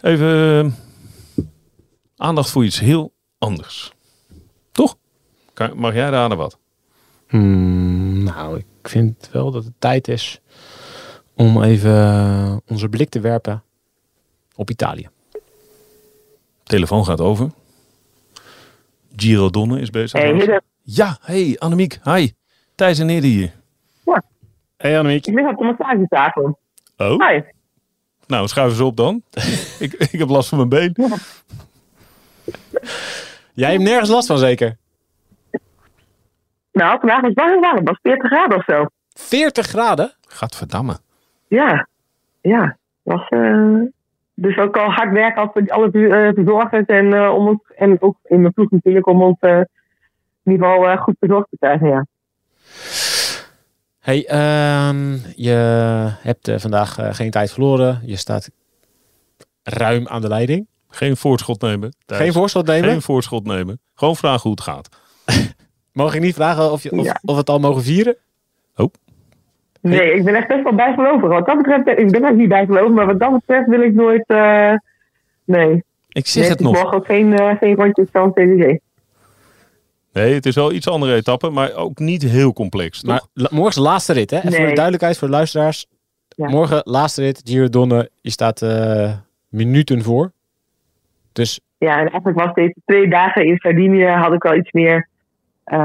Even 0.00 0.64
eh, 0.64 1.44
aandacht 2.16 2.50
voor 2.50 2.64
iets 2.64 2.80
heel 2.80 3.12
anders. 3.38 3.92
Toch? 4.72 4.96
Mag 5.74 5.94
jij 5.94 6.08
raden 6.08 6.36
wat? 6.36 6.58
Hmm, 7.28 8.22
nou, 8.22 8.58
ik 8.58 8.88
vind 8.88 9.28
wel 9.32 9.50
dat 9.50 9.64
het 9.64 9.74
tijd 9.78 10.08
is 10.08 10.40
om 11.34 11.62
even 11.62 11.94
eh, 11.94 12.56
onze 12.66 12.88
blik 12.88 13.08
te 13.08 13.20
werpen 13.20 13.64
op 14.56 14.70
Italië. 14.70 15.08
Telefoon 16.62 17.04
gaat 17.04 17.20
over. 17.20 17.50
Giro 19.16 19.50
Donne 19.50 19.80
is 19.80 19.90
bezig. 19.90 20.20
Hey. 20.20 20.60
Ja, 20.82 21.18
hey 21.20 21.56
Annemiek. 21.58 21.98
Hi. 22.04 22.32
Thijs 22.74 22.98
en 22.98 23.08
Eddie 23.08 23.36
hier. 23.36 23.52
Hey 24.76 24.98
Annemiek. 24.98 25.26
Ik 25.26 25.34
lig 25.34 25.46
op 25.46 25.58
de 25.58 25.64
massagetafel. 25.64 26.58
Oh, 26.96 27.28
Hi. 27.28 27.40
nou 28.26 28.48
schuif 28.48 28.70
eens 28.70 28.80
op 28.80 28.96
dan. 28.96 29.22
ik, 29.78 29.92
ik 29.92 30.18
heb 30.18 30.28
last 30.28 30.48
van 30.48 30.58
mijn 30.58 30.68
been. 30.94 31.14
Jij 33.52 33.70
hebt 33.70 33.82
nergens 33.82 34.10
last 34.10 34.26
van 34.26 34.38
zeker? 34.38 34.76
Nou, 36.72 36.98
vandaag 36.98 37.20
was 37.20 37.28
het 37.28 37.38
wel 37.38 37.46
heel 37.48 37.60
warm. 37.60 37.76
Het 37.76 37.88
was 37.88 37.98
40 38.02 38.26
graden 38.30 38.56
of 38.56 38.64
zo. 38.64 38.86
40 39.14 39.66
graden? 39.66 40.12
Gadverdamme. 40.28 40.98
Ja. 41.48 41.88
Ja. 42.40 42.62
Het 42.62 43.14
Was, 43.14 43.28
eh, 43.28 43.80
dus 44.36 44.56
ook 44.58 44.76
al 44.76 44.90
hard 44.90 45.12
werken 45.12 45.42
als 45.42 45.50
voor 45.52 45.70
alle 45.70 45.90
verzorgers 46.34 46.86
en, 46.86 47.12
eh, 47.12 47.34
om 47.34 47.46
ons, 47.48 47.58
en 47.76 47.96
ook 48.02 48.16
in 48.24 48.40
mijn 48.40 48.52
ploeg 48.52 48.70
natuurlijk 48.70 49.06
om 49.06 49.22
ons 49.22 49.36
eh, 49.40 49.60
in 50.42 50.52
ieder 50.52 50.66
geval 50.66 50.88
eh, 50.88 51.02
goed 51.02 51.16
verzorgd 51.18 51.46
te 51.50 51.56
krijgen. 51.58 51.88
Ja. 51.88 52.06
Hey, 53.98 54.26
ehm, 54.26 55.12
je 55.36 55.50
hebt 56.20 56.48
eh, 56.48 56.58
vandaag 56.58 56.98
eh, 56.98 57.14
geen 57.14 57.30
tijd 57.30 57.52
verloren. 57.52 58.00
Je 58.04 58.16
staat 58.16 58.50
ruim 59.62 60.08
aan 60.08 60.20
de 60.20 60.28
leiding. 60.28 60.66
Geen 60.88 61.16
voorschot 61.16 61.60
nemen. 61.60 61.94
Geen 62.06 62.32
voorschot 62.32 62.66
nemen. 62.66 62.90
Geen 62.90 63.02
voorschot 63.02 63.44
nemen. 63.46 63.80
Gewoon 63.94 64.16
vragen 64.16 64.40
hoe 64.42 64.50
het 64.50 64.60
gaat. 64.60 64.88
Mag 65.92 66.14
ik 66.14 66.20
niet 66.20 66.34
vragen 66.34 66.72
of, 66.72 66.82
je, 66.82 66.90
of, 66.90 67.04
Ja. 67.04 67.20
of 67.24 67.32
we 67.32 67.40
het 67.40 67.48
al 67.50 67.58
mogen 67.58 67.82
vieren? 67.82 68.16
Nee, 69.80 70.14
ik 70.14 70.24
ben 70.24 70.34
echt 70.34 70.48
best 70.48 70.62
wel 70.62 70.74
bijgelovig. 70.74 71.28
Wat 71.28 71.46
dat 71.46 71.56
betreft, 71.56 71.86
ik 71.88 71.94
ben 71.94 72.04
eigenlijk 72.04 72.36
niet 72.36 72.48
bijgelovig, 72.48 72.90
maar 72.94 73.06
wat 73.06 73.18
dat 73.20 73.32
betreft 73.32 73.68
wil 73.68 73.80
ik 73.82 73.94
nooit. 73.94 74.24
eh, 74.26 74.72
nee. 75.44 75.84
Ik 76.08 76.26
zeg 76.26 76.42
nee, 76.42 76.50
het 76.50 76.60
is 76.60 76.66
nog. 76.66 76.74
morgen 76.74 76.98
ook 76.98 77.06
geen, 77.06 77.38
eh, 77.38 77.56
geen 77.58 77.74
rondjes 77.74 78.08
van 78.12 78.32
CDC. 78.32 78.78
Nee, 80.12 80.34
het 80.34 80.46
is 80.46 80.54
wel 80.54 80.72
iets 80.72 80.88
andere 80.88 81.14
etappe, 81.14 81.50
maar 81.50 81.74
ook 81.74 81.98
niet 81.98 82.22
heel 82.22 82.52
complex. 82.52 83.00
Toch? 83.00 83.10
Maar 83.10 83.22
la- 83.32 83.48
morgen 83.50 83.68
is 83.68 83.74
de 83.74 83.80
laatste 83.80 84.12
rit, 84.12 84.30
hè? 84.30 84.36
Even 84.36 84.52
voor 84.52 84.66
de 84.66 84.72
duidelijkheid 84.72 85.18
voor 85.18 85.28
de 85.28 85.34
luisteraars. 85.34 85.86
Ja. 86.28 86.48
Morgen 86.48 86.80
laatste 86.84 87.22
rit, 87.22 87.40
Giro 87.44 87.68
Donne. 87.68 88.10
Je 88.20 88.30
staat 88.30 88.62
eh, 88.62 89.12
minuten 89.48 90.02
voor. 90.02 90.32
Dus 91.32 91.60
Ja, 91.78 91.92
en 91.92 91.98
eigenlijk 92.10 92.38
was 92.38 92.54
deze 92.54 92.74
twee 92.84 93.08
dagen 93.08 93.46
in 93.46 93.56
Sardinië 93.56 94.04
had 94.06 94.32
ik 94.32 94.42
wel 94.42 94.54
iets 94.54 94.72
meer. 94.72 95.08
eh, 95.64 95.78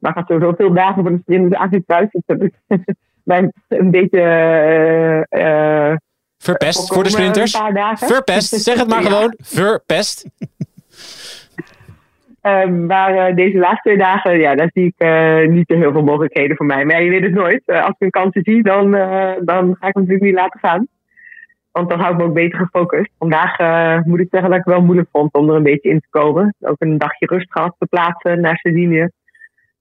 maar 0.00 0.10
ik 0.10 0.16
had 0.16 0.26
sowieso 0.26 0.52
veel 0.56 0.72
dagen 0.72 1.02
voor 1.02 1.12
de 1.12 1.18
sprint, 1.22 1.42
dus 1.50 1.58
eigenlijk 1.58 1.86
thuis. 1.86 2.08
Dus 2.10 2.22
heb 2.26 2.42
ik 2.42 2.54
mij 3.24 3.50
een 3.68 3.90
beetje. 3.90 4.20
eh, 4.20 5.90
eh, 5.90 5.96
verpest 6.38 6.76
voor 6.78 6.86
voorkomen 6.86 7.04
de 7.10 7.16
sprinters. 7.16 7.54
Een 7.54 7.60
paar 7.60 7.74
dagen. 7.74 8.06
Verpest, 8.06 8.48
zeg 8.62 8.78
het 8.78 8.88
maar 8.88 9.02
Ja. 9.02 9.08
gewoon. 9.08 9.34
Verpest. 9.42 10.24
Eh, 12.40 12.66
maar 12.66 13.14
eh, 13.16 13.34
deze 13.34 13.58
laatste 13.58 13.80
twee 13.82 13.96
dagen, 13.98 14.38
ja, 14.38 14.54
daar 14.54 14.70
zie 14.72 14.84
ik 14.86 14.94
eh, 14.96 15.46
niet 15.48 15.64
zo 15.66 15.76
heel 15.76 15.92
veel 15.92 16.02
mogelijkheden 16.02 16.56
voor 16.56 16.66
mij. 16.66 16.84
Maar 16.84 16.96
ja, 16.96 17.02
je 17.02 17.10
weet 17.10 17.22
het 17.22 17.32
nooit. 17.34 17.62
Eh, 17.66 17.76
als 17.80 17.88
ik 17.90 17.94
een 17.98 18.10
kansen 18.10 18.42
zie, 18.44 18.62
dan, 18.62 18.94
eh, 18.94 19.32
dan 19.40 19.76
ga 19.80 19.86
ik 19.86 19.94
hem 19.94 20.02
natuurlijk 20.02 20.22
niet 20.22 20.34
laten 20.34 20.60
gaan. 20.60 20.86
Want 21.72 21.88
dan 21.90 22.00
hou 22.00 22.12
ik 22.12 22.18
me 22.18 22.24
ook 22.24 22.34
beter 22.34 22.58
gefocust. 22.58 23.10
Vandaag 23.18 23.58
eh, 23.58 23.98
moet 24.04 24.20
ik 24.20 24.28
zeggen 24.30 24.50
dat 24.50 24.58
ik 24.58 24.64
het 24.64 24.74
wel 24.74 24.82
moeilijk 24.84 25.08
vond 25.12 25.32
om 25.34 25.48
er 25.50 25.54
een 25.56 25.62
beetje 25.62 25.90
in 25.90 26.00
te 26.00 26.06
komen. 26.10 26.54
Ook 26.60 26.76
een 26.78 26.98
dagje 26.98 27.26
rust 27.26 27.52
gehad 27.52 27.74
te 27.78 27.86
plaatsen 27.86 28.40
naar 28.40 28.56
Sardinië. 28.56 29.08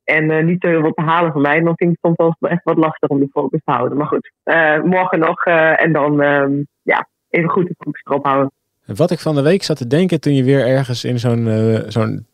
En 0.04 0.32
eh, 0.32 0.44
niet 0.44 0.64
heel 0.64 0.82
veel 0.82 0.94
te 0.94 1.02
halen 1.02 1.32
van 1.32 1.42
mij. 1.42 1.60
Dan 1.60 1.76
vind 1.76 1.92
ik 1.92 1.98
het 2.02 2.16
soms 2.16 2.36
wel 2.40 2.50
echt 2.52 2.64
wat 2.64 2.78
lastig 2.78 3.10
om 3.10 3.20
de 3.20 3.28
focus 3.32 3.62
te 3.64 3.72
houden. 3.72 3.98
Maar 3.98 4.08
goed, 4.08 4.32
eh, 4.44 4.82
morgen 4.82 5.20
nog. 5.20 5.46
eh, 5.46 5.82
en 5.82 5.94
dan 5.94 6.22
ehm, 6.22 6.64
ja, 6.82 7.08
even 7.30 7.50
goed 7.50 7.68
de 7.68 7.76
focus 7.78 8.02
erop 8.04 8.26
houden. 8.26 8.52
Wat 8.86 9.12
ik 9.12 9.20
van 9.20 9.36
de 9.36 9.42
week 9.42 9.64
zat 9.64 9.78
te 9.78 9.88
denken 9.88 10.22
toen 10.22 10.34
je 10.34 10.44
weer 10.44 10.68
ergens 10.68 11.04
in 11.04 11.20
zo'n 11.20 11.50
zo'n 11.88 12.26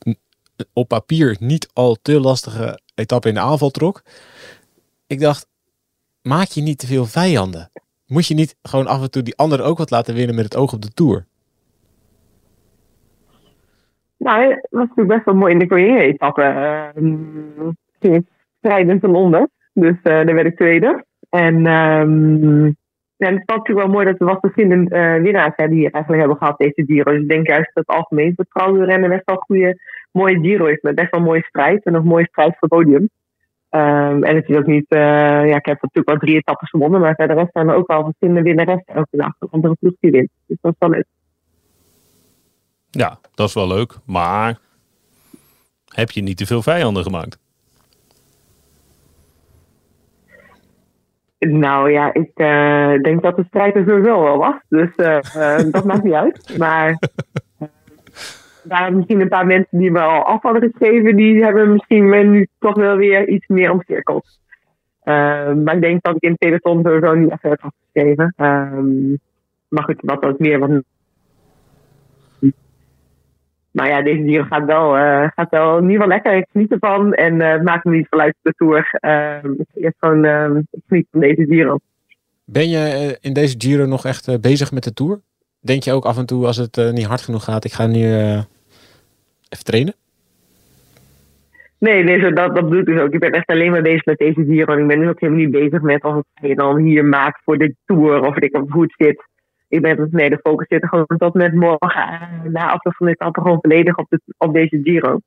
op 0.73 0.87
papier 0.87 1.35
niet 1.39 1.69
al 1.73 1.97
te 2.01 2.19
lastige 2.19 2.79
etappe 2.95 3.27
in 3.27 3.33
de 3.33 3.39
aanval 3.39 3.69
trok. 3.69 4.01
Ik 5.07 5.19
dacht, 5.19 5.47
maak 6.21 6.47
je 6.47 6.61
niet 6.61 6.79
te 6.79 6.87
veel 6.87 7.05
vijanden? 7.05 7.71
Moet 8.05 8.27
je 8.27 8.33
niet 8.33 8.55
gewoon 8.61 8.87
af 8.87 9.01
en 9.01 9.11
toe 9.11 9.23
die 9.23 9.37
anderen 9.37 9.65
ook 9.65 9.77
wat 9.77 9.89
laten 9.89 10.15
winnen 10.15 10.35
met 10.35 10.43
het 10.43 10.55
oog 10.55 10.73
op 10.73 10.81
de 10.81 10.93
Tour? 10.93 11.25
Nou, 14.29 14.49
het 14.49 14.67
was 14.69 14.87
natuurlijk 14.87 15.07
best 15.07 15.25
wel 15.25 15.35
mooi 15.35 15.53
in 15.53 15.59
de 15.59 15.67
Korea-etappe. 15.67 16.41
Uh, 16.41 17.67
ging 17.99 18.15
ik 18.15 18.25
strijdend 18.57 19.01
ten 19.01 19.15
onder. 19.15 19.47
Dus 19.73 19.95
eh, 20.03 20.25
daar 20.25 20.33
werd 20.33 20.47
ik 20.47 20.55
tweede. 20.55 21.05
En 21.29 21.65
ehm 21.65 22.65
ja, 23.15 23.27
het 23.27 23.43
was 23.45 23.57
natuurlijk 23.57 23.85
wel 23.85 23.95
mooi 23.95 24.05
dat 24.05 24.19
er 24.19 24.25
was 24.25 24.37
verschillende 24.39 24.95
eh, 24.95 25.21
winnaars 25.21 25.53
hè, 25.55 25.67
die 25.67 25.91
eigenlijk 25.91 26.19
hebben 26.19 26.37
gehad 26.37 26.57
deze 26.57 26.83
Giro. 26.85 27.11
Dus 27.11 27.21
ik 27.21 27.29
denk 27.29 27.47
juist 27.47 27.71
dat 27.73 27.85
het 27.87 27.95
algemeen 27.95 28.33
voor 28.35 28.43
het 28.43 28.61
vrouwenrennen 28.61 29.09
best 29.09 29.25
wel 29.25 29.35
goede, 29.35 29.79
mooie 30.11 30.39
Giro 30.39 30.65
is. 30.65 30.81
Met 30.81 30.95
best 30.95 31.11
wel 31.11 31.19
een 31.19 31.25
mooie 31.25 31.43
strijd 31.43 31.83
en 31.83 31.93
een 31.93 32.03
mooie 32.03 32.27
strijd 32.27 32.57
voor 32.57 32.69
het 32.69 32.77
podium. 32.77 33.09
Ehm, 33.69 34.23
en 34.23 34.35
het 34.35 34.49
is 34.49 34.57
ook 34.57 34.65
niet, 34.65 34.85
eh, 34.87 34.99
ja, 35.47 35.55
ik 35.55 35.65
heb 35.65 35.81
natuurlijk 35.81 36.09
wel 36.09 36.17
drie 36.17 36.35
etappes 36.35 36.69
gewonnen, 36.69 37.01
maar 37.01 37.15
verder 37.15 37.49
zijn 37.51 37.69
er 37.69 37.75
ook 37.75 37.87
wel 37.87 38.03
verschillende 38.03 38.41
winnaressen 38.41 38.95
elke 38.95 39.17
dag. 39.17 39.33
Een 39.39 39.49
andere 39.51 39.75
ploeg 39.79 39.93
die 39.99 40.11
wint. 40.11 40.29
Dus 40.45 40.57
dat 40.61 40.71
is 40.71 40.77
wel 40.79 40.89
leuk. 40.89 41.18
Ja, 42.91 43.19
dat 43.35 43.47
is 43.47 43.53
wel 43.53 43.67
leuk. 43.67 43.93
Maar 44.05 44.57
heb 45.85 46.11
je 46.11 46.21
niet 46.21 46.37
te 46.37 46.45
veel 46.45 46.61
vijanden 46.61 47.03
gemaakt? 47.03 47.39
Nou 51.39 51.91
ja, 51.91 52.13
ik 52.13 52.31
eh, 52.33 53.01
denk 53.01 53.21
dat 53.21 53.35
de 53.35 53.43
strijd 53.47 53.75
er 53.75 53.85
sowieso 53.87 54.23
wel 54.23 54.37
was. 54.37 54.55
Dus 54.67 54.95
eh, 54.95 55.17
eh, 55.57 55.71
dat 55.71 55.83
maakt 55.83 56.03
niet 56.03 56.13
uit. 56.13 56.53
Maar 56.57 56.97
waren 58.63 58.95
misschien 58.95 59.21
een 59.21 59.29
paar 59.29 59.45
mensen 59.45 59.79
die 59.79 59.91
me 59.91 59.99
al 59.99 60.23
af 60.23 60.41
hadden 60.41 60.71
geschreven. 60.71 61.15
Die 61.15 61.43
hebben 61.43 61.71
misschien 61.71 62.09
me 62.09 62.17
nu 62.17 62.47
toch 62.59 62.75
wel 62.75 62.95
weer 62.95 63.27
iets 63.27 63.47
meer 63.47 63.71
omcirkeld. 63.71 64.39
Maar 65.63 65.75
ik 65.75 65.81
denk 65.81 66.01
dat 66.03 66.15
ik 66.15 66.23
in 66.23 66.29
het 66.29 66.39
peloton 66.39 66.83
sowieso 66.83 67.13
niet 67.13 67.29
echt 67.29 67.41
heb 67.41 67.61
afgeschreven. 67.61 68.33
Ehm 68.37 69.15
maar 69.69 69.83
goed, 69.83 69.99
dat 70.01 70.23
was 70.23 70.37
meer 70.37 70.59
wat... 70.59 70.69
Maar 73.71 73.87
ja, 73.87 74.01
deze 74.01 74.23
dier 74.23 74.45
gaat 74.45 74.65
wel, 74.65 74.97
eh, 74.97 75.27
gaat 75.35 75.49
wel 75.49 75.77
in 75.77 75.89
ieder 75.89 75.95
geval 75.95 76.07
lekker. 76.07 76.35
Ik 76.35 76.47
geniet 76.51 76.71
ervan 76.71 77.13
en 77.13 77.39
het 77.41 77.63
maakt 77.63 77.83
me 77.83 77.95
niet 77.95 78.07
veel 78.09 78.19
uit 78.19 78.35
de 78.41 78.53
Tour. 78.57 78.89
Ehm 78.91 79.51
ik, 79.73 79.83
heb 79.83 79.93
gewoon, 79.99 80.57
ik 80.71 80.81
geniet 80.87 81.07
van 81.11 81.19
deze 81.19 81.45
dieren. 81.45 81.81
Ben 82.45 82.69
je 82.69 82.77
eh, 82.77 83.15
in 83.21 83.33
deze 83.33 83.55
Giro 83.57 83.85
nog 83.85 84.05
echt 84.05 84.41
bezig 84.41 84.71
met 84.71 84.83
de 84.83 84.93
Tour? 84.93 85.19
Denk 85.59 85.83
je 85.83 85.93
ook 85.93 86.05
af 86.05 86.17
en 86.17 86.25
toe 86.25 86.45
als 86.45 86.57
het 86.57 86.91
niet 86.91 87.05
hard 87.05 87.21
genoeg 87.21 87.43
gaat, 87.43 87.65
ik 87.65 87.71
ga 87.71 87.87
nu 87.87 88.03
even 89.49 89.63
trainen? 89.63 89.93
Nee, 91.79 92.03
nee 92.03 92.19
zo, 92.19 92.31
dat, 92.31 92.55
dat 92.55 92.63
bedoel 92.63 92.79
ik 92.79 92.85
dus 92.85 92.99
ook. 92.99 93.13
Ik 93.13 93.19
ben 93.19 93.31
echt 93.31 93.47
alleen 93.47 93.71
maar 93.71 93.81
bezig 93.81 94.05
met 94.05 94.17
deze. 94.17 94.65
En 94.65 94.79
ik 94.79 94.87
ben 94.87 94.99
nu 94.99 95.09
ook 95.09 95.19
helemaal 95.19 95.41
niet 95.41 95.51
bezig 95.51 95.81
met 95.81 96.03
of 96.03 96.21
ik 96.41 96.57
dan 96.57 96.77
hier 96.77 97.05
maak 97.05 97.41
voor 97.43 97.57
de 97.57 97.75
Tour 97.85 98.21
of 98.21 98.37
ik 98.37 98.57
of 98.57 98.71
hoe 98.71 98.81
het 98.81 98.93
zit. 98.97 99.28
Ik 99.69 99.81
ben 99.81 100.07
nee, 100.11 100.29
de 100.29 100.39
focus 100.43 100.67
zit 100.67 100.87
gewoon 100.87 101.05
tot 101.17 101.33
met 101.33 101.53
morgen 101.53 102.29
na 102.51 102.71
afloop 102.71 102.95
van 102.95 103.07
dit 103.07 103.15
etappe 103.15 103.41
gewoon 103.41 103.59
volledig 103.61 103.97
op, 103.97 104.05
de, 104.09 104.21
op 104.37 104.53
deze 104.53 104.79
Giro. 104.83 105.19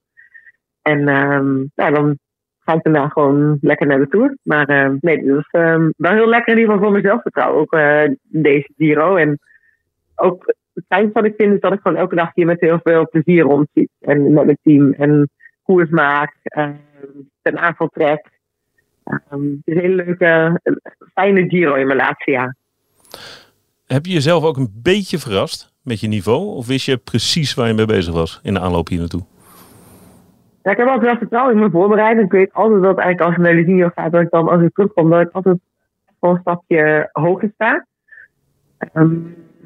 En 0.83 1.09
ehm 1.09 1.65
ja, 1.75 1.91
dan 1.91 2.19
ga 2.59 2.73
ik 2.73 2.83
daarna 2.83 3.09
gewoon 3.09 3.59
lekker 3.61 3.87
naar 3.87 3.99
de 3.99 4.09
Tour. 4.09 4.37
Maar 4.43 4.69
eh, 4.69 4.91
nee, 5.01 5.25
dat 5.25 5.39
is 5.39 5.49
ehm, 5.51 5.91
wel 5.97 6.13
heel 6.13 6.29
lekker 6.29 6.53
in 6.53 6.59
ieder 6.59 6.75
geval 6.75 6.89
voor 6.89 6.99
mezelf 6.99 7.23
vertrouwen. 7.23 7.61
Ook 7.61 7.73
eh, 7.73 8.11
deze 8.23 8.73
Giro. 8.77 9.17
En 9.17 9.39
ook 10.15 10.55
het 10.75 10.85
fijnste 10.89 11.13
wat 11.13 11.25
ik 11.25 11.35
vind 11.37 11.55
is 11.55 11.61
dat 11.61 11.73
ik 11.73 11.81
gewoon 11.83 11.99
elke 11.99 12.15
dag 12.15 12.31
hier 12.35 12.47
met 12.47 12.61
heel 12.61 12.81
veel 12.83 13.09
plezier 13.09 13.43
rondzie. 13.43 13.91
En 14.01 14.33
met 14.33 14.45
mijn 14.45 14.59
team. 14.63 14.93
En 14.93 15.31
koers 15.63 15.91
maak. 15.91 16.35
ten 17.43 17.59
aanval 17.59 17.89
trek. 17.89 18.31
Ehm, 19.05 19.43
het 19.43 19.61
is 19.65 19.75
een 19.75 19.81
hele 19.81 20.05
leuke, 20.05 20.61
fijne 21.15 21.49
Giro 21.49 21.75
in 21.75 21.87
mijn 21.87 21.99
laatste 21.99 22.31
jaar. 22.31 22.57
Heb 23.93 24.07
je 24.07 24.13
jezelf 24.13 24.45
ook 24.45 24.57
een 24.57 24.73
beetje 24.83 25.19
verrast 25.19 25.75
met 25.83 26.01
je 26.01 26.09
niveau? 26.09 26.57
Of 26.57 26.67
wist 26.67 26.87
je 26.87 26.97
precies 26.97 27.55
waar 27.55 27.67
je 27.67 27.75
mee 27.75 27.87
bezig 27.87 28.15
was 28.15 28.41
in 28.43 28.55
de 28.55 28.61
aanloop 28.61 28.89
hier 28.89 28.99
naartoe? 28.99 29.23
Ja, 30.63 30.71
ik 30.71 30.77
heb 30.77 30.87
altijd 30.87 31.07
wel 31.07 31.17
vertrouwen 31.17 31.53
in 31.53 31.59
mijn 31.59 31.71
voorbereiding. 31.71 32.27
Ik 32.27 32.33
weet 32.33 32.53
altijd 32.53 32.83
dat 32.83 32.99
eigenlijk 32.99 33.21
als 33.21 33.37
ik 33.37 33.43
naar 33.43 33.65
de 33.65 33.73
Giro 33.73 33.91
ga, 33.95 34.09
dat 34.09 34.21
ik 34.21 34.31
dan 34.31 34.49
als 34.49 34.63
ik 34.63 34.75
terugkom, 34.75 35.11
dat 35.11 35.21
ik 35.21 35.31
altijd 35.33 35.59
gewoon 36.21 36.35
een 36.35 36.41
stapje 36.41 37.09
hoger 37.13 37.51
sta. 37.55 37.87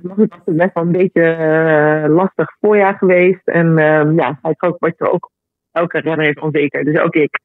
Goed, 0.08 0.32
het 0.32 0.42
is 0.44 0.54
best 0.54 0.74
wel 0.74 0.84
een 0.84 0.92
beetje 0.92 1.22
eh, 1.22 2.14
lastig 2.14 2.56
voorjaar 2.60 2.94
geweest. 2.94 3.48
En 3.48 3.78
ehm 3.78 4.18
ja, 4.18 4.38
het 4.42 4.62
ook, 4.62 4.76
er 4.96 5.10
ook 5.10 5.30
elke 5.72 5.98
renner 5.98 6.28
is 6.28 6.42
onzeker. 6.42 6.84
Dus 6.84 6.98
ook 6.98 7.14
ik. 7.14 7.40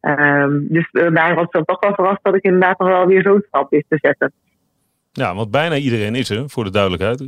Ehm, 0.00 0.58
dus 0.68 0.88
uh, 0.92 1.14
daar 1.14 1.34
was 1.34 1.46
ik 1.50 1.64
toch 1.64 1.80
wel 1.80 1.94
verrast 1.94 2.20
dat 2.22 2.34
ik 2.34 2.42
inderdaad 2.42 2.78
nog 2.78 2.88
wel 2.88 3.06
weer 3.06 3.22
zo'n 3.22 3.44
stap 3.46 3.70
wist 3.70 3.84
te 3.88 3.98
zetten. 4.00 4.32
Ja, 5.12 5.34
want 5.34 5.50
bijna 5.50 5.76
iedereen 5.76 6.14
is 6.14 6.30
er, 6.30 6.50
voor 6.50 6.64
de 6.64 6.70
duidelijkheid. 6.70 7.24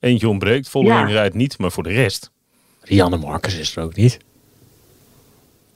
Eentje 0.00 0.28
ontbreekt. 0.28 0.68
Vollering 0.68 1.08
Ja. 1.08 1.14
rijdt 1.14 1.34
niet, 1.34 1.58
maar 1.58 1.70
voor 1.72 1.82
de 1.82 1.92
rest. 1.92 2.30
Rianne 2.82 3.16
Marcus 3.16 3.58
is 3.58 3.76
er 3.76 3.82
ook 3.82 3.94
niet. 3.96 4.18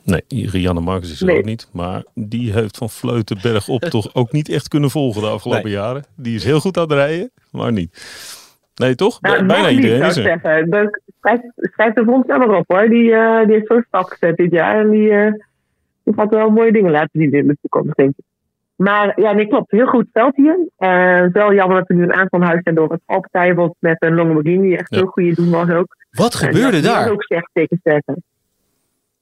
Nee, 0.04 0.22
Rianne 0.28 0.80
Marcus 0.80 1.12
is 1.12 1.20
er 1.20 1.26
Nee. 1.26 1.38
ook 1.38 1.44
niet. 1.44 1.68
Maar 1.72 2.04
die 2.14 2.52
heeft 2.52 2.76
van 2.76 2.90
Fleutenberg 2.90 3.68
op 3.68 3.80
toch 3.82 4.14
ook 4.14 4.32
niet 4.32 4.48
echt 4.48 4.68
kunnen 4.68 4.90
volgen 4.90 5.22
de 5.22 5.28
afgelopen 5.28 5.70
jaren. 5.70 6.04
Die 6.16 6.34
is 6.34 6.44
heel 6.44 6.60
goed 6.60 6.76
aan 6.76 6.82
het 6.82 6.92
rijden, 6.92 7.30
maar 7.50 7.72
niet. 7.72 8.04
Nee, 8.74 8.94
toch? 8.94 9.20
Nou, 9.20 9.36
Bij- 9.36 9.46
Bijna 9.46 9.68
niet, 9.68 9.76
iedereen 9.76 10.02
is 10.02 10.16
ik 10.16 10.24
er. 10.26 10.40
Schrijf, 11.20 11.40
schrijf 11.56 11.94
de 11.94 12.04
vondst 12.04 12.28
maar 12.28 12.56
op 12.56 12.64
hoor. 12.66 12.88
Die, 12.88 13.12
eh, 13.12 13.44
die 13.46 13.54
heeft 13.54 13.66
zo'n 13.66 13.84
stap 13.88 14.04
gezet 14.04 14.36
dit 14.36 14.50
jaar. 14.50 14.80
En 14.84 14.90
die, 14.90 15.10
eh, 15.10 15.32
die 16.04 16.14
gaat 16.14 16.30
wel 16.30 16.50
mooie 16.50 16.72
dingen 16.72 16.90
laten 16.90 17.20
zien 17.20 17.32
in 17.32 17.46
de 17.46 17.56
toekomst, 17.60 17.96
denk 17.96 18.10
ik. 18.16 18.24
Maar 18.82 19.20
ja, 19.20 19.32
nee, 19.32 19.46
klopt. 19.46 19.70
Heel 19.70 19.86
goed 19.86 20.06
veld 20.12 20.36
hier. 20.36 20.58
Eh, 20.76 21.24
wel 21.32 21.52
jammer 21.54 21.78
dat 21.78 21.88
er 21.88 21.94
nu 21.96 22.02
een 22.02 22.12
aantal 22.12 22.40
huis 22.42 22.60
zijn 22.62 22.74
door 22.74 22.90
het 22.92 23.02
valpartij 23.06 23.54
wordt 23.54 23.74
met 23.78 23.96
een 23.98 24.14
Lamborghini. 24.14 24.62
Die 24.68 24.76
echt 24.76 24.90
Ja. 24.94 24.98
heel 24.98 25.06
goede 25.06 25.34
doen 25.34 25.50
was 25.50 25.70
ook. 25.70 25.96
Wat 26.10 26.32
En 26.32 26.38
gebeurde 26.38 26.80
dat- 26.80 26.94
was 26.94 27.04
daar? 27.04 27.12
ook 27.12 27.22
slecht 27.22 27.50
tegenzetten. 27.52 28.22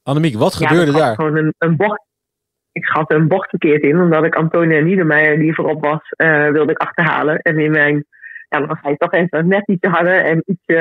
Annemiek, 0.03 0.37
wat 0.37 0.59
Ja, 0.59 0.67
gebeurde 0.67 0.91
dat 0.93 1.01
daar? 1.01 1.15
Gewoon 1.15 1.37
een, 1.37 1.55
een 1.59 1.77
bocht. 1.77 2.03
Ik 2.73 2.85
schat 2.85 3.13
een 3.13 3.29
bocht 3.29 3.49
verkeerd 3.49 3.83
in, 3.83 4.01
omdat 4.01 4.25
ik 4.25 4.35
Antonia 4.35 4.81
Niedermeyer, 4.81 5.39
die 5.39 5.55
voorop 5.55 5.81
was, 5.83 6.01
eh, 6.17 6.49
wilde 6.49 6.73
ik 6.73 6.79
achterhalen. 6.79 7.39
En 7.39 7.59
in 7.59 7.71
mijn, 7.71 8.05
ja, 8.49 8.59
dan 8.59 8.77
ga 8.77 8.89
je 8.89 8.97
toch 8.97 9.13
even 9.13 9.49
net 9.49 9.69
ietsje 9.69 9.89
harder 9.89 10.25
en 10.25 10.43
ietsje, 10.47 10.77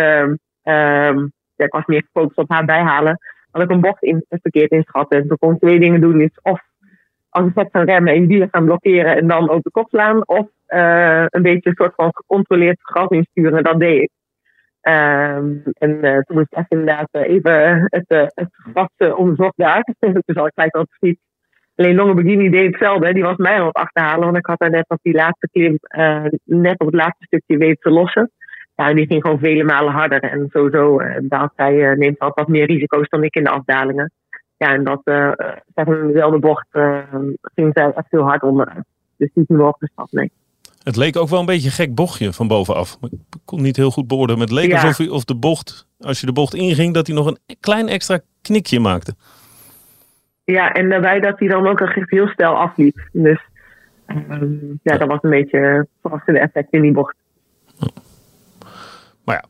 ehm, 0.64 1.18
ja, 1.56 1.66
ik 1.66 1.74
was 1.74 1.86
meer 1.86 2.04
gefocust 2.12 2.38
op 2.38 2.50
haar 2.50 2.66
bijhalen. 2.66 3.20
Had 3.52 3.62
ik 3.62 3.70
een 3.70 3.82
bocht 3.82 4.04
in, 4.04 4.26
verkeerd 4.30 4.72
inschat. 4.72 5.12
En 5.12 5.28
toen 5.28 5.38
kon 5.38 5.54
ik 5.54 5.60
twee 5.60 5.80
dingen 5.80 6.02
doen. 6.02 6.18
Dus 6.18 6.40
of 6.42 6.62
als 7.30 7.46
ik 7.46 7.54
vet 7.54 7.70
gaan 7.72 7.86
remmen 7.86 8.14
en 8.14 8.28
wielen 8.28 8.50
gaan 8.52 8.66
blokkeren 8.66 9.18
en 9.18 9.28
dan 9.28 9.50
op 9.50 9.64
de 9.64 9.72
kop 9.72 9.90
slaan. 9.90 10.28
Of 10.28 10.48
eh, 10.66 11.26
een 11.28 11.42
beetje 11.42 11.70
een 11.70 11.76
soort 11.76 11.96
van 11.96 12.10
gecontroleerd 12.14 12.78
gas 12.82 13.10
insturen. 13.10 13.64
Dat 13.64 13.80
deed 13.80 14.02
ik. 14.02 14.10
Ehm, 14.82 15.58
en 15.74 16.04
eh, 16.04 16.20
toen 16.20 16.36
moest 16.36 16.52
ik 16.52 16.58
echt 16.58 16.72
inderdaad 16.72 17.08
eh, 17.12 17.22
even 17.22 17.86
het, 17.90 18.08
eh, 18.08 18.26
het 18.28 18.50
gas 18.74 19.14
onderzocht 19.16 19.54
daar. 19.56 19.84
toen 20.00 20.22
zal 20.26 20.46
ik 20.46 20.52
gelijk 20.54 20.76
al 20.76 20.86
fiets. 20.90 21.22
Alleen 21.76 21.96
Longoborghini 21.96 22.50
deed 22.50 22.66
hetzelfde. 22.66 23.14
Die 23.14 23.24
was 23.24 23.38
mij 23.38 23.60
aan 23.60 23.66
het 23.66 23.76
achterhalen. 23.76 24.26
Want 24.26 24.38
ik 24.38 24.46
had 24.46 24.60
daar 24.60 24.70
net 24.70 24.90
op 24.90 25.00
die 25.02 25.14
laatste 25.14 25.50
klim, 25.52 25.78
net 26.44 26.80
op 26.80 26.86
het 26.86 26.96
laatste 26.96 27.26
stukje 27.26 27.58
weten 27.58 27.82
te 27.82 27.90
lossen. 27.90 28.32
Ja, 28.76 28.90
en 28.90 28.96
die 28.96 29.06
ging 29.06 29.22
gewoon 29.22 29.40
vele 29.40 29.64
malen 29.64 29.94
harder. 29.94 30.20
En 30.20 30.48
sowieso 30.50 31.02
uh, 31.02 31.16
daalt 31.22 31.52
uh, 31.58 31.92
neemt 31.92 32.20
altijd 32.20 32.48
wat 32.48 32.48
meer 32.48 32.66
risico's 32.66 33.10
dan 33.10 33.24
ik 33.24 33.36
in 33.36 33.44
de 33.44 33.50
afdalingen. 33.50 34.12
Ja, 34.60 34.74
en 34.74 34.84
dat, 34.84 35.02
uh, 35.06 35.32
zeg 35.76 35.86
maar, 35.86 36.00
in 36.00 36.08
dezelfde 36.08 36.40
bocht 36.40 36.68
uh, 36.72 37.00
ging 37.42 37.72
zij 37.74 37.92
echt 37.92 38.08
heel 38.10 38.24
hard 38.24 38.44
onderuit. 38.44 38.86
Dus 39.18 39.30
die 39.34 39.44
is 39.44 39.50
nu 39.50 39.58
wel 39.58 39.68
opgestapt, 39.68 40.12
nee. 40.12 40.32
Het 40.84 40.96
leek 40.96 41.18
ook 41.18 41.30
wel 41.30 41.40
een 41.40 41.46
beetje 41.46 41.66
een 41.68 41.74
gek 41.74 41.96
bochtje 41.96 42.34
van 42.34 42.48
bovenaf. 42.48 42.98
Ik 43.12 43.40
kon 43.46 43.62
niet 43.62 43.76
heel 43.76 43.92
goed 43.92 44.08
beoordelen. 44.08 44.42
Het 44.42 44.52
leek 44.52 44.72
Ja. 44.72 44.82
alsof 44.82 45.10
of 45.10 45.24
de 45.24 45.36
bocht, 45.36 45.88
als 46.00 46.20
je 46.20 46.26
de 46.26 46.32
bocht 46.32 46.54
inging, 46.54 46.94
dat 46.94 47.08
hij 47.08 47.16
nog 47.16 47.26
een 47.26 47.38
klein 47.60 47.88
extra 47.88 48.20
knikje 48.42 48.80
maakte. 48.80 49.16
Ja, 50.44 50.74
en 50.74 50.90
daarbij 50.90 51.20
dat 51.20 51.40
hij 51.40 51.48
dan 51.48 51.68
ook 51.68 51.80
echt 51.80 52.10
heel 52.10 52.28
snel 52.28 52.54
afliep. 52.56 53.10
Dus 53.12 53.40
um, 54.08 54.80
ja, 54.84 54.98
dat 54.98 55.08
was 55.08 55.20
een 55.22 55.30
beetje 55.30 55.88
verrassende 56.02 56.40
effect 56.40 56.74
in 56.74 56.82
die 56.82 56.92
bocht. 56.92 57.16
Maar 59.24 59.36
ja, 59.36 59.44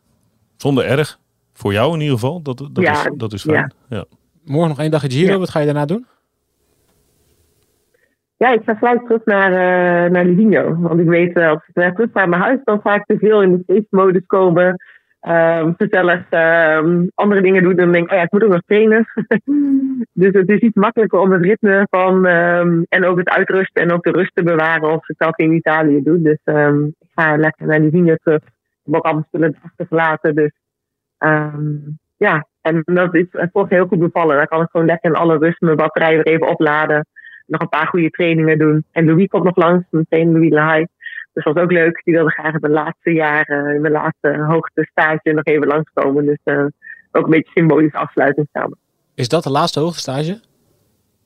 zonder 0.58 0.86
erg. 0.86 1.20
Voor 1.54 1.74
jou 1.74 1.94
in 1.94 2.00
ieder 2.00 2.14
geval. 2.16 2.42
Dat, 2.42 2.58
dat, 2.58 2.70
Ja, 2.74 2.92
is, 2.92 3.10
dat 3.18 3.34
is 3.34 3.42
fijn. 3.42 3.74
Ja. 3.90 3.98
Ja. 3.98 4.06
Morgen 4.46 4.70
nog 4.70 4.80
één 4.80 4.92
dagje 4.92 5.12
Giro. 5.12 5.32
Ja. 5.32 5.38
Wat 5.38 5.50
ga 5.50 5.60
je 5.60 5.66
daarna 5.66 5.86
doen? 5.86 6.06
Ja, 8.38 8.52
ik 8.52 8.62
ga 8.66 8.76
gelijk 8.76 9.06
terug 9.06 9.26
naar, 9.26 9.52
uh, 9.52 10.12
naar 10.12 10.26
Livigno. 10.26 10.76
Want 10.80 11.00
ik 11.00 11.08
weet, 11.08 11.38
uh, 11.38 11.50
als 11.50 11.64
ik 11.68 11.74
weer 11.74 11.94
terug 11.94 12.14
naar 12.14 12.30
mijn 12.30 12.42
huis, 12.42 12.60
dan 12.64 12.82
ga 12.82 12.96
ik 12.96 13.06
te 13.06 13.18
veel 13.18 13.42
in 13.42 13.52
de 13.52 13.64
feestmodus 13.74 14.26
komen. 14.26 14.76
Um, 15.22 15.76
um, 15.78 17.12
andere 17.16 17.42
dingen 17.42 17.64
doen. 17.64 17.76
Dan 17.76 17.92
denk 17.92 18.06
ik, 18.06 18.12
oh 18.12 18.18
ja, 18.18 18.24
ik 18.24 18.32
moet 18.32 18.44
ook 18.44 18.52
nog 18.52 18.62
trainen. 18.66 19.06
dus 20.22 20.34
het 20.34 20.50
is 20.50 20.60
iets 20.60 20.76
makkelijker 20.76 21.20
om 21.20 21.32
het 21.32 21.42
ritme 21.42 21.88
van... 21.90 22.26
Um, 22.26 22.86
en 22.90 23.06
ook 23.06 23.18
het 23.18 23.30
uitrusten 23.30 23.82
en 23.82 23.92
ook 23.92 24.04
de 24.04 24.12
rust 24.12 24.36
te 24.36 24.44
bewaren 24.44 24.90
als 24.90 25.08
ik 25.08 25.18
dat 25.18 25.40
in 25.40 25.54
Italië 25.54 26.04
doe. 26.04 26.22
Dus 26.22 26.40
ik 27.00 27.08
ga 27.16 27.38
lekker 27.38 27.68
naar 27.68 27.80
Livigno 27.80 28.16
terug. 28.16 28.42
Ik 28.42 28.82
heb 28.86 28.96
ook 28.96 29.06
allemaal 29.06 29.26
spullen 29.28 29.58
achtergelaten. 29.64 30.36
Dus 30.36 30.52
ja, 32.18 32.48
en 32.62 32.82
dat 32.86 33.16
is 33.16 33.26
volgens 33.32 33.74
heel 33.74 33.88
goed 33.88 34.00
bevallen. 34.00 34.38
Dan 34.38 34.48
kan 34.48 34.62
ik 34.62 34.70
gewoon 34.72 34.88
lekker 34.88 35.10
in 35.10 35.16
alle 35.16 35.38
rust 35.38 35.62
mijn 35.62 35.76
batterij 35.76 36.16
weer 36.16 36.26
even 36.26 36.48
opladen 36.48 37.06
nog 37.50 37.62
een 37.62 37.70
paar 37.70 37.88
goede 37.88 38.10
trainingen 38.10 38.58
doen. 38.58 38.86
En 38.92 39.06
Louis 39.06 39.28
komt 39.28 39.44
nog 39.44 39.56
langs, 39.56 39.86
trainer 40.10 40.34
Louis 40.34 40.52
Lahai. 40.52 40.88
Dus 41.34 41.44
dat 41.44 41.54
was 41.54 41.64
ook 41.64 41.72
leuk. 41.72 42.02
Die 42.04 42.14
wilde 42.14 42.32
graag 42.32 42.54
in 42.54 42.60
mijn 42.60 42.74
laatste 42.74 43.12
jaren, 43.12 43.76
in 43.76 43.82
mijn 43.82 43.94
laatste 43.94 44.46
hoogste 44.48 44.88
stage 44.92 45.32
nog 45.32 45.46
even 45.46 45.68
langskomen. 45.68 46.26
Dus 46.26 46.40
uh, 46.44 46.66
ook 47.12 47.24
een 47.24 47.30
beetje 47.30 47.52
symbolisch 47.54 47.94
afsluiting 47.94 48.48
samen. 48.54 48.78
Is 49.16 49.30
dat 49.30 49.44
de 49.44 49.52
laatste 49.52 49.80
hoogste 49.80 50.00
stage? 50.00 50.42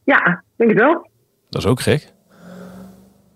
Ja, 0.03 0.43
denk 0.55 0.71
ik 0.71 0.77
wel. 0.77 1.09
Dat 1.49 1.61
is 1.61 1.67
ook 1.67 1.79
gek. 1.79 2.11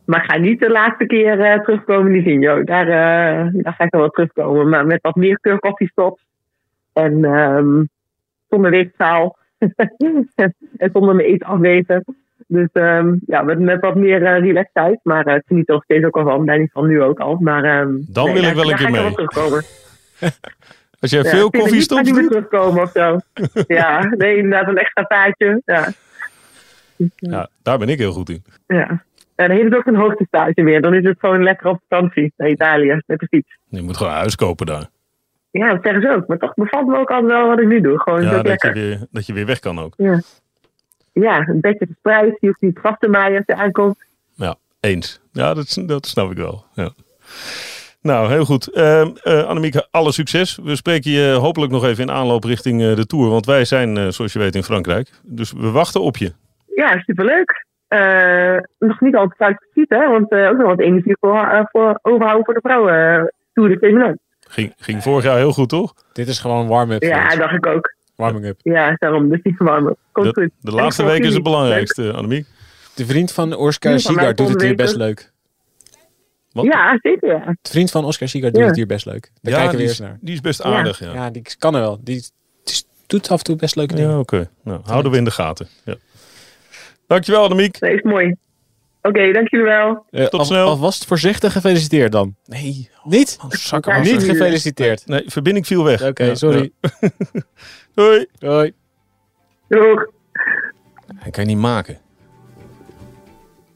Maar 0.06 0.24
ik 0.24 0.32
ga 0.32 0.38
niet 0.38 0.60
de 0.60 0.70
laatste 0.70 1.06
keer 1.06 1.40
uh, 1.40 1.64
terugkomen 1.64 2.16
in 2.16 2.24
Vigno. 2.24 2.64
Daar, 2.64 2.88
uh, 2.88 3.64
daar 3.64 3.74
ga 3.74 3.84
ik 3.84 3.94
wel 3.94 4.10
terugkomen. 4.10 4.70
Maar 4.70 4.86
met 4.86 5.02
wat 5.02 5.16
meer 5.16 5.40
koffiestops. 5.60 6.27
En 6.98 7.24
um, 7.24 7.90
zonder 8.50 8.72
weegzaal. 8.72 9.38
en 10.78 10.90
zonder 10.94 11.16
me 11.16 11.24
eten 11.24 11.48
afweten. 11.48 12.04
Dus 12.48 12.70
um, 12.74 13.20
ja, 13.26 13.42
met, 13.42 13.60
met 13.60 13.82
wat 13.82 13.96
meer 13.96 14.22
uh, 14.22 14.40
relaxedheid. 14.40 15.00
Maar 15.04 15.28
uh, 15.28 15.36
ik 15.36 15.44
geniet 15.46 15.68
er 15.68 15.74
nog 15.74 15.84
steeds 15.84 16.06
ook 16.06 16.18
al 16.18 16.24
van. 16.24 16.60
Niet 16.60 16.72
van 16.72 16.88
nu 16.88 17.02
ook 17.02 17.20
al. 17.20 17.38
Maar, 17.40 17.82
um, 17.82 18.06
Dan 18.10 18.26
nee, 18.26 18.34
wil 18.34 18.42
daar, 18.42 18.52
ik 18.52 18.58
wel 18.58 18.70
een 18.70 18.76
keer 18.76 18.92
mee. 18.92 19.12
Terugkomen. 19.12 19.64
Als 21.00 21.12
jij 21.12 21.24
ja, 21.24 21.30
veel 21.30 21.50
koffie 21.50 21.82
stopt. 21.82 22.08
Ik 22.08 22.16
niet 22.16 22.28
terugkomen 22.28 22.82
of 22.82 22.92
zo. 22.92 23.20
ja, 23.80 24.14
nee, 24.18 24.38
inderdaad 24.38 24.68
een 24.68 24.78
extra 24.78 25.04
taartje. 25.04 25.62
Ja. 25.66 25.88
ja, 27.16 27.50
daar 27.64 27.78
ben 27.78 27.90
ik 27.90 27.98
heel 27.98 28.12
goed 28.12 28.30
in. 28.30 28.44
Ja. 28.68 28.90
En 29.36 29.48
dan 29.48 29.50
heeft 29.50 29.64
het 29.64 29.76
ook 29.76 29.86
een 29.86 29.96
hoogtestage 29.96 30.64
weer. 30.64 30.82
Dan 30.82 30.94
is 30.94 31.04
het 31.04 31.20
gewoon 31.20 31.44
lekker 31.44 31.68
op 31.68 31.80
vakantie 31.88 32.34
naar 32.38 32.50
Italië 32.50 33.02
met 33.06 33.20
de 33.20 33.28
fiets. 33.28 33.58
Je 33.70 33.82
moet 33.82 33.98
gewoon 33.98 34.12
een 34.12 34.18
huis 34.18 34.36
kopen 34.36 34.66
daar. 34.66 34.90
Ja, 35.52 35.74
dat 35.74 35.84
zeggen 35.84 36.02
ze 36.02 36.10
ook. 36.10 36.28
Maar 36.28 36.38
toch 36.38 36.54
bevalt 36.54 36.88
me 36.88 36.98
ook 36.98 37.12
altijd 37.12 37.32
wel 37.32 37.48
wat 37.48 37.60
ik 37.60 37.68
nu 37.68 37.82
doe. 37.82 38.00
Gewoon 38.00 38.22
ja, 38.22 38.32
dat, 38.32 38.48
lekker. 38.48 38.76
Je 38.76 38.82
weer, 38.82 39.08
dat 39.12 39.26
je 39.26 39.34
weer 39.34 39.46
weg 39.46 39.60
kan 39.60 39.80
ook. 39.80 39.94
Ja, 39.98 40.22
ja 41.14 41.48
een 41.48 41.62
beetje 41.62 41.86
verspreid. 41.86 42.38
Je 42.40 42.48
hoeft 42.48 42.62
niet 42.62 42.80
vast 42.80 43.00
te 43.00 43.08
maaien 43.08 43.38
als 43.38 43.46
je 43.46 43.56
aankomt. 43.56 44.06
Ja, 44.36 44.56
eens. 44.80 45.22
Ja, 45.32 45.54
dat, 45.54 45.84
dat 45.86 46.06
snap 46.06 46.32
ik 46.32 46.38
wel. 46.38 46.66
Ja. 46.74 46.92
Nou, 48.02 48.32
heel 48.32 48.46
goed. 48.46 48.70
Uh, 48.74 49.08
uh, 49.24 49.44
Annemieke, 49.44 49.88
alle 49.92 50.12
succes. 50.12 50.60
We 50.64 50.76
spreken 50.76 51.12
je 51.12 51.32
hopelijk 51.32 51.72
nog 51.72 51.86
even 51.86 52.04
in 52.04 52.12
aanloop 52.12 52.44
richting 52.44 52.82
uh, 52.82 52.96
de 52.96 53.06
Tour. 53.06 53.30
Want 53.30 53.46
wij 53.46 53.66
zijn, 53.66 53.96
uh, 53.96 54.08
zoals 54.08 54.34
je 54.34 54.40
weet, 54.40 54.56
in 54.56 54.64
Frankrijk. 54.64 55.10
Dus 55.24 55.52
we 55.52 55.72
wachten 55.72 56.02
op 56.02 56.18
je. 56.18 56.34
Ja, 56.76 57.00
superleuk. 57.00 57.66
Nog 58.80 59.02
niet 59.02 59.16
altijd 59.16 59.40
uit 59.40 59.58
precies, 59.60 59.98
hè. 59.98 60.10
Want 60.10 60.32
ook 60.32 60.58
nog 60.58 60.68
wat 60.68 60.80
energie 60.80 61.18
voor, 61.20 61.68
voor 61.72 62.00
overhouden 62.02 62.46
voor 62.46 62.54
de 62.54 62.60
vrouwen. 62.64 63.34
Tour 63.54 63.70
de 63.70 63.78
Feminin. 63.78 64.20
Ging, 64.48 64.74
ging 64.78 65.04
vorig 65.04 65.24
jaar 65.24 65.38
heel 65.38 65.54
goed, 65.54 65.70
toch? 65.70 65.94
Dit 66.14 66.28
is 66.28 66.40
gewoon 66.40 66.68
warm-up. 66.68 67.04
Ja, 67.04 67.36
dacht 67.36 67.54
ik 67.54 67.66
ook. 67.66 67.96
Warming 68.16 68.46
up. 68.46 68.60
Ja, 68.64 68.96
daarom. 68.96 69.30
Dus 69.30 69.40
niet 69.44 69.58
warm-up. 69.58 69.98
Komt 70.12 70.36
de, 70.36 70.42
goed. 70.42 70.50
De 70.62 70.72
laatste 70.72 71.06
week 71.06 71.24
is 71.24 71.34
het 71.34 71.44
belangrijkste, 71.44 72.14
Annemiek. 72.14 72.48
De 72.96 73.06
vriend 73.06 73.32
van 73.32 73.54
Oscar 73.54 74.00
Sigard 74.00 74.38
doet 74.38 74.50
het 74.50 74.62
hier 74.62 74.76
best 74.76 74.96
leuk. 74.96 75.32
Wat? 76.52 76.66
Ja, 76.66 77.00
zeker 77.02 77.30
ja. 77.30 77.56
De 77.62 77.70
vriend 77.70 77.92
van 77.92 78.06
Oscar 78.06 78.28
Sigard 78.28 78.54
doet 78.54 78.62
ja. 78.62 78.68
het 78.68 78.78
hier 78.78 78.86
best 78.86 79.06
leuk. 79.06 79.32
Daar 79.42 79.54
ja, 79.54 79.60
kijken 79.60 79.72
we 79.72 79.78
die 79.78 79.88
eerst 79.88 80.00
naar. 80.02 80.18
Die 80.22 80.34
is 80.34 80.42
best 80.42 80.62
aardig, 80.62 81.00
ja. 81.00 81.08
Ja, 81.08 81.14
ja 81.14 81.30
die 81.30 81.44
kan 81.58 81.76
er 81.76 81.82
wel. 81.82 82.00
Die, 82.02 82.24
die 82.64 82.76
doet 83.08 83.30
af 83.30 83.38
en 83.38 83.44
toe 83.44 83.56
best 83.56 83.76
leuke 83.76 83.96
dingen. 83.96 84.10
Ja, 84.10 84.20
oké. 84.20 84.36
Okay. 84.36 84.50
Nou, 84.64 84.82
houden 84.84 85.12
we 85.12 85.18
in 85.18 85.24
de 85.24 85.32
gaten. 85.32 85.68
Ja. 85.84 85.96
Dankjewel, 87.08 87.44
Annemiek. 87.44 87.80
Dat 87.80 87.90
is 87.90 88.02
mooi. 88.02 88.36
Oké, 89.02 89.20
okay, 89.20 89.32
dank 89.32 89.50
jullie 89.50 89.66
wel. 89.66 90.06
Uh, 90.12 90.24
Tot 90.24 90.40
al, 90.40 90.46
snel. 90.46 90.68
Alvast 90.68 91.06
voorzichtig 91.06 91.52
gefeliciteerd 91.52 92.12
dan. 92.12 92.36
Nee. 92.46 92.90
Niet? 93.04 93.38
Oh, 93.44 93.82
ja, 93.82 94.00
niet 94.00 94.24
gefeliciteerd. 94.24 95.08
Nee, 95.08 95.24
verbinding 95.26 95.68
viel 95.68 95.84
weg. 95.84 96.00
Oké, 96.00 96.10
okay, 96.10 96.28
ja, 96.28 96.36
sorry. 96.36 96.72
Ja. 96.82 96.90
Doei. 97.96 98.26
Doei. 98.40 98.74
Doeg. 99.68 100.08
Hij 101.16 101.32
kan 101.32 101.44
je 101.44 101.50
niet 101.50 101.62
maken. 101.62 102.00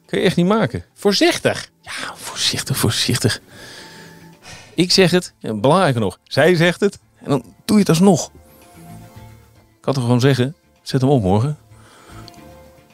Kan 0.06 0.18
je 0.18 0.24
echt 0.24 0.36
niet 0.36 0.46
maken. 0.46 0.84
Voorzichtig. 0.94 1.70
Ja, 1.80 2.14
voorzichtig, 2.14 2.76
voorzichtig. 2.76 3.40
Ik 4.74 4.92
zeg 4.92 5.10
het. 5.10 5.34
Ja, 5.38 5.54
belangrijker 5.54 6.00
nog. 6.00 6.18
Zij 6.24 6.54
zegt 6.54 6.80
het. 6.80 6.98
En 7.18 7.28
dan 7.28 7.54
doe 7.64 7.76
je 7.76 7.82
het 7.82 7.88
alsnog. 7.88 8.30
Ik 9.78 9.84
had 9.84 9.96
er 9.96 10.02
gewoon 10.02 10.20
zeggen. 10.20 10.56
Zet 10.82 11.00
hem 11.00 11.10
op 11.10 11.22
morgen. 11.22 11.58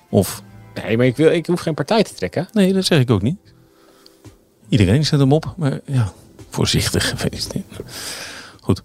Of... 0.08 0.42
Nee, 0.84 0.96
maar 0.96 1.06
ik, 1.06 1.16
wil, 1.16 1.30
ik 1.30 1.46
hoef 1.46 1.60
geen 1.60 1.74
partij 1.74 2.02
te 2.02 2.14
trekken. 2.14 2.48
Nee, 2.52 2.72
dat 2.72 2.84
zeg 2.84 3.00
ik 3.00 3.10
ook 3.10 3.22
niet. 3.22 3.38
Iedereen 4.68 5.06
zet 5.06 5.20
hem 5.20 5.32
op. 5.32 5.54
Maar 5.56 5.80
ja, 5.84 6.12
voorzichtig. 6.48 7.14
Goed. 8.60 8.82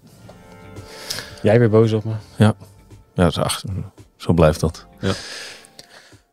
Jij 1.42 1.58
weer 1.58 1.70
boos 1.70 1.92
op 1.92 2.04
me. 2.04 2.12
Ja. 2.36 2.54
Ja, 3.14 3.26
ach, 3.26 3.62
zo 4.16 4.32
blijft 4.32 4.60
dat. 4.60 4.86
Ja. 5.00 5.12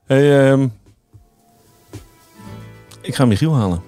Hey, 0.05 0.51
um, 0.51 0.73
ik 3.01 3.15
ga 3.15 3.25
Michiel 3.25 3.55
halen. 3.55 3.81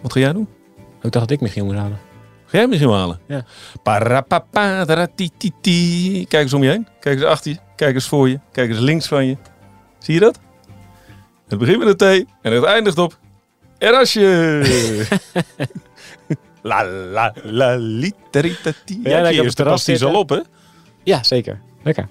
Wat 0.00 0.12
ga 0.12 0.20
jij 0.20 0.32
doen? 0.32 0.48
Ik 0.76 1.12
dacht 1.12 1.12
dat 1.12 1.30
ik 1.30 1.40
Michiel 1.40 1.64
moet 1.64 1.74
halen. 1.74 1.98
Ga 2.46 2.58
jij 2.58 2.66
misschien 2.66 2.88
wel 2.88 2.98
halen? 2.98 3.20
Ja. 3.26 3.44
Parapaparatititi. 3.82 6.24
Kijk 6.28 6.42
eens 6.42 6.52
om 6.52 6.62
je 6.62 6.70
heen. 6.70 6.88
Kijk 7.00 7.16
eens 7.16 7.24
achter 7.24 7.50
je. 7.50 7.58
Kijk 7.76 7.94
eens 7.94 8.08
voor 8.08 8.28
je. 8.28 8.40
Kijk 8.52 8.68
eens 8.68 8.78
links 8.78 9.06
van 9.06 9.26
je. 9.26 9.36
Zie 9.98 10.14
je 10.14 10.20
dat? 10.20 10.38
Het 11.48 11.58
begint 11.58 11.84
met 11.84 12.02
een 12.02 12.24
T 12.24 12.28
en 12.42 12.52
het 12.52 12.64
eindigt 12.64 12.98
op 12.98 13.18
Erasje. 13.78 14.22
la 16.62 16.86
la 16.86 17.34
la 17.42 17.76
literitati. 17.76 19.00
Ja, 19.02 19.28
Ja, 19.28 19.50
terras 19.50 19.72
pasties 19.72 20.04
al 20.04 20.14
op, 20.14 20.28
hè? 20.28 20.40
Ja, 21.02 21.22
zeker. 21.22 21.60
Lekker. 21.82 22.08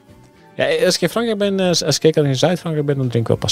Ja, 0.55 0.85
als 0.85 0.95
ik 0.95 1.01
in 1.01 1.09
Frankrijk 1.09 1.37
ben, 1.37 1.59
eh, 1.59 1.67
als 1.67 1.99
ik 1.99 2.15
in 2.15 2.35
Zuid-Frankrijk 2.35 2.87
ben, 2.87 2.97
dan 2.97 3.07
drink 3.07 3.29
ik 3.29 3.37
wel. 3.39 3.49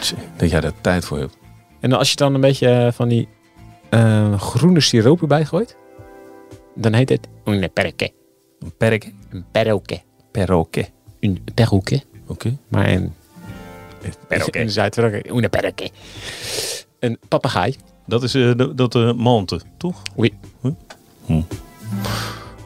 Tjie, 0.00 0.16
Dat 0.36 0.50
jij 0.50 0.60
daar 0.60 0.80
tijd 0.80 1.04
voor 1.04 1.18
hebt. 1.18 1.36
En 1.80 1.92
als 1.92 2.10
je 2.10 2.16
dan 2.16 2.34
een 2.34 2.40
beetje 2.40 2.68
eh, 2.68 2.92
van 2.92 3.08
die 3.08 3.28
eh, 3.90 4.40
groene 4.40 4.80
siroop 4.80 5.20
erbij 5.20 5.44
gooit, 5.44 5.76
dan 6.74 6.92
heet 6.92 7.08
het 7.08 7.28
une 7.44 7.68
perroquet. 7.68 8.12
Een 8.58 8.72
perk. 8.76 9.12
Een 9.30 9.44
perroquet. 9.50 10.02
Perroquet. 10.32 10.90
Een 11.20 11.44
perroquet. 11.54 12.06
Oké. 12.26 12.58
Maar 12.68 12.88
in, 12.88 13.14
Perroquet. 14.28 14.62
in 14.62 14.70
Zuid-Frankrijk, 14.70 15.30
une 15.30 15.48
perroquet. 15.48 15.92
Een 17.00 17.18
papegaai. 17.28 17.76
Dat 18.06 18.22
is 18.22 18.34
eh, 18.34 18.50
de- 18.56 18.74
dat 18.74 18.94
uh, 18.94 19.12
mante, 19.12 19.60
toch? 19.76 20.02
Oei. 20.18 20.32
Hm. 21.26 21.40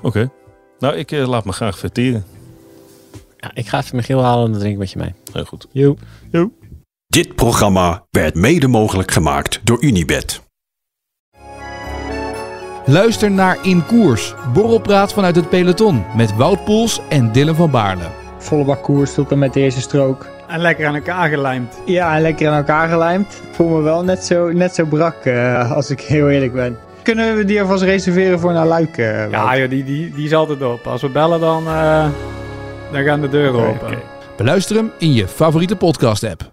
Oké. 0.03 0.31
Nou, 0.79 0.95
ik 0.97 1.13
eh, 1.13 1.29
laat 1.29 1.45
me 1.45 1.53
graag 1.53 1.79
verteren. 1.79 2.25
Ja, 3.37 3.51
ik 3.55 3.69
ga 3.69 3.79
even 3.79 3.91
mijn 3.95 4.07
geel 4.07 4.23
halen 4.23 4.45
en 4.45 4.51
dan 4.51 4.61
drink 4.61 4.75
ik 4.75 4.81
met 4.81 4.91
je 4.91 4.99
mee. 4.99 5.15
Heel 5.33 5.45
goed. 5.45 5.67
Jo. 5.73 5.97
Dit 7.07 7.35
programma 7.35 8.07
werd 8.11 8.35
mede 8.35 8.67
mogelijk 8.69 9.11
gemaakt 9.11 9.61
door 9.65 9.83
Unibed. 9.83 10.41
Luister 12.87 13.31
naar 13.31 13.59
In 13.67 13.87
Koers, 13.87 14.35
borrelpraat 14.53 15.13
vanuit 15.13 15.37
het 15.37 15.49
peloton 15.49 16.05
met 16.17 16.37
Wout 16.37 16.65
Poels 16.65 17.01
en 17.09 17.33
Dylan 17.33 17.55
van 17.55 17.71
Baarle. 17.71 18.09
Volle 18.39 18.65
bak 18.65 18.83
koers 18.83 19.15
tot 19.15 19.31
en 19.31 19.39
met 19.39 19.53
de 19.53 19.61
eerste 19.61 19.81
strook. 19.81 20.27
En 20.51 20.61
lekker 20.61 20.87
aan 20.87 20.95
elkaar 20.95 21.29
gelijmd. 21.29 21.81
Ja, 21.85 22.17
en 22.17 22.23
lekker 22.23 22.49
aan 22.49 22.57
elkaar 22.57 22.89
gelijmd. 22.89 23.41
Ik 23.49 23.55
voel 23.55 23.69
me 23.69 23.81
wel 23.83 24.05
net 24.05 24.25
zo, 24.25 24.53
net 24.53 24.75
zo 24.75 24.85
brak, 24.85 25.25
eh, 25.25 25.73
als 25.73 25.91
ik 25.91 26.01
heel 26.01 26.29
eerlijk 26.31 26.53
ben. 26.53 26.77
Kunnen 27.03 27.37
we 27.37 27.45
die 27.45 27.61
alvast 27.61 27.83
reserveren 27.83 28.41
voor 28.41 28.53
naar 28.53 28.67
Luik? 28.67 28.99
eh, 28.99 29.17
Wout? 29.19 29.31
Ja, 29.31 29.57
joh, 29.59 29.69
die, 29.71 29.85
die, 29.85 30.13
die 30.15 30.25
is 30.25 30.35
altijd 30.35 30.63
op. 30.63 30.87
Als 30.87 31.03
we 31.03 31.09
bellen, 31.09 31.41
dan, 31.41 31.67
eh, 31.67 32.07
dan 32.93 33.03
gaan 33.05 33.21
de 33.21 33.29
deuren 33.29 33.67
open. 33.69 33.99
Beluister 34.37 34.77
hem 34.77 34.91
in 34.99 35.13
je 35.13 35.29
favoriete 35.29 35.77
podcast 35.77 36.25
app. 36.25 36.51